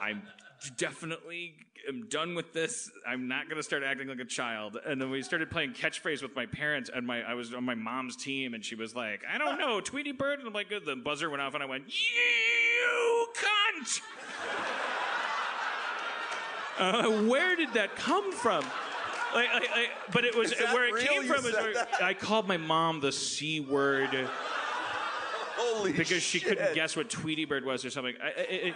[0.00, 0.22] I'm
[0.76, 1.54] definitely
[1.88, 2.90] am done with this.
[3.06, 4.76] I'm not gonna start acting like a child.
[4.84, 7.74] And then we started playing catchphrase with my parents, and my I was on my
[7.74, 10.38] mom's team, and she was like, I don't know, Tweety Bird.
[10.38, 10.68] And I'm like.
[10.68, 14.00] The buzzer went off, and I went, you cunt.
[16.78, 18.64] Uh, where did that come from?
[19.34, 21.06] Like, like, like, but it was where it real?
[21.06, 21.44] came from.
[21.44, 21.86] Is where.
[22.00, 24.28] I called my mom the c word
[25.58, 26.48] Holy because she shit.
[26.48, 28.14] couldn't guess what Tweety Bird was or something.
[28.22, 28.74] I, I, it,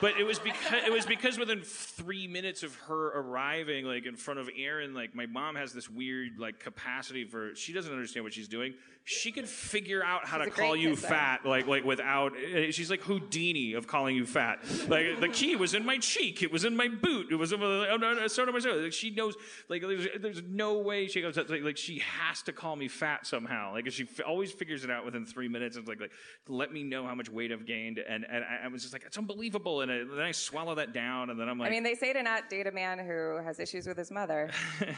[0.00, 4.16] but it was because it was because within three minutes of her arriving, like in
[4.16, 8.24] front of Erin, like my mom has this weird like capacity for she doesn't understand
[8.24, 8.74] what she's doing.
[9.10, 11.06] She could figure out how She's to call you kisser.
[11.08, 12.34] fat, like like without.
[12.36, 14.58] eh, She's like Houdini of calling you fat.
[14.86, 17.60] Like the key was in my cheek, it was in my boot, it was in
[17.60, 18.70] my, oh, no, no, so, so.
[18.76, 19.34] Like, she knows.
[19.70, 23.26] Like there's, there's no way she goes like, like she has to call me fat
[23.26, 23.72] somehow.
[23.72, 25.78] Like she f- always figures it out within three minutes.
[25.78, 26.12] It's like like
[26.46, 29.04] let me know how much weight I've gained, and and I, I was just like
[29.06, 31.68] it's unbelievable, and I, then I swallow that down, and then I'm like.
[31.68, 34.50] I mean, they say to not date a man who has issues with his mother.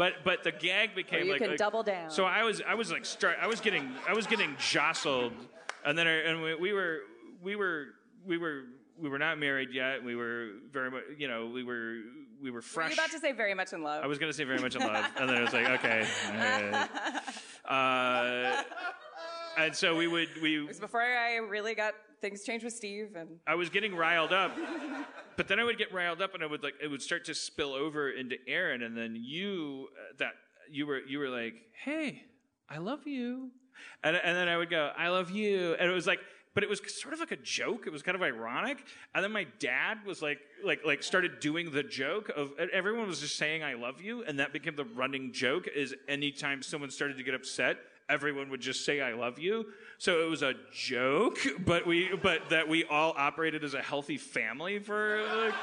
[0.00, 2.08] But but the gag became Or you like, can like- double down.
[2.08, 5.34] So I was I was like start I was getting I was getting jostled,
[5.84, 7.00] and then I, and we, we were
[7.42, 7.88] we were
[8.24, 8.62] we were
[8.98, 10.02] we were not married yet.
[10.02, 11.98] We were very much you know we were
[12.42, 12.92] we were Were fresh.
[12.92, 14.02] you about to say very much in love?
[14.02, 16.06] I was gonna say very much in love, and then I was like okay.
[17.70, 18.62] Uh,
[19.58, 23.14] and so we would we It was before I really got things change with Steve,
[23.16, 24.52] and I was getting riled up,
[25.36, 27.34] but then I would get riled up, and I would like it would start to
[27.34, 30.32] spill over into Erin, and then you uh, that
[30.70, 32.24] you were you were like, "Hey,
[32.68, 33.50] I love you,"
[34.02, 36.20] and and then I would go, "I love you," and it was like.
[36.52, 37.86] But it was sort of like a joke.
[37.86, 38.84] It was kind of ironic.
[39.14, 43.20] And then my dad was like, like, like started doing the joke of everyone was
[43.20, 45.68] just saying "I love you," and that became the running joke.
[45.72, 47.76] Is anytime someone started to get upset,
[48.10, 49.66] everyone would just say "I love you."
[49.98, 54.16] So it was a joke, but we, but that we all operated as a healthy
[54.18, 55.54] family for like.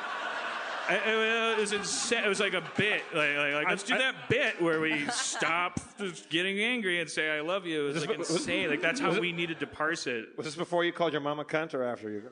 [0.90, 2.24] It was insane.
[2.24, 3.02] It was like a bit.
[3.14, 5.82] Like, like, like let's do that bit where we stop
[6.30, 8.70] getting angry and say "I love you." It was like was- insane.
[8.70, 10.30] Like that's how it- we needed to parse it.
[10.38, 12.24] Was this before you called your mom a cunt or after you?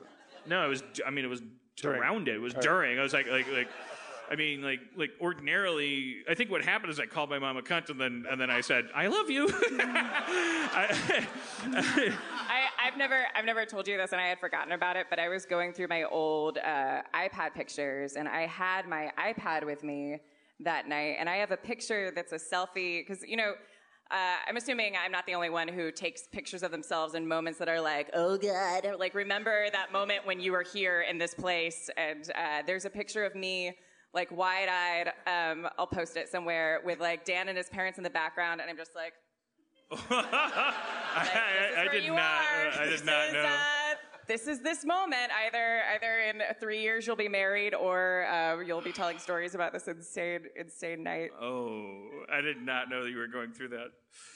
[0.46, 0.82] No, it was.
[1.06, 1.42] I mean, it was
[1.76, 2.00] During.
[2.00, 2.36] around it.
[2.36, 2.98] It was during.
[2.98, 3.68] I was like, like, like.
[4.30, 7.62] I mean, like, like ordinarily, I think what happened is I called my mom a
[7.62, 9.48] cunt, and then, and then I said, "I love you."
[11.62, 15.06] I, I've never, I've never told you this, and I had forgotten about it.
[15.10, 19.64] But I was going through my old uh, iPad pictures, and I had my iPad
[19.64, 20.18] with me
[20.60, 23.54] that night, and I have a picture that's a selfie because you know.
[24.08, 27.58] Uh, I'm assuming I'm not the only one who takes pictures of themselves in moments
[27.58, 28.86] that are like, oh God.
[29.00, 31.90] Like, remember that moment when you were here in this place?
[31.96, 33.76] And uh, there's a picture of me,
[34.16, 35.12] like, wide eyed.
[35.28, 38.60] Um, I'll post it somewhere with, like, Dan and his parents in the background.
[38.60, 39.12] And I'm just like,
[40.10, 42.80] I, like, is I, I did not.
[42.80, 43.44] I did not know.
[43.44, 43.85] Uh,
[44.26, 45.30] this is this moment.
[45.46, 49.72] Either either in three years you'll be married, or uh, you'll be telling stories about
[49.72, 51.30] this insane insane night.
[51.40, 53.88] Oh, I did not know that you were going through that.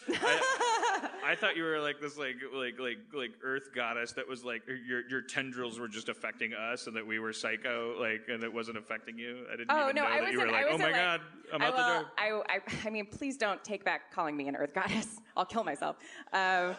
[0.08, 4.44] I, I thought you were like this, like like like like Earth goddess that was
[4.44, 8.42] like your your tendrils were just affecting us, and that we were psycho, like, and
[8.42, 9.44] it wasn't affecting you.
[9.52, 10.94] I didn't Oh even no, know I that you were like, I oh my like,
[10.94, 11.20] god,
[11.52, 12.12] I'm I, out the door.
[12.48, 15.20] I, I, I mean, please don't take back calling me an Earth goddess.
[15.36, 15.96] I'll kill myself.
[16.32, 16.74] Um,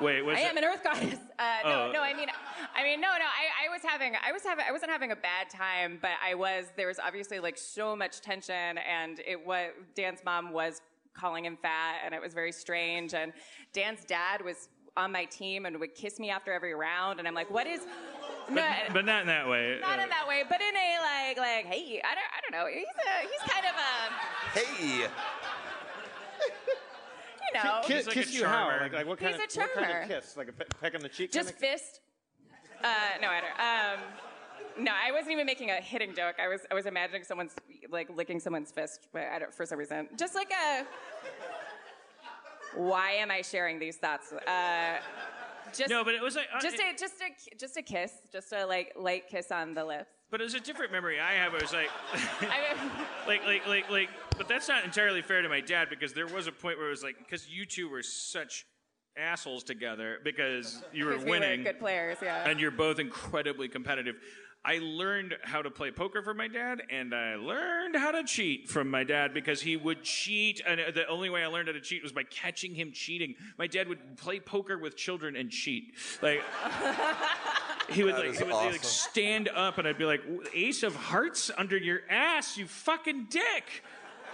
[0.00, 0.46] Wait, was I it?
[0.50, 1.18] am an Earth goddess.
[1.38, 1.92] Uh, no, Oh.
[1.92, 2.00] no.
[2.02, 2.28] I mean,
[2.76, 3.24] I mean, no, no.
[3.24, 6.34] I, I was having, I was having, I wasn't having a bad time, but I
[6.34, 6.66] was.
[6.76, 10.80] There was obviously like so much tension, and it was Dan's mom was
[11.14, 13.14] calling him fat, and it was very strange.
[13.14, 13.32] And
[13.72, 17.34] Dan's dad was on my team and would kiss me after every round, and I'm
[17.34, 17.82] like, what is?
[18.50, 19.78] No, But not in that way.
[19.80, 22.52] not Uh, in that way, but in a like, like, hey, I don't, I don't
[22.52, 22.66] know.
[22.66, 25.06] He's a, he's kind of a, Hey, you
[27.64, 28.68] know, Kiss, like a kiss you how?
[28.80, 30.02] Like, like what kind He's of a what kind charmer.
[30.02, 30.36] of kiss?
[30.36, 31.32] Like a pe- peck on the cheek?
[31.32, 31.80] just kind of?
[31.80, 32.00] fist.
[32.82, 32.86] Uh,
[33.20, 34.00] no, I don't.
[34.00, 36.36] Um, no, I wasn't even making a hitting joke.
[36.42, 37.52] I was, I was imagining someone's
[37.90, 40.84] like licking someone's fist, but I don't, for some reason, just like a.
[42.76, 44.32] Why am I sharing these thoughts?
[44.32, 44.98] Uh,
[45.74, 48.12] just, No, but it was like uh, just it- a, just a, just a kiss,
[48.32, 50.10] just a like light kiss on the lips.
[50.30, 51.54] But it was a different memory I have.
[51.54, 51.88] I was like,
[53.26, 54.08] like, like, like, like.
[54.36, 56.90] But that's not entirely fair to my dad because there was a point where it
[56.90, 58.66] was like, because you two were such
[59.18, 62.48] assholes together because you were we winning were good players, yeah.
[62.48, 64.16] and you're both incredibly competitive.
[64.64, 68.68] I learned how to play poker from my dad, and I learned how to cheat
[68.68, 70.60] from my dad because he would cheat.
[70.66, 73.34] And the only way I learned how to cheat was by catching him cheating.
[73.56, 75.94] My dad would play poker with children and cheat.
[76.20, 76.42] Like
[77.90, 80.22] he would, like, he would like stand up, and I'd be like,
[80.52, 83.84] "Ace of Hearts under your ass, you fucking dick."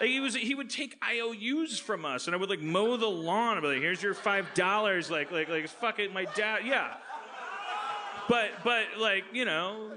[0.01, 3.07] Like, he was he would take IOUs from us, and I would like mow the
[3.07, 3.57] lawn.
[3.57, 6.95] I'd be like, "Here's your five dollars." Like like like fucking my dad, yeah.
[8.29, 9.93] But but like you know,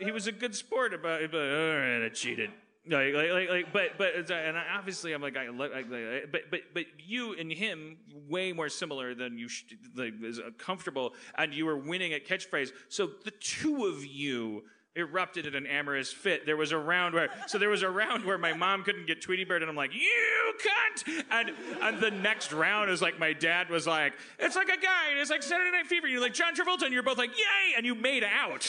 [0.00, 1.30] he was a good sport about it.
[1.30, 2.50] But all right, I cheated.
[2.88, 6.42] Like like like, like but but and obviously I'm like I like, like, like but
[6.50, 7.98] but but you and him
[8.28, 9.48] way more similar than you
[9.94, 12.70] like is uh, comfortable, and you were winning at catchphrase.
[12.88, 14.64] So the two of you
[14.98, 16.46] erupted in an amorous fit.
[16.46, 19.20] There was a round where so there was a round where my mom couldn't get
[19.22, 21.24] Tweety Bird, and I'm like, you cunt!
[21.30, 21.52] And
[21.82, 25.18] and the next round is like my dad was like, it's like a guy, and
[25.18, 26.06] it's like Saturday Night Fever.
[26.08, 27.74] You're like John Travolta, and you're both like, yay!
[27.76, 28.68] And you made out.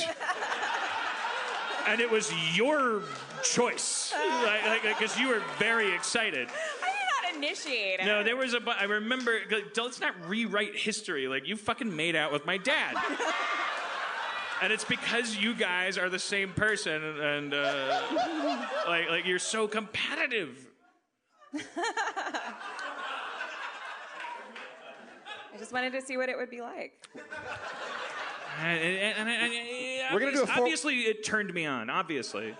[1.88, 3.02] and it was your
[3.44, 6.48] choice, like because you were very excited.
[6.50, 8.04] I did not initiate.
[8.06, 8.60] No, there was a.
[8.60, 9.40] bu- I remember.
[9.52, 11.28] like, Let's not rewrite history.
[11.28, 12.96] Like you fucking made out with my dad.
[14.61, 18.02] And it's because you guys are the same person, and uh,
[18.88, 20.68] like, like you're so competitive.
[25.53, 26.94] I just wanted to see what it would be like.
[28.61, 31.90] And, and, and, and- and- We're gonna do a full- obviously it turned me on.
[31.90, 32.56] Obviously,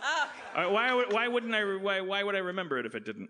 [0.56, 1.76] Uh, why would why wouldn't I?
[1.76, 3.30] Why why would I remember it if it didn't?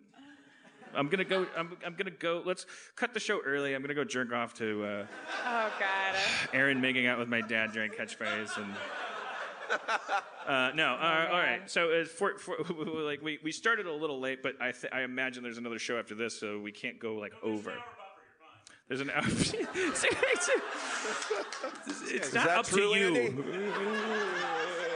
[0.96, 1.46] I'm gonna go.
[1.56, 2.42] I'm, I'm gonna go.
[2.46, 3.76] Let's cut the show early.
[3.76, 5.06] I'm gonna go jerk off to uh,
[5.46, 6.16] Oh God.
[6.54, 8.74] Erin making out with my dad during catchphrase and.
[10.48, 11.70] Uh, no, uh, all right.
[11.70, 12.56] So, uh, for, for,
[13.04, 16.00] like, we, we started a little late, but I, th- I imagine there's another show
[16.00, 17.74] after this, so we can't go like over.
[18.88, 19.24] There's an hour.
[19.28, 20.06] it's
[22.08, 23.46] it's not up to you.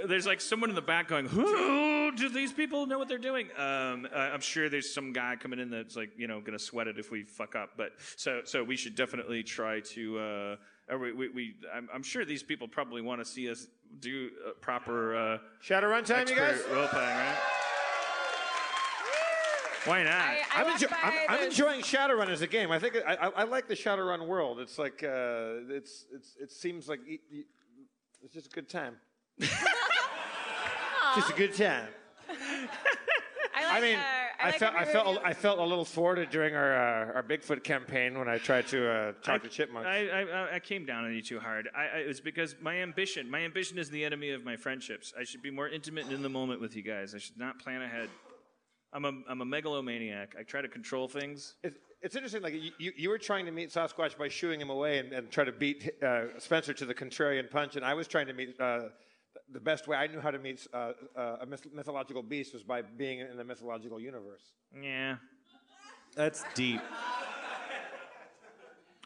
[0.00, 0.08] Andy?
[0.08, 3.48] There's like someone in the back going, "Who do these people know what they're doing?"
[3.56, 6.88] Um, uh, I'm sure there's some guy coming in that's like, you know, gonna sweat
[6.88, 7.70] it if we fuck up.
[7.76, 10.18] But so so we should definitely try to.
[10.18, 10.56] Uh,
[10.96, 13.66] we, we, we I'm, I'm sure these people probably want to see us
[14.00, 16.54] do uh, proper uh, Shadowrun time, you guys.
[16.56, 17.36] expert role playing, right?
[19.86, 20.12] Why not?
[20.12, 22.70] I, I I'm, walked enjo- by I'm, I'm enjoying Shadowrun as a game.
[22.70, 24.60] I think I, I, I like the Shadowrun world.
[24.60, 27.44] It's like uh, it's it's it seems like y- y-
[28.22, 28.96] it's just a good time.
[31.14, 31.88] just a good time.
[33.54, 34.02] I, like, I mean, uh,
[34.40, 35.20] I, like felt I felt review.
[35.24, 38.90] I felt a little thwarted during our uh, our Bigfoot campaign when I tried to
[38.90, 39.88] uh, talk to chipmunks.
[39.88, 41.68] I, I, I came down on you too hard.
[41.76, 45.12] I, I, it was because my ambition, my ambition is the enemy of my friendships.
[45.18, 47.14] I should be more intimate and in the moment with you guys.
[47.14, 48.08] I should not plan ahead.
[48.92, 50.34] I'm a, I'm a megalomaniac.
[50.38, 51.54] I try to control things.
[51.62, 52.42] It's, it's interesting.
[52.42, 55.30] Like you, you, you were trying to meet Sasquatch by shooing him away and, and
[55.30, 58.60] try to beat uh, Spencer to the contrarian punch, and I was trying to meet.
[59.52, 62.62] The best way I knew how to meet uh, uh, a myth- mythological beast was
[62.62, 64.52] by being in the mythological universe.
[64.80, 65.16] Yeah,
[66.14, 66.80] That's deep.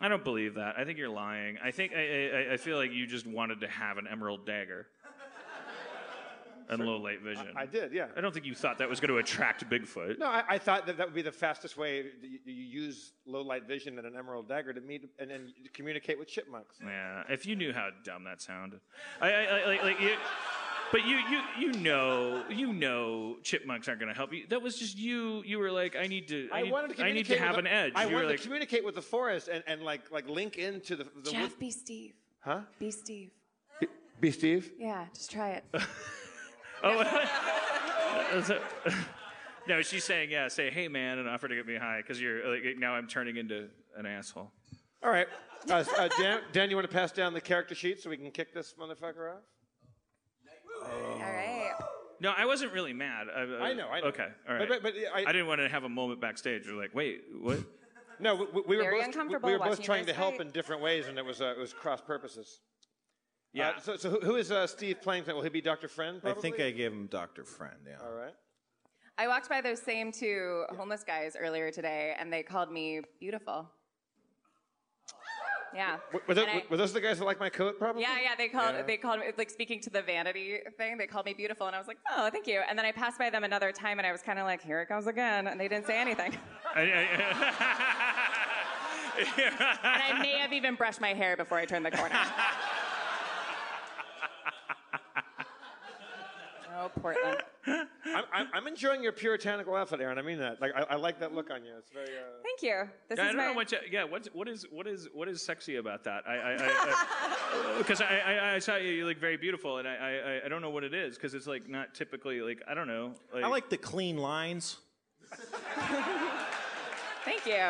[0.01, 0.75] I don't believe that.
[0.77, 1.57] I think you're lying.
[1.63, 4.89] I think I, I, I feel like you just wanted to have an emerald dagger
[6.69, 7.49] and low light vision.
[7.57, 8.07] I did, yeah.
[8.17, 10.19] I don't think you thought that was going to attract Bigfoot.
[10.19, 12.03] No, I, I thought that that would be the fastest way.
[12.03, 15.53] that You, you use low light vision and an emerald dagger to meet and then
[15.73, 16.77] communicate with chipmunks.
[16.85, 18.81] Yeah, if you knew how dumb that sounded,
[19.21, 20.11] I, I, I like, like you,
[20.93, 24.47] but you, you, you know, you know, chipmunks aren't going to help you.
[24.49, 25.43] That was just you.
[25.45, 27.57] You were like, I need to, I, need, wanted to I need communicate to have
[27.57, 27.93] with an the- edge.
[27.97, 30.57] I you were wanted like, to communicate with the forest and, and like like link
[30.57, 32.13] into the, the Jeff, be Steve.
[32.41, 32.61] huh?
[32.79, 33.31] Be Steve.
[34.21, 34.73] Be Steve.
[34.79, 35.65] Yeah, just try it.
[39.69, 42.47] no, she's saying, yeah, say, hey man, and offer to get me high because you're
[42.49, 44.51] like, now I'm turning into an asshole.
[45.03, 45.27] All right,
[45.71, 48.31] uh, uh, Dan, Dan, you want to pass down the character sheet so we can
[48.31, 49.43] kick this motherfucker off?
[50.91, 51.73] All right.
[52.21, 53.27] No, I wasn't really mad.
[53.35, 54.07] I, I know, I know.
[54.09, 54.69] Okay, all right.
[54.69, 56.63] But- but- but I- I didn't want to have a moment backstage.
[56.67, 57.59] We're like, wait, what?
[58.21, 60.47] No, we, we were Very both uncomfortable we were both trying to help fight.
[60.47, 62.61] in different ways, and it was uh, it was cross purposes.
[63.55, 63.71] Yeah.
[63.71, 65.23] Uh, so so who, who is uh, Steve playing?
[65.23, 65.37] tonight?
[65.37, 65.89] Will he be Dr.
[65.89, 66.21] Friend?
[66.25, 67.45] I think I gave him Dr.
[67.45, 68.05] Friend, yeah.
[68.05, 68.35] All right.
[69.17, 73.67] I walked by those same two homeless guys earlier today, and they called me beautiful.
[75.75, 75.97] Yeah.
[76.13, 77.81] Were, were, those, And I- were those the guys that like my coat?
[77.81, 78.03] Probably.
[78.03, 78.37] Yeah, yeah.
[78.39, 78.83] They called Yeah.
[78.83, 80.97] they called me like speaking to the vanity thing.
[80.99, 82.61] They called me beautiful, and I was like, oh, thank you.
[82.69, 84.81] And then I passed by them another time, and I was kind of like, here
[84.83, 86.37] it comes again, and they didn't say anything.
[86.77, 86.81] I,
[89.39, 92.15] and I may have even brushed my hair before I turned the corner.
[96.77, 97.39] oh, Portland.
[97.67, 100.19] I'm, I'm, I'm enjoying your puritanical outfit, Erin.
[100.19, 100.61] I mean that.
[100.61, 101.73] Like I, I like that look on you.
[101.79, 102.07] It's very.
[102.07, 102.43] Uh...
[102.43, 102.89] Thank you.
[103.09, 103.47] This I is don't my.
[103.47, 103.73] know what.
[103.73, 106.25] You, yeah, what what is what is what is sexy about that?
[106.27, 110.41] I I because I, I, I, I saw you you look very beautiful, and I
[110.43, 112.89] I, I don't know what it is because it's like not typically like I don't
[112.89, 113.15] know.
[113.33, 114.79] Like, I like the clean lines.
[117.25, 117.63] Thank you.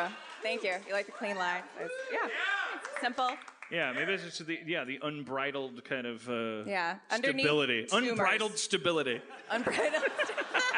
[0.43, 0.75] Thank you.
[0.87, 1.63] You like the clean line?
[1.77, 2.29] It's- yeah.
[3.01, 3.31] Simple.
[3.71, 6.97] Yeah, maybe it's just the yeah the unbridled kind of uh, Yeah.
[7.11, 7.85] Underneath stability.
[7.85, 8.09] tumors.
[8.11, 9.21] Unbridled stability.
[9.49, 10.03] Unbridled.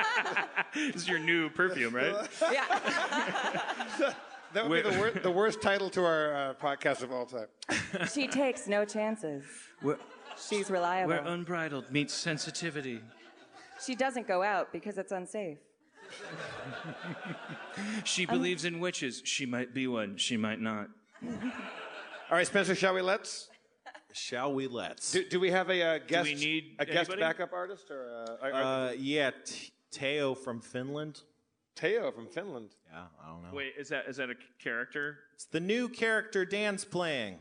[0.74, 2.16] this is your new perfume, right?
[2.52, 4.14] yeah.
[4.54, 7.48] That would be the, wor- the worst title to our uh, podcast of all time.
[8.14, 9.44] She takes no chances.
[9.82, 9.98] Where,
[10.50, 11.10] She's reliable.
[11.10, 13.02] where unbridled meets sensitivity.
[13.86, 15.58] she doesn't go out because it's unsafe.
[18.06, 19.22] She believes in witches.
[19.26, 20.18] She might be one.
[20.18, 20.88] She might not.
[22.30, 22.76] All right, Spencer.
[22.76, 23.50] Shall we let's?
[24.12, 25.12] Shall we let's?
[25.12, 26.26] Do, do we have a uh, guest?
[26.26, 27.22] we need a guest anybody?
[27.22, 28.10] backup artist or
[28.42, 31.22] uh, are- are- Uh, yeah, T- Teo from Finland.
[31.76, 32.72] Teo from Finland?
[32.92, 33.50] Yeah, I don't know.
[33.54, 35.20] Wait, is that is that a character?
[35.36, 37.38] It's the new character Dan's playing.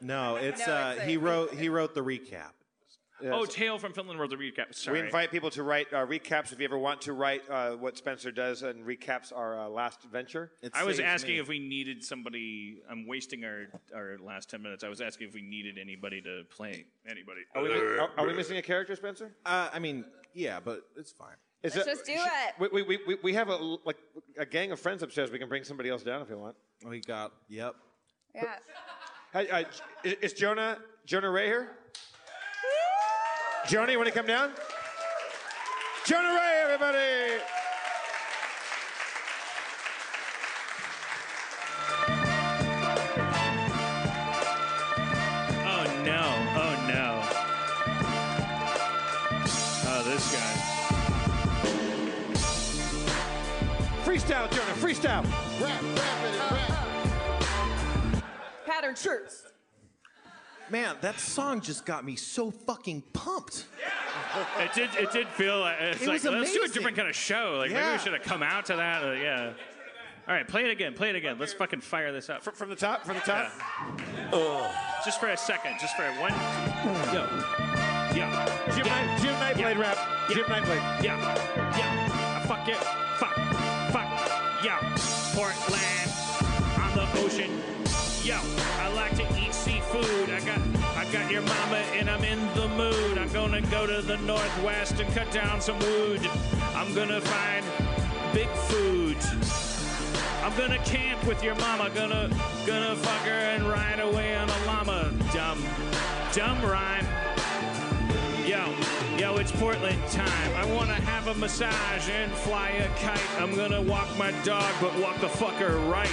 [0.00, 2.52] No, it's No, uh it's a- he wrote he wrote the recap.
[3.22, 4.74] Oh, Tale from Finland wrote the recap.
[4.74, 5.00] Sorry.
[5.00, 7.96] We invite people to write uh, recaps if you ever want to write uh, what
[7.96, 10.50] Spencer does and recaps our uh, last adventure.
[10.62, 11.40] It I was asking me.
[11.40, 12.82] if we needed somebody.
[12.90, 14.84] I'm wasting our, our last 10 minutes.
[14.84, 17.42] I was asking if we needed anybody to play anybody.
[17.54, 19.32] Are we, are, are we missing a character, Spencer?
[19.46, 20.04] Uh, I mean,
[20.34, 21.36] yeah, but it's fine.
[21.62, 22.72] Is Let's just do it.
[22.72, 23.96] We, we, we, we have a like
[24.36, 25.30] a gang of friends upstairs.
[25.30, 26.56] We can bring somebody else down if you want.
[26.86, 27.74] We got yep.
[28.34, 28.42] Yeah.
[29.32, 29.64] Hey, uh,
[30.02, 30.76] is, is Jonah
[31.06, 31.70] Jonah Ray here?
[33.66, 34.50] Jonah, you want to come down?
[36.04, 37.40] Jonah Ray, everybody!
[45.64, 46.22] Oh no!
[46.60, 47.22] Oh no!
[49.86, 50.54] Oh, this guy.
[54.04, 55.24] Freestyle, Jonah, freestyle.
[55.58, 58.24] Rap, rap, it, rap.
[58.66, 59.43] Pattern shirts.
[60.74, 63.66] Man, that song just got me so fucking pumped.
[64.58, 64.90] It did.
[64.98, 65.60] It did feel.
[65.60, 66.72] Like, it's It like was let's do a amazing.
[66.72, 67.58] different kind of show.
[67.58, 67.92] Like maybe Yeah.
[67.92, 69.04] we should have come out to that.
[69.04, 69.52] Uh, yeah.
[70.26, 70.92] All right, play it again.
[70.94, 71.36] Play it again.
[71.38, 72.42] Let's fucking fire this up.
[72.42, 73.52] Fr- From the top, from the top.
[75.04, 75.76] Just for a second.
[75.80, 76.32] Just for a one.
[77.14, 77.22] Yo.
[78.16, 78.72] Yeah.
[78.74, 79.06] Jim, yeah.
[79.06, 79.96] Night, Jim Nightblade rap.
[80.28, 80.34] Yeah.
[80.34, 81.02] Jim Nightblade.
[81.04, 82.40] Yeah, yeah.
[82.42, 82.76] Uh, fuck it.
[83.20, 83.34] Fuck.
[83.92, 84.64] Fuck.
[84.64, 84.80] Yeah.
[85.36, 85.73] Portland
[91.34, 93.18] your mama and I'm in the mood.
[93.18, 96.20] I'm gonna go to the northwest and cut down some wood.
[96.76, 97.64] I'm gonna find
[98.32, 99.16] big food.
[100.44, 102.30] I'm gonna camp with your mama, gonna
[102.64, 105.12] gonna fuck her and ride away on a llama.
[105.32, 105.60] Dumb,
[106.32, 107.06] dumb rhyme.
[108.46, 108.72] Yo,
[109.18, 110.54] yo, it's Portland time.
[110.54, 113.40] I wanna have a massage and fly a kite.
[113.40, 116.08] I'm gonna walk my dog, but walk the fucker right.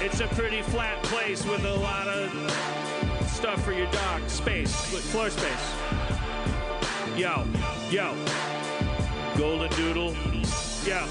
[0.00, 2.93] It's a pretty flat place with a lot of
[3.44, 4.26] stuff for your dog.
[4.26, 4.74] Space,
[5.12, 5.74] floor space.
[7.14, 7.44] Yo,
[7.90, 8.16] yo,
[9.36, 10.14] golden doodle.
[10.86, 11.06] Yo,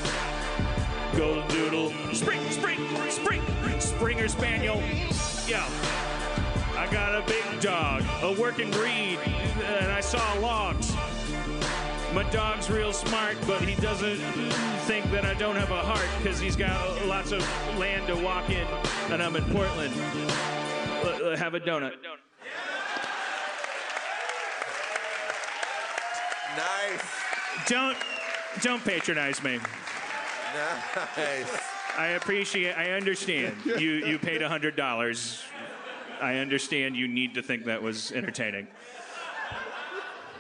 [1.16, 1.94] golden doodle.
[2.12, 2.80] Spring, spring,
[3.12, 3.42] spring,
[3.80, 4.82] Springer Spaniel.
[5.46, 5.64] Yo.
[6.76, 9.20] I got a big dog, a working breed,
[9.64, 10.92] and I saw logs.
[12.16, 14.18] My dog's real smart, but he doesn't
[14.88, 17.48] think that I don't have a heart because he's got lots of
[17.78, 18.66] land to walk in,
[19.12, 19.94] and I'm in Portland.
[21.04, 21.94] Uh, Have a donut.
[26.56, 27.02] Nice.
[27.68, 27.98] Don't,
[28.62, 29.60] don't patronize me.
[31.18, 31.60] Nice.
[31.98, 32.74] I appreciate.
[32.74, 33.56] I understand.
[33.66, 35.42] You you paid hundred dollars.
[36.22, 36.96] I understand.
[36.96, 38.68] You need to think that was entertaining.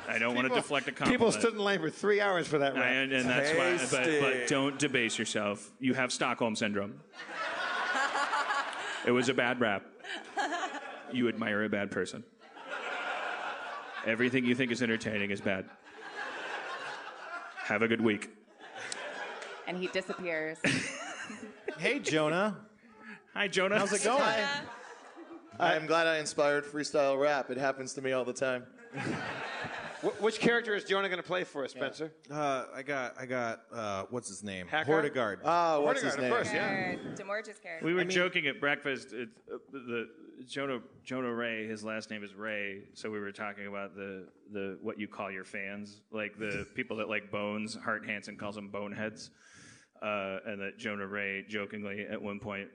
[0.07, 1.19] I don't want to deflect a compliment.
[1.19, 2.91] People stood in line for three hours for that I, rap.
[2.91, 3.77] and, and that's why.
[3.98, 4.19] But, Tasty.
[4.22, 5.72] but don't debase yourself.
[5.80, 6.99] You have Stockholm syndrome.
[9.07, 9.85] it was a bad rap.
[11.11, 12.23] You admire a bad person.
[14.05, 15.65] Everything you think is entertaining is bad.
[17.57, 18.30] Have a good week.
[19.67, 20.57] And he disappears.
[21.77, 22.57] Hey, Jonah.
[23.34, 23.80] Hi, Jonah.
[23.80, 24.21] How's it going?
[25.59, 27.49] I'm glad I inspired freestyle rap.
[27.49, 28.63] It happens to me all the time.
[30.03, 32.11] Wh- which character is Jonah going to play for us, Spencer?
[32.30, 34.67] Uh, I got, I got, uh, what's his name?
[34.67, 35.13] Hackard?
[35.13, 35.38] Hortigard.
[35.45, 36.31] Ah, what's Hortigard, his of name?
[36.31, 36.95] course, yeah.
[37.15, 37.85] Demorge's character.
[37.85, 39.13] We were joking at breakfast.
[39.13, 40.09] It, uh, the
[40.45, 44.77] Jonah Jonah Ray, his last name is Ray, so we were talking about the the
[44.81, 47.77] what you call your fans, like the people that like bones.
[47.81, 49.30] Hart Hanson calls them boneheads,
[50.01, 52.67] uh, and that Jonah Ray jokingly at one point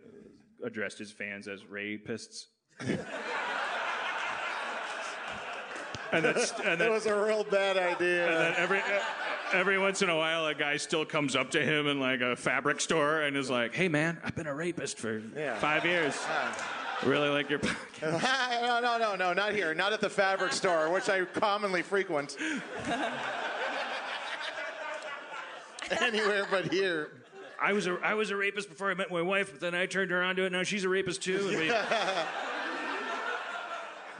[0.64, 2.46] addressed his fans as rapists.
[6.12, 8.26] and that's and That that, was a real bad idea.
[8.28, 8.80] and then every
[9.52, 12.36] every once in a while, a guy still comes up to him in like a
[12.36, 15.20] fabric store and is like, "Hey, man, I've been a rapist for
[15.58, 16.14] five years.
[17.04, 18.22] Really like your podcast."
[18.62, 19.74] no, no, no, no, not here.
[19.74, 22.36] Not at the fabric store, which I commonly frequent.
[26.00, 27.10] Anywhere but here.
[27.60, 29.86] I was a I was a rapist before I met my wife, but then I
[29.86, 30.52] turned her on to it.
[30.52, 31.48] Now she's a rapist too.
[31.48, 31.68] And we,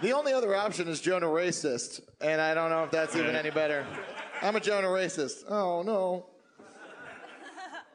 [0.00, 3.50] The only other option is Jonah racist, and I don't know if that's even any
[3.50, 3.84] better.
[4.42, 5.44] I'm a Jonah racist.
[5.48, 6.26] Oh no.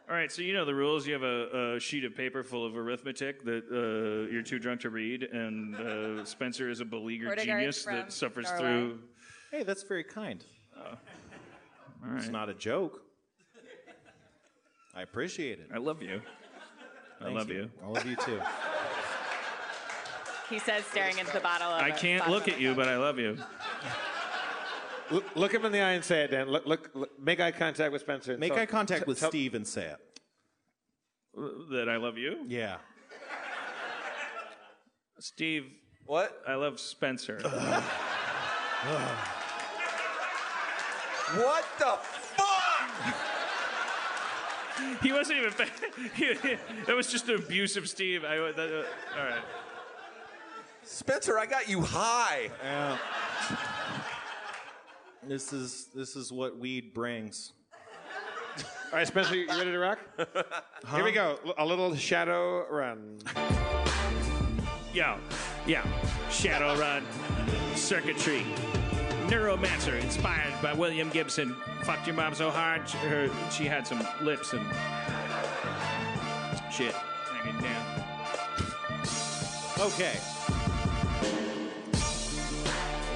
[0.09, 1.07] all right, so you know the rules.
[1.07, 4.81] You have a, a sheet of paper full of arithmetic that uh, you're too drunk
[4.81, 8.59] to read, and uh, Spencer is a beleaguered Hortigard genius from that suffers Norway.
[8.59, 8.99] through.
[9.51, 10.43] Hey, that's very kind.
[10.77, 10.97] All
[12.17, 12.31] It's right.
[12.33, 13.01] not a joke.
[14.93, 15.69] I appreciate it.
[15.73, 16.21] I love you.
[17.21, 17.71] I Thanks love you.
[17.83, 18.41] I love you too.
[20.53, 22.95] He says, staring into the bottle of I a- can't look at you, but I
[22.97, 23.37] love you.
[25.09, 26.47] Look, look him in the eye and say it, Dan.
[26.47, 28.31] Look, look, look make eye contact with Spencer.
[28.33, 29.97] and Make tell- eye contact t- with tell- Steve and say it.
[31.71, 32.77] That I love you, Yeah.
[35.19, 35.65] Steve.
[36.05, 36.39] What?
[36.47, 37.39] I love Spencer.
[41.35, 43.15] What the fuck?
[45.01, 45.53] he wasn't even.
[46.15, 48.23] He, he- that was just an abusive Steve.
[48.25, 49.41] I, that, uh, all right.
[50.85, 52.49] Spencer, I got you high.
[52.63, 52.97] Yeah.
[55.25, 57.53] This is this is what weed brings.
[58.57, 59.99] All right, Spencer, you ready to rock?
[60.93, 61.39] Here we go.
[61.57, 63.19] A little shadow run.
[64.93, 65.17] Yo,
[65.65, 65.83] yeah.
[66.29, 67.03] shadow run,
[67.75, 68.45] circuitry,
[69.27, 71.55] neuromancer, inspired by William Gibson.
[71.83, 74.63] Fucked your mom so hard, she, her, she had some lips and
[76.71, 78.03] shit hanging down.
[79.79, 80.19] Okay.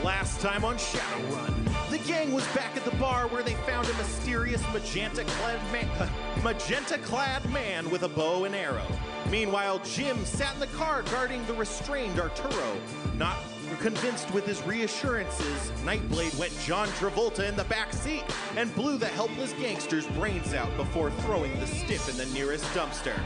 [0.08, 3.94] Last time on Shadowrun, the gang was back at the bar where they found a
[3.96, 6.10] mysterious magenta-clad man,
[6.46, 8.88] magenta-clad man with a bow and arrow.
[9.30, 12.78] Meanwhile, Jim sat in the car guarding the restrained Arturo.
[13.18, 13.36] Not
[13.82, 18.24] convinced with his reassurances, Nightblade went John Travolta in the back seat
[18.56, 23.20] and blew the helpless gangster's brains out before throwing the stiff in the nearest dumpster.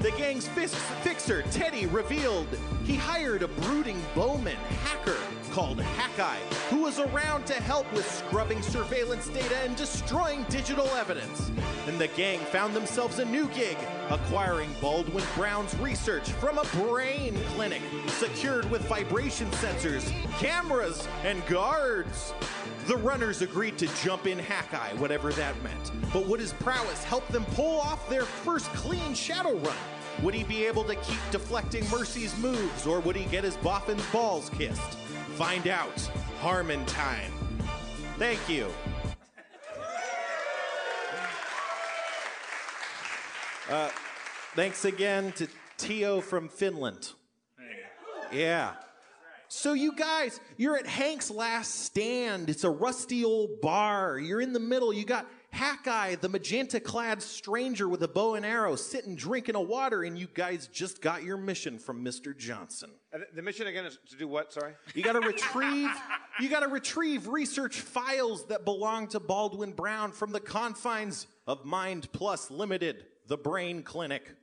[0.00, 2.46] The gang's fis- fixer, Teddy, revealed
[2.84, 5.16] he hired a brooding bowman hacker
[5.48, 6.38] called Hackeye,
[6.70, 11.50] who was around to help with scrubbing surveillance data and destroying digital evidence.
[11.86, 13.76] And the gang found themselves a new gig,
[14.10, 22.32] acquiring Baldwin Brown's research from a brain clinic, secured with vibration sensors, cameras, and guards.
[22.86, 25.90] The runners agreed to jump in Hackeye, whatever that meant.
[26.12, 29.76] But would his prowess help them pull off their first clean shadow run?
[30.22, 34.04] Would he be able to keep deflecting Mercy's moves, or would he get his boffin's
[34.10, 34.98] balls kissed?
[35.38, 36.00] Find out.
[36.40, 37.30] Harmon time.
[38.18, 38.66] Thank you.
[43.70, 43.88] Uh,
[44.56, 45.46] thanks again to
[45.76, 47.12] Tio from Finland.
[48.32, 48.72] Yeah.
[49.46, 52.50] So you guys, you're at Hank's Last Stand.
[52.50, 54.18] It's a rusty old bar.
[54.18, 54.92] You're in the middle.
[54.92, 60.02] You got Hackeye, the magenta-clad stranger with a bow and arrow, sitting drinking a water,
[60.02, 62.36] and you guys just got your mission from Mr.
[62.36, 62.90] Johnson.
[63.14, 64.52] Uh, The mission again is to do what?
[64.52, 64.72] Sorry.
[64.94, 65.90] You got to retrieve
[66.40, 71.64] you got to retrieve research files that belong to Baldwin Brown from the confines of
[71.64, 74.34] Mind Plus Limited, the brain clinic.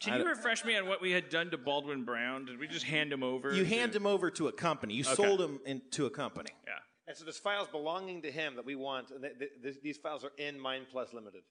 [0.00, 2.44] Can you refresh me on what we had done to Baldwin Brown?
[2.44, 3.54] Did we just hand him over?
[3.54, 4.94] You to- hand him over to a company.
[4.94, 6.50] You sold him into a company.
[6.66, 6.72] Yeah.
[7.06, 9.98] And so there's files belonging to him that we want, and th- th- th- these
[9.98, 11.42] files are in Mind Plus Limited.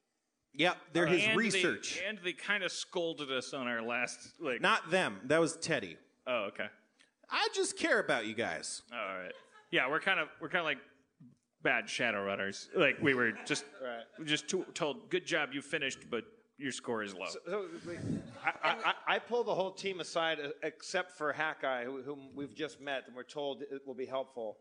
[0.54, 2.02] Yep, they're his And they- research.
[2.08, 4.62] and they kind of scolded us on our last like.
[4.62, 5.20] Not them.
[5.26, 5.98] That was Teddy.
[6.28, 6.68] Oh, okay.
[7.30, 8.82] I just care about you guys.
[8.92, 9.32] All right.
[9.72, 10.80] Yeah, we're kind of we're kind of like
[11.64, 12.70] bad shadow runners.
[12.76, 14.04] Like we were just Right.
[14.20, 16.26] we just to- told, "Good job, you finished, but
[16.58, 17.98] your score is low." So we-
[18.44, 18.76] I, I,
[19.08, 22.82] I I pull the whole team aside uh, except for Hackeye, who, whom we've just
[22.82, 24.58] met, and we're told it will be helpful.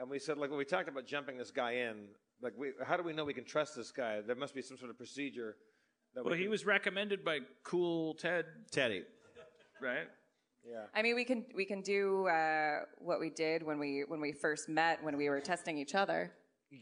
[0.00, 2.08] and we said, like, well, we talked about jumping this guy in.
[2.42, 4.20] Like, we, how do we know we can trust this guy?
[4.20, 5.56] There must be some sort of procedure.
[6.14, 9.02] That we Well, he can- was recommended by Cool Ted, Teddy.
[9.82, 10.06] right?
[10.68, 10.84] Yeah.
[10.94, 14.32] I mean, we can we can do uh, what we did when we when we
[14.32, 16.32] first met when we were testing each other.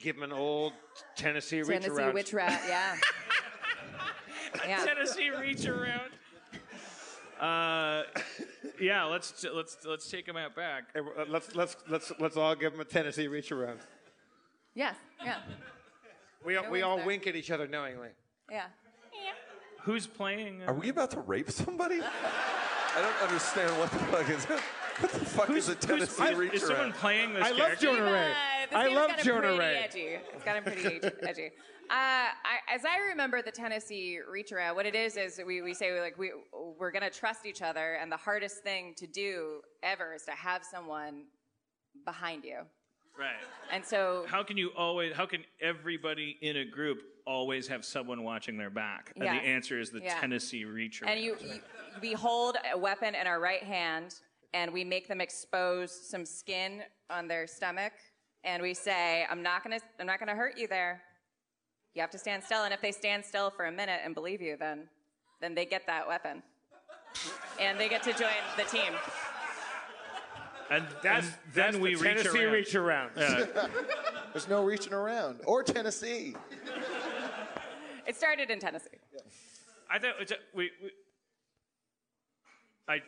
[0.01, 0.73] Give him an old
[1.17, 2.15] Tennessee reach Tennessee around.
[2.15, 2.97] witch rat, yeah.
[4.67, 4.85] yeah.
[4.85, 6.11] Tennessee reach around.
[7.41, 8.03] Uh,
[8.81, 10.85] yeah, let's let's let's take him out back.
[10.95, 13.79] Hey, uh, let's let's let's let's all give him a Tennessee reach around.
[14.77, 14.95] Yes.
[15.25, 15.39] Yeah.
[16.45, 17.07] We all, No we one's all there.
[17.07, 18.11] wink at each other knowingly.
[18.51, 18.67] Yeah.
[19.83, 20.63] Who's playing?
[20.63, 22.01] uh, Are we about to rape somebody?
[22.03, 24.45] I don't understand what the fuck is.
[24.45, 26.95] What the fuck is a Tennessee who's- reach is someone around?
[26.95, 27.87] playing this I love character?
[27.87, 28.31] Jonah Ray.
[28.31, 29.77] Uh, this I game's love gotten Jonah pretty Ray.
[29.77, 30.01] Edgy.
[30.35, 31.47] It's gotten pretty edgy- edgy.
[31.89, 35.73] Uh, I, as I remember the Tennessee reach around, what it is is we, we
[35.75, 36.33] say like we
[36.79, 40.65] we're gonna trust each other, and the hardest thing to do ever is to have
[40.65, 41.25] someone
[42.05, 42.61] behind you.
[43.19, 43.37] Right.
[43.73, 45.15] And so How can you always?
[45.15, 49.13] How can everybody in a group always have someone watching their back?
[49.17, 49.43] And Yes.
[49.43, 50.21] the answer is the Yeah.
[50.21, 51.61] Tennessee reach and you, you
[52.01, 54.21] we hold a weapon in our right hand,
[54.53, 57.95] and we make them expose some skin on their stomach,
[58.45, 61.03] and we say, "I'm not gonna I'm not gonna hurt you there.
[61.95, 64.43] You have to stand still." And if they stand still for a minute and believe
[64.43, 64.89] you, then
[65.41, 66.43] then they get that weapon,
[67.59, 68.93] and they get to join the team.
[70.71, 72.53] And That's, and that's then we the reach Tennessee around.
[72.53, 73.11] reach around.
[74.33, 75.41] There's no reaching around.
[75.47, 76.35] Or Tennessee.
[78.07, 78.89] It started in Tennessee.
[79.91, 80.91] I thought it's a, we, we.
[82.89, 83.01] I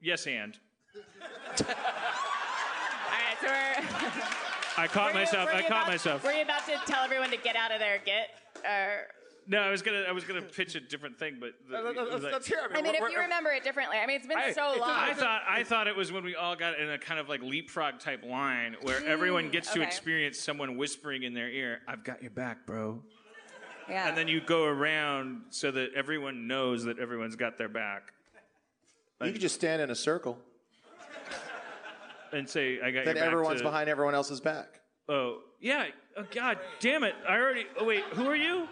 [0.00, 0.58] yes and
[1.58, 4.82] All right, so we're.
[4.84, 5.48] I caught were you- myself.
[5.50, 6.24] were I caught about- myself.
[6.24, 8.28] Were you about to tell everyone to get out of their git?
[8.64, 9.06] Or
[9.46, 12.22] No, I was gonna I was gonna pitch a different thing, but the, Let's, let's-
[12.22, 12.58] like- let's hear.
[12.58, 12.76] it.
[12.76, 14.90] I mean, if you remember it differently, I mean, it's been Hey, so long.
[14.90, 17.42] I thought I thought it was when we all got in a kind of like
[17.42, 22.22] leapfrog type line where everyone gets to experience someone whispering in their ear, "I've got
[22.22, 23.02] your back, bro,"
[23.88, 24.08] yeah.
[24.08, 28.12] and then you go around so that everyone knows that everyone's got their back,
[29.24, 30.38] You could just stand in a circle.
[32.32, 34.80] and say, "I got Then your back." everyone's to- behind everyone else's back.
[35.08, 35.86] Oh yeah.
[36.16, 37.14] Oh God damn it!
[37.28, 37.66] I already.
[37.78, 38.68] Oh wait, who are you?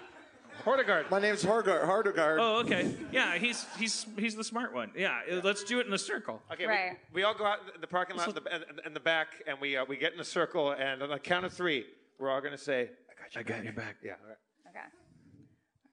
[0.64, 1.10] Hordegard.
[1.10, 1.84] My name's Hargard.
[1.84, 2.38] Hardegard.
[2.40, 2.94] Oh okay.
[3.12, 4.90] Yeah, he's he's he's the smart one.
[4.96, 6.42] Yeah, let's do it in a circle.
[6.52, 6.98] Okay, Right.
[7.12, 9.28] we, we all go out in the parking lot in the, in, in the back,
[9.46, 11.86] and we uh, we get in a circle, and on the count of three,
[12.18, 13.96] we're all going to say, "I got you." I got your back.
[14.02, 14.12] Yeah.
[14.22, 14.36] All right.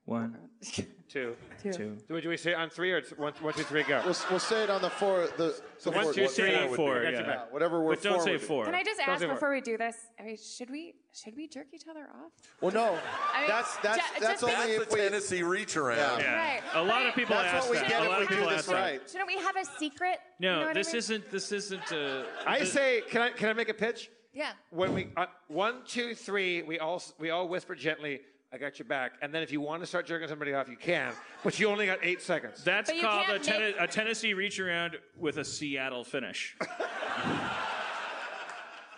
[0.10, 0.20] Okay.
[0.22, 0.38] One,
[1.10, 1.36] Two.
[1.72, 1.98] two.
[2.10, 4.02] Do we say on three or it's one, one, two, three, go?
[4.06, 5.28] We'll, we'll say it on the four.
[5.38, 7.00] The, So the one, four- two, what- three, Say four.
[7.00, 7.44] I got your Yeah.
[7.50, 8.66] Whatever we're But don't say four.
[8.66, 9.36] Can I just Don't ask say more.
[9.36, 9.96] before we do this?
[10.20, 12.32] I mean, should we should we jerk each other off?
[12.60, 13.00] Well, no.
[13.34, 15.02] I mean, that's that's ju- that's only That's if the we.
[15.02, 15.98] Tennessee reach around.
[15.98, 16.20] Yeah.
[16.20, 16.36] Yeah.
[16.36, 16.62] Right.
[16.74, 17.90] A lot of people That's ask what we that.
[17.90, 18.74] get a if lot we of do people this ask that.
[18.76, 19.02] right.
[19.10, 20.20] Shouldn't we have a secret?
[20.40, 20.98] No, You know this I mean?
[20.98, 21.32] isn't.
[21.32, 21.94] This isn't.
[21.94, 24.12] Uh, I say, can I can I make a pitch?
[24.34, 24.52] Yeah.
[24.72, 28.20] When we uh, one, two, three, we all we all whisper gently,
[28.54, 30.78] "I got your back," and then if you want to start jerking somebody off, you
[30.78, 31.14] can,
[31.44, 32.64] but you only got eight seconds.
[32.64, 36.04] That's But you called a, can't ten- make- a Tennessee reach around with a Seattle
[36.04, 36.56] finish.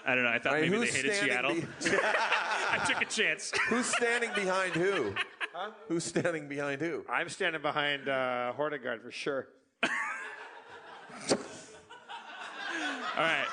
[0.06, 0.30] I don't know.
[0.30, 1.56] I thought All right, maybe they who's hated standing Seattle.
[1.56, 1.68] be-
[2.72, 3.52] I took a chance.
[3.68, 5.14] who's standing behind who?
[5.52, 5.72] Huh?
[5.90, 7.04] Who's standing behind who?
[7.10, 9.48] I'm standing behind uh, Hordegard for sure.
[9.84, 9.90] All
[13.18, 13.48] right.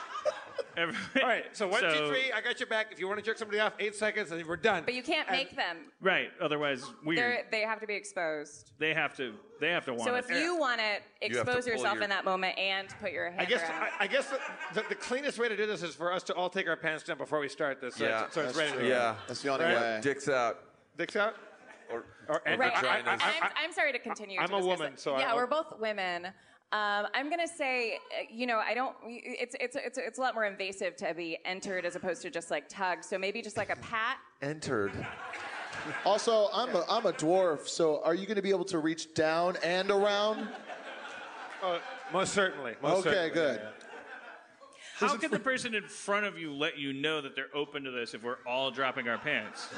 [0.76, 2.88] Everybody- All right, so one, two, So- three, I got your back.
[2.92, 4.84] If you want to jerk somebody off, eight seconds, and we're done.
[4.84, 5.90] But you can't And- make them.
[6.00, 6.30] Right.
[6.40, 7.18] Otherwise, weird.
[7.18, 8.72] They're, they have to be exposed.
[8.78, 9.34] They have to.
[9.58, 10.24] They have to want So it.
[10.28, 13.10] if you want to have to expose pull yourself your- in that moment and put
[13.10, 13.82] your hand I guess around.
[13.84, 14.38] I, I guess the,
[14.74, 17.04] the, the cleanest way to do this is for us to all take our pants
[17.04, 17.94] down before we start this.
[17.94, 18.24] So, Yeah.
[18.26, 18.84] it's, so it's ready to go.
[18.84, 19.14] Yeah.
[19.26, 19.74] That's the only Right.
[19.76, 20.00] way.
[20.02, 20.58] Dicks out.
[20.98, 21.34] Dicks out.
[21.90, 22.72] Or, Or, and Right.
[22.74, 23.20] I, I, vaginas.
[23.22, 24.38] I, I'm, I'm sorry to continue.
[24.40, 25.00] I'm to a discuss woman, it.
[25.00, 26.26] so I yeah, won't- we're both women.
[26.72, 28.94] Um, I'm gonna say, uh, you know, I don't.
[29.06, 32.50] It's it's it's it's a lot more invasive to be entered as opposed to just
[32.50, 33.04] like tug.
[33.04, 34.18] So maybe just like a pat.
[34.42, 34.92] entered.
[36.04, 39.14] Also, I'm a I'm a dwarf, so are you going to be able to reach
[39.14, 40.48] down and around?
[41.62, 41.78] oh,
[42.12, 42.74] most certainly.
[42.82, 43.30] Most Okay, certainly.
[43.30, 43.60] good.
[44.96, 47.90] How can the person in front of you let you know that they're open to
[47.90, 49.68] this if we're all dropping our pants?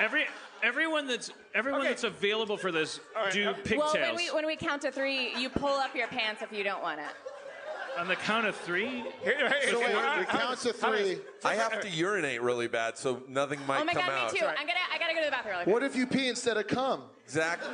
[0.00, 0.24] Every
[0.62, 1.90] everyone that's everyone Okay.
[1.90, 4.92] that's available for this right, do uh, pigtails Well, when we when we count to
[4.92, 7.06] three, you pull up your pants if you don't want it.
[7.98, 9.04] on the count of three.
[9.22, 11.18] Here- here- So wait, how- we how count to how does- three.
[11.44, 14.32] I have to urinate really bad, so nothing might oh my come god, out.
[14.32, 14.46] me too.
[14.46, 15.58] I'm gonna I gotta go to the bathroom.
[15.58, 15.72] Really.
[15.72, 17.02] What if you pee instead of cum?
[17.24, 17.68] Exactly.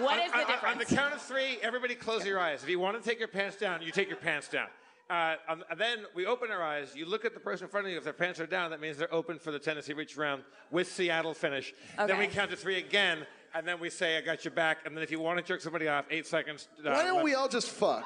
[0.00, 2.64] What is on, the on- on the count of three, everybody close your eyes.
[2.64, 4.66] If you want to take your pants down, you take your pants down.
[5.08, 6.92] Uh, um, and then we open our eyes.
[6.96, 7.98] You look at the person in front of you.
[7.98, 10.42] If their pants are down, that means they're open for the Tennessee reach round
[10.72, 11.72] with Seattle finish.
[11.96, 13.24] Then we count to three again,
[13.54, 15.60] and then we say, "I got your back." And then if you want to jerk
[15.60, 16.66] somebody off, eight seconds.
[16.78, 17.24] Uh, Why don't left.
[17.24, 18.04] we all just fuck?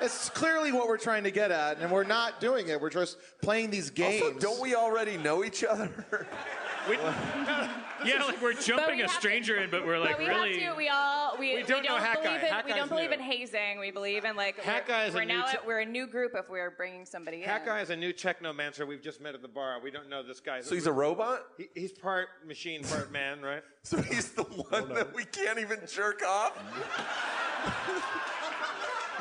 [0.00, 2.80] It's clearly what we're trying to get at, and we're not doing it.
[2.80, 4.22] We're just playing these games.
[4.22, 5.90] Also, don't we already know each other?
[8.04, 10.26] Yeah, like we're jumping we a have to- stranger in, but we're like but we
[10.28, 10.60] really.
[10.60, 10.76] have to.
[10.76, 12.24] We all we, We don't know Hat Guy.
[12.38, 13.14] believe in Hat we don't believe new.
[13.16, 13.80] in hazing.
[13.80, 15.86] We believe in like Hat we're, Guy is a we're new now t- we're a
[15.86, 17.66] new group if we're bringing somebody Hat in.
[17.66, 19.80] guy is a new technomancer we've just met at the bar.
[19.82, 20.60] We don't know this guy.
[20.60, 21.46] so he's a robot?
[21.56, 23.62] He, he's part machine, part man, right?
[23.82, 26.56] So he's the one that we can't even jerk off?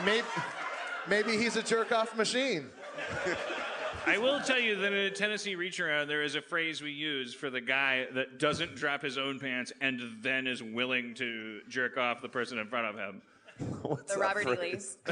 [0.04, 0.28] Maybe,
[1.08, 2.70] maybe he's a jerk off machine.
[4.06, 6.92] I will tell you that in a Tennessee reach around, there is a phrase we
[6.92, 11.62] use for the guy that doesn't drop his own pants and then is willing to
[11.68, 13.22] jerk off the person in front of him.
[13.82, 14.72] What's The that Robert E.
[14.72, 14.98] Lee's.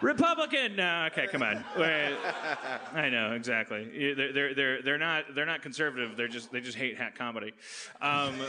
[0.00, 0.76] Republican.
[0.76, 1.64] No, okay, come on.
[1.78, 2.16] Wait,
[2.92, 4.14] I know exactly.
[4.14, 6.16] They're, they're, they're, they're not they're not conservative.
[6.16, 7.52] They're just they just hate hat comedy.
[8.00, 8.34] Um,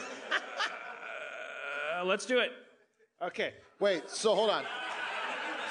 [2.00, 2.52] uh, let's do it.
[3.22, 3.54] Okay.
[3.80, 4.64] Wait, so hold on.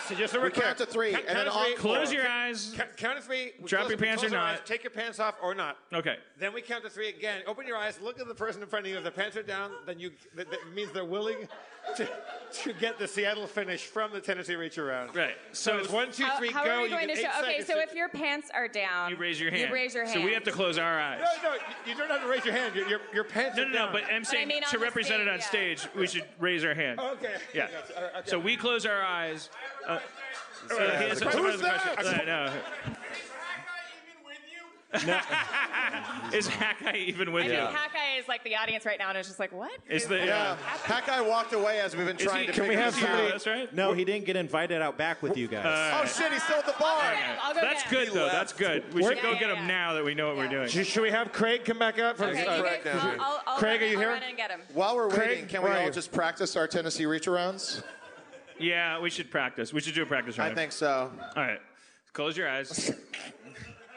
[0.09, 1.73] So just so We we're count to three, count- and count then to three.
[1.73, 1.97] encore.
[1.97, 2.73] Close your eyes.
[2.77, 3.53] Count, count to three.
[3.61, 4.55] we Drop close- your pants or not.
[4.55, 5.77] eyes, take your pants off or not.
[5.93, 6.16] Okay.
[6.39, 7.43] Then we count to three again.
[7.47, 7.99] Open your eyes.
[8.01, 8.99] Look at the person in front of you.
[8.99, 11.49] If their pants are down, then you that, that means they're willing
[11.97, 12.09] to,
[12.65, 15.15] to get the Seattle finish from the Tennessee reach around.
[15.15, 15.37] Right.
[15.53, 16.70] So, So it's one, two, How, three, how go.
[16.70, 17.31] are we You going get to show?
[17.43, 19.69] Okay, so to- if your pants are down, You raise your hand.
[19.69, 20.19] You raise your hand.
[20.20, 21.20] So we have to close our eyes.
[21.43, 21.61] no, no, you-
[21.93, 22.74] you don't have to raise your hand.
[22.74, 23.78] Your, your, your pants No, are no, no.
[23.87, 23.93] down.
[23.93, 26.74] But I'm saying mean to the represent it on stage, stage, we should raise our
[26.74, 26.99] hand.
[27.01, 27.37] okay.
[27.55, 27.69] Yeah.
[27.97, 28.20] Okay.
[28.24, 29.49] So we close our eyes.
[29.86, 29.98] Uh,
[30.68, 31.96] so Yeah, here's the some question- other question.
[31.98, 32.52] Who's Uh, no.
[36.32, 37.52] Is Hawkeye even with I you?
[37.52, 39.70] think Hawkeye is like the audience right now, and it's just like, what?
[39.90, 40.56] Is the Yeah,
[40.88, 42.52] that guy walked away as we've been trying he, to.
[42.52, 43.26] can we figure have this somebody?
[43.26, 43.30] out.
[43.32, 43.74] That's right.
[43.74, 45.64] No, he didn't get invited out back with you guys.
[45.66, 47.14] Oh shit, he's still at the bar.
[47.42, 48.14] I'll go That's get good him.
[48.14, 48.28] though.
[48.28, 48.92] That's good.
[48.94, 49.66] We should Yeah, go yeah, get him yeah.
[49.66, 50.68] now that we know what we're doing.
[50.68, 52.16] Should, should we have Craig come back up?
[52.16, 52.80] From, Okay, uh, you Craig.
[52.86, 54.10] I'll, I'll, I'll Craig, run, are you I'll here?
[54.12, 54.60] run and get him.
[54.72, 57.82] While we're Craig, waiting, can we all just practice our Tennessee reach arounds?
[58.59, 59.73] Yeah, we should practice.
[59.73, 60.53] We should do a practice round.
[60.53, 61.11] I think so.
[61.37, 61.61] All right.
[62.12, 62.91] Close your eyes.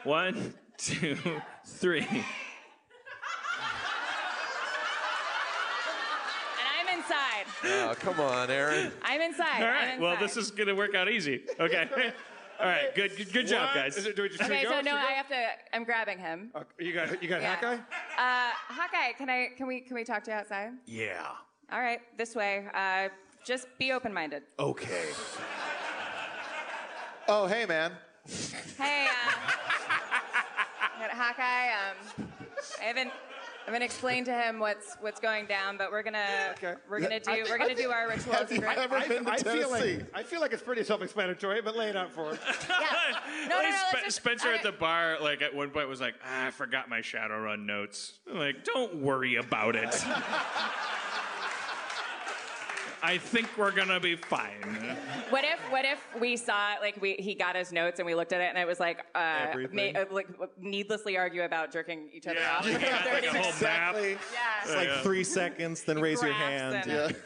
[0.04, 1.16] One, two,
[1.64, 2.00] three.
[2.00, 2.24] And
[6.78, 7.46] I'm inside.
[7.64, 8.92] Oh, come on, Erin.
[9.02, 9.62] I'm inside.
[9.62, 9.82] All right.
[9.82, 10.00] I'm right.
[10.00, 11.42] Well, this is gonna work out easy.
[11.58, 11.88] Okay.
[12.60, 12.94] All right.
[12.94, 13.16] Good.
[13.16, 13.96] Good, good job, guys.
[13.96, 14.90] Is it, do we just Okay, should we so go?
[14.90, 15.46] no, Should I have to.
[15.72, 16.50] I'm grabbing him.
[16.52, 16.60] go?
[16.60, 17.54] Okay, you got you got Yeah.
[17.56, 17.74] hat guy.
[18.18, 19.48] Uh, Hawkeye, can I?
[19.56, 19.80] Can we?
[19.80, 20.72] Can we talk to you outside?
[20.86, 21.26] Yeah.
[21.72, 22.66] All right, this way.
[22.74, 23.08] Uh,
[23.44, 24.42] just be open-minded.
[24.58, 25.06] Okay.
[27.28, 27.92] Oh, hey man.
[28.76, 29.30] Hey, uh,
[31.00, 31.68] got Hawkeye.
[31.70, 32.28] Um,
[32.80, 33.10] I haven't.
[33.62, 36.74] I haven't explained to him what's what's going down, but we're gonna Okay.
[36.88, 38.36] we're gonna do I- we're gonna think- do our rituals.
[38.38, 38.78] have you right?
[38.78, 41.88] ever I, been to I feel like I feel like it's pretty self-explanatory, but lay
[41.90, 42.38] it out for us.
[42.68, 43.46] Yeah.
[43.48, 43.68] No, no, no.
[43.70, 44.56] Like, let's just- Spencer okay.
[44.56, 48.14] at the bar, like at one point, was like, ah, "I forgot my Shadowrun notes."
[48.30, 49.94] I'm like, don't worry about it.
[53.02, 54.60] I think we're gonna be fine.
[55.30, 58.32] What if what if we saw like we he got his notes and we looked
[58.32, 60.28] at it and it was like uh, ma- uh, like
[60.58, 62.66] needlessly argue about jerking each other Yeah, off.
[62.66, 63.62] yeah, for like 30 a whole minutes.
[63.62, 63.94] map.
[63.96, 64.16] Yeah.
[64.64, 66.90] It's like three seconds, then raise your Graphs hand.
[66.90, 67.16] and-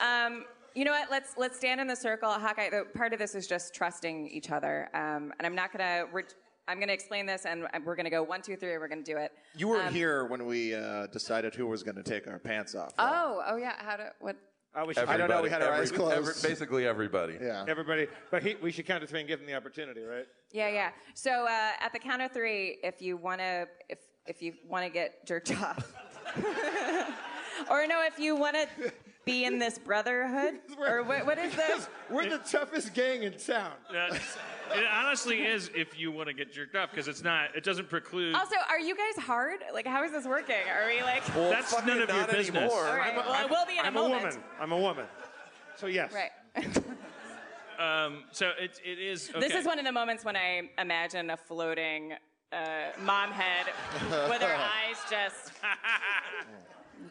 [0.00, 0.44] Um,
[0.74, 1.10] you know what?
[1.10, 2.30] Let's let's stand in the circle.
[2.30, 2.70] Hawkeye.
[2.70, 6.06] The, part of this is just trusting each other, um, and I'm not gonna.
[6.12, 6.24] Re-
[6.66, 8.72] I'm gonna explain this, and we're gonna go one, two, three.
[8.72, 9.30] and We're gonna do it.
[9.56, 12.74] You weren't Um, here when we uh, decided who was going to take our pants
[12.74, 12.92] off.
[12.98, 13.74] Oh, oh yeah.
[13.78, 14.36] How to what?
[14.76, 16.42] We I don't know, we had our Every- eyes closed.
[16.42, 17.38] basically everybody.
[17.40, 17.64] Yeah.
[17.68, 20.26] everybody, but he, we should count to three and give him the opportunity, right?
[20.50, 20.90] Yeah, yeah.
[21.14, 25.24] So uh, at the count of three, if you wanna, if if you wanna get
[25.26, 25.92] jerked off,
[27.70, 28.66] or no, if you wanna
[29.24, 31.88] be in this brotherhood, or what, what is this?
[32.10, 33.72] We're the toughest gang in town.
[33.88, 34.16] Uh,
[34.72, 37.54] it honestly is if you want to get jerked off because it's not.
[37.56, 38.34] It doesn't preclude.
[38.34, 39.60] Also, are you guys hard?
[39.72, 40.56] Like, how is this working?
[40.70, 41.22] Are we like?
[41.34, 42.56] Well, That's fucking none of your not business.
[42.56, 42.86] Anymore.
[42.88, 43.16] All right.
[43.16, 44.22] Well, it will be in I'm a a moment.
[44.24, 44.40] woman.
[44.60, 45.06] I'm a woman.
[45.76, 46.12] So yes.
[46.12, 46.72] Right.
[47.76, 49.30] Um, so it, it is.
[49.30, 49.40] Okay.
[49.40, 52.12] This is one of the moments when I imagine a floating
[52.52, 52.56] uh,
[53.02, 53.66] mom head
[54.30, 55.52] with her eyes just.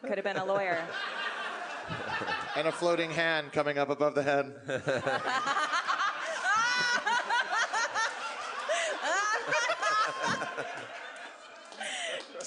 [0.00, 0.82] Could have been a lawyer.
[2.56, 4.54] And a floating hand coming up above the head.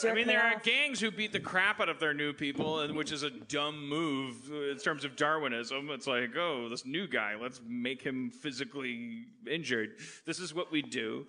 [0.05, 2.95] I mean, there are gangs who beat the crap out of their new people, and
[2.95, 5.89] which is a dumb move in terms of Darwinism.
[5.91, 9.97] It's like, oh, this new guy, let's make him physically injured.
[10.25, 11.25] This is what we do.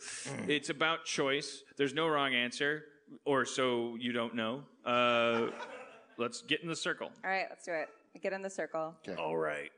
[0.47, 1.62] It's about choice.
[1.77, 2.85] There's no wrong answer,
[3.24, 4.62] or so you don't know.
[4.85, 5.49] Uh,
[6.19, 7.11] let's get in the circle.
[7.24, 7.89] All right, let's do it.
[8.23, 8.95] Get in the circle.
[9.16, 9.70] All right.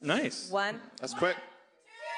[0.00, 0.50] Nice.
[0.50, 0.80] One.
[1.00, 1.36] That's quick.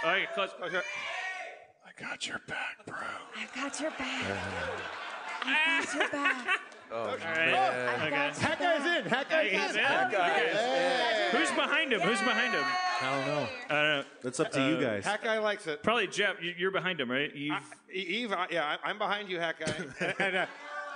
[0.05, 0.51] All right, close.
[0.63, 2.97] I got your back, bro.
[3.37, 5.06] I've got your back.
[5.47, 6.47] I've got your back.
[6.89, 7.21] Oh, All right.
[7.51, 8.01] man.
[8.07, 8.41] Okay.
[8.47, 9.11] Hat guy's in.
[9.11, 9.81] Hat guy's He's in.
[9.81, 11.31] in.
[11.33, 12.01] Who's behind behind him?
[12.01, 12.65] Who's behind him?
[12.65, 13.49] I don't know.
[13.69, 14.05] I don't know.
[14.23, 15.05] That's up to you Uh, guys.
[15.05, 15.83] Hack guy likes it.
[15.83, 16.41] Probably Jeff.
[16.43, 17.35] you- You're behind him, right?
[17.35, 17.53] Eve.
[17.93, 19.73] E- Eve, I- yeah, I- I'm behind you, hack guy.
[20.01, 20.47] And, and, uh,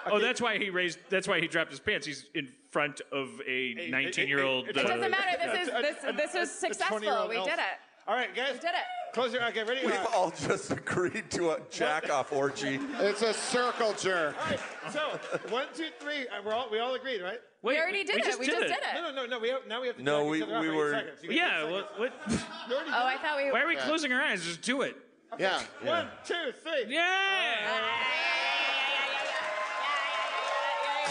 [0.07, 0.99] Oh, that's why he raised.
[1.11, 2.07] That's why he dropped his pants.
[2.07, 4.67] He's in front of a 19 year old.
[4.69, 5.37] It doesn't matter.
[5.39, 7.29] This is this this is successful.
[7.29, 7.79] We did it.
[8.11, 8.55] All right, guys.
[8.55, 9.15] We did it.
[9.15, 9.41] Close your.
[9.41, 9.51] eyes.
[9.51, 9.87] Okay, ready?
[9.87, 12.81] We've Uh, all just agreed to a jack off orgy.
[12.99, 14.35] It's a circle jerk.
[14.43, 14.61] all right,
[14.93, 16.27] so one, two, three.
[16.27, 17.39] Uh, we're all we all agreed, right?
[17.63, 18.37] Wait, We already did it.
[18.41, 18.83] We just did No, it.
[18.95, 19.27] no, no, no.
[19.27, 19.39] No.
[19.39, 20.03] We have, now we have to.
[20.03, 21.23] No, jack we- each other off we for eight were- seconds.
[21.23, 21.61] You get eight Yeah.
[21.61, 21.73] seconds.
[21.73, 21.99] What?
[22.01, 22.13] what?
[22.31, 23.53] You already Oh, did I thought we.
[23.53, 24.45] Why are we closing our eyes?
[24.45, 24.97] Just do it.
[25.39, 25.61] Yeah.
[25.61, 25.87] it.
[25.87, 26.87] One, two, three.
[26.89, 27.07] Yeah.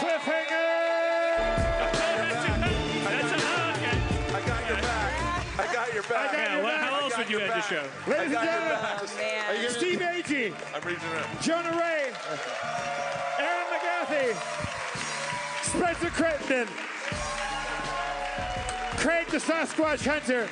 [0.02, 0.26] That's
[7.30, 7.84] you your end the show?
[8.06, 9.70] Ladies and got your gentlemen, back.
[9.70, 11.40] Steve Agee, I'm reaching out.
[11.40, 12.12] Jonah Ray,
[13.38, 14.34] Erin McGathy,
[15.62, 16.68] Spencer Crittenden,
[18.96, 20.48] Craig the Sasquatch Hunter.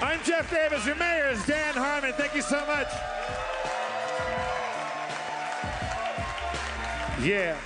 [0.00, 0.86] I'm Jeff Davis.
[0.86, 2.12] Your mayor is Dan Harmon.
[2.12, 2.88] Thank you so much.
[7.24, 7.56] Yeah.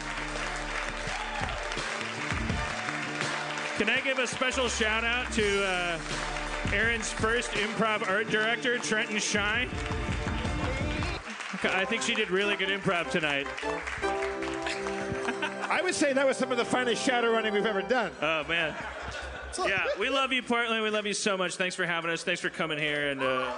[3.76, 5.98] Can I give a special shout out to uh,
[6.72, 9.68] Erin's first improv art director, Trenton Shine?
[11.64, 13.46] I think she did really good improv tonight.
[15.70, 18.10] I would say that was some of the finest shadow running we've ever done.
[18.20, 18.74] Oh man.
[19.66, 20.82] Yeah, we love you, Portland.
[20.82, 21.56] We love you so much.
[21.56, 22.24] Thanks for having us.
[22.24, 23.10] Thanks for coming here.
[23.10, 23.52] And uh,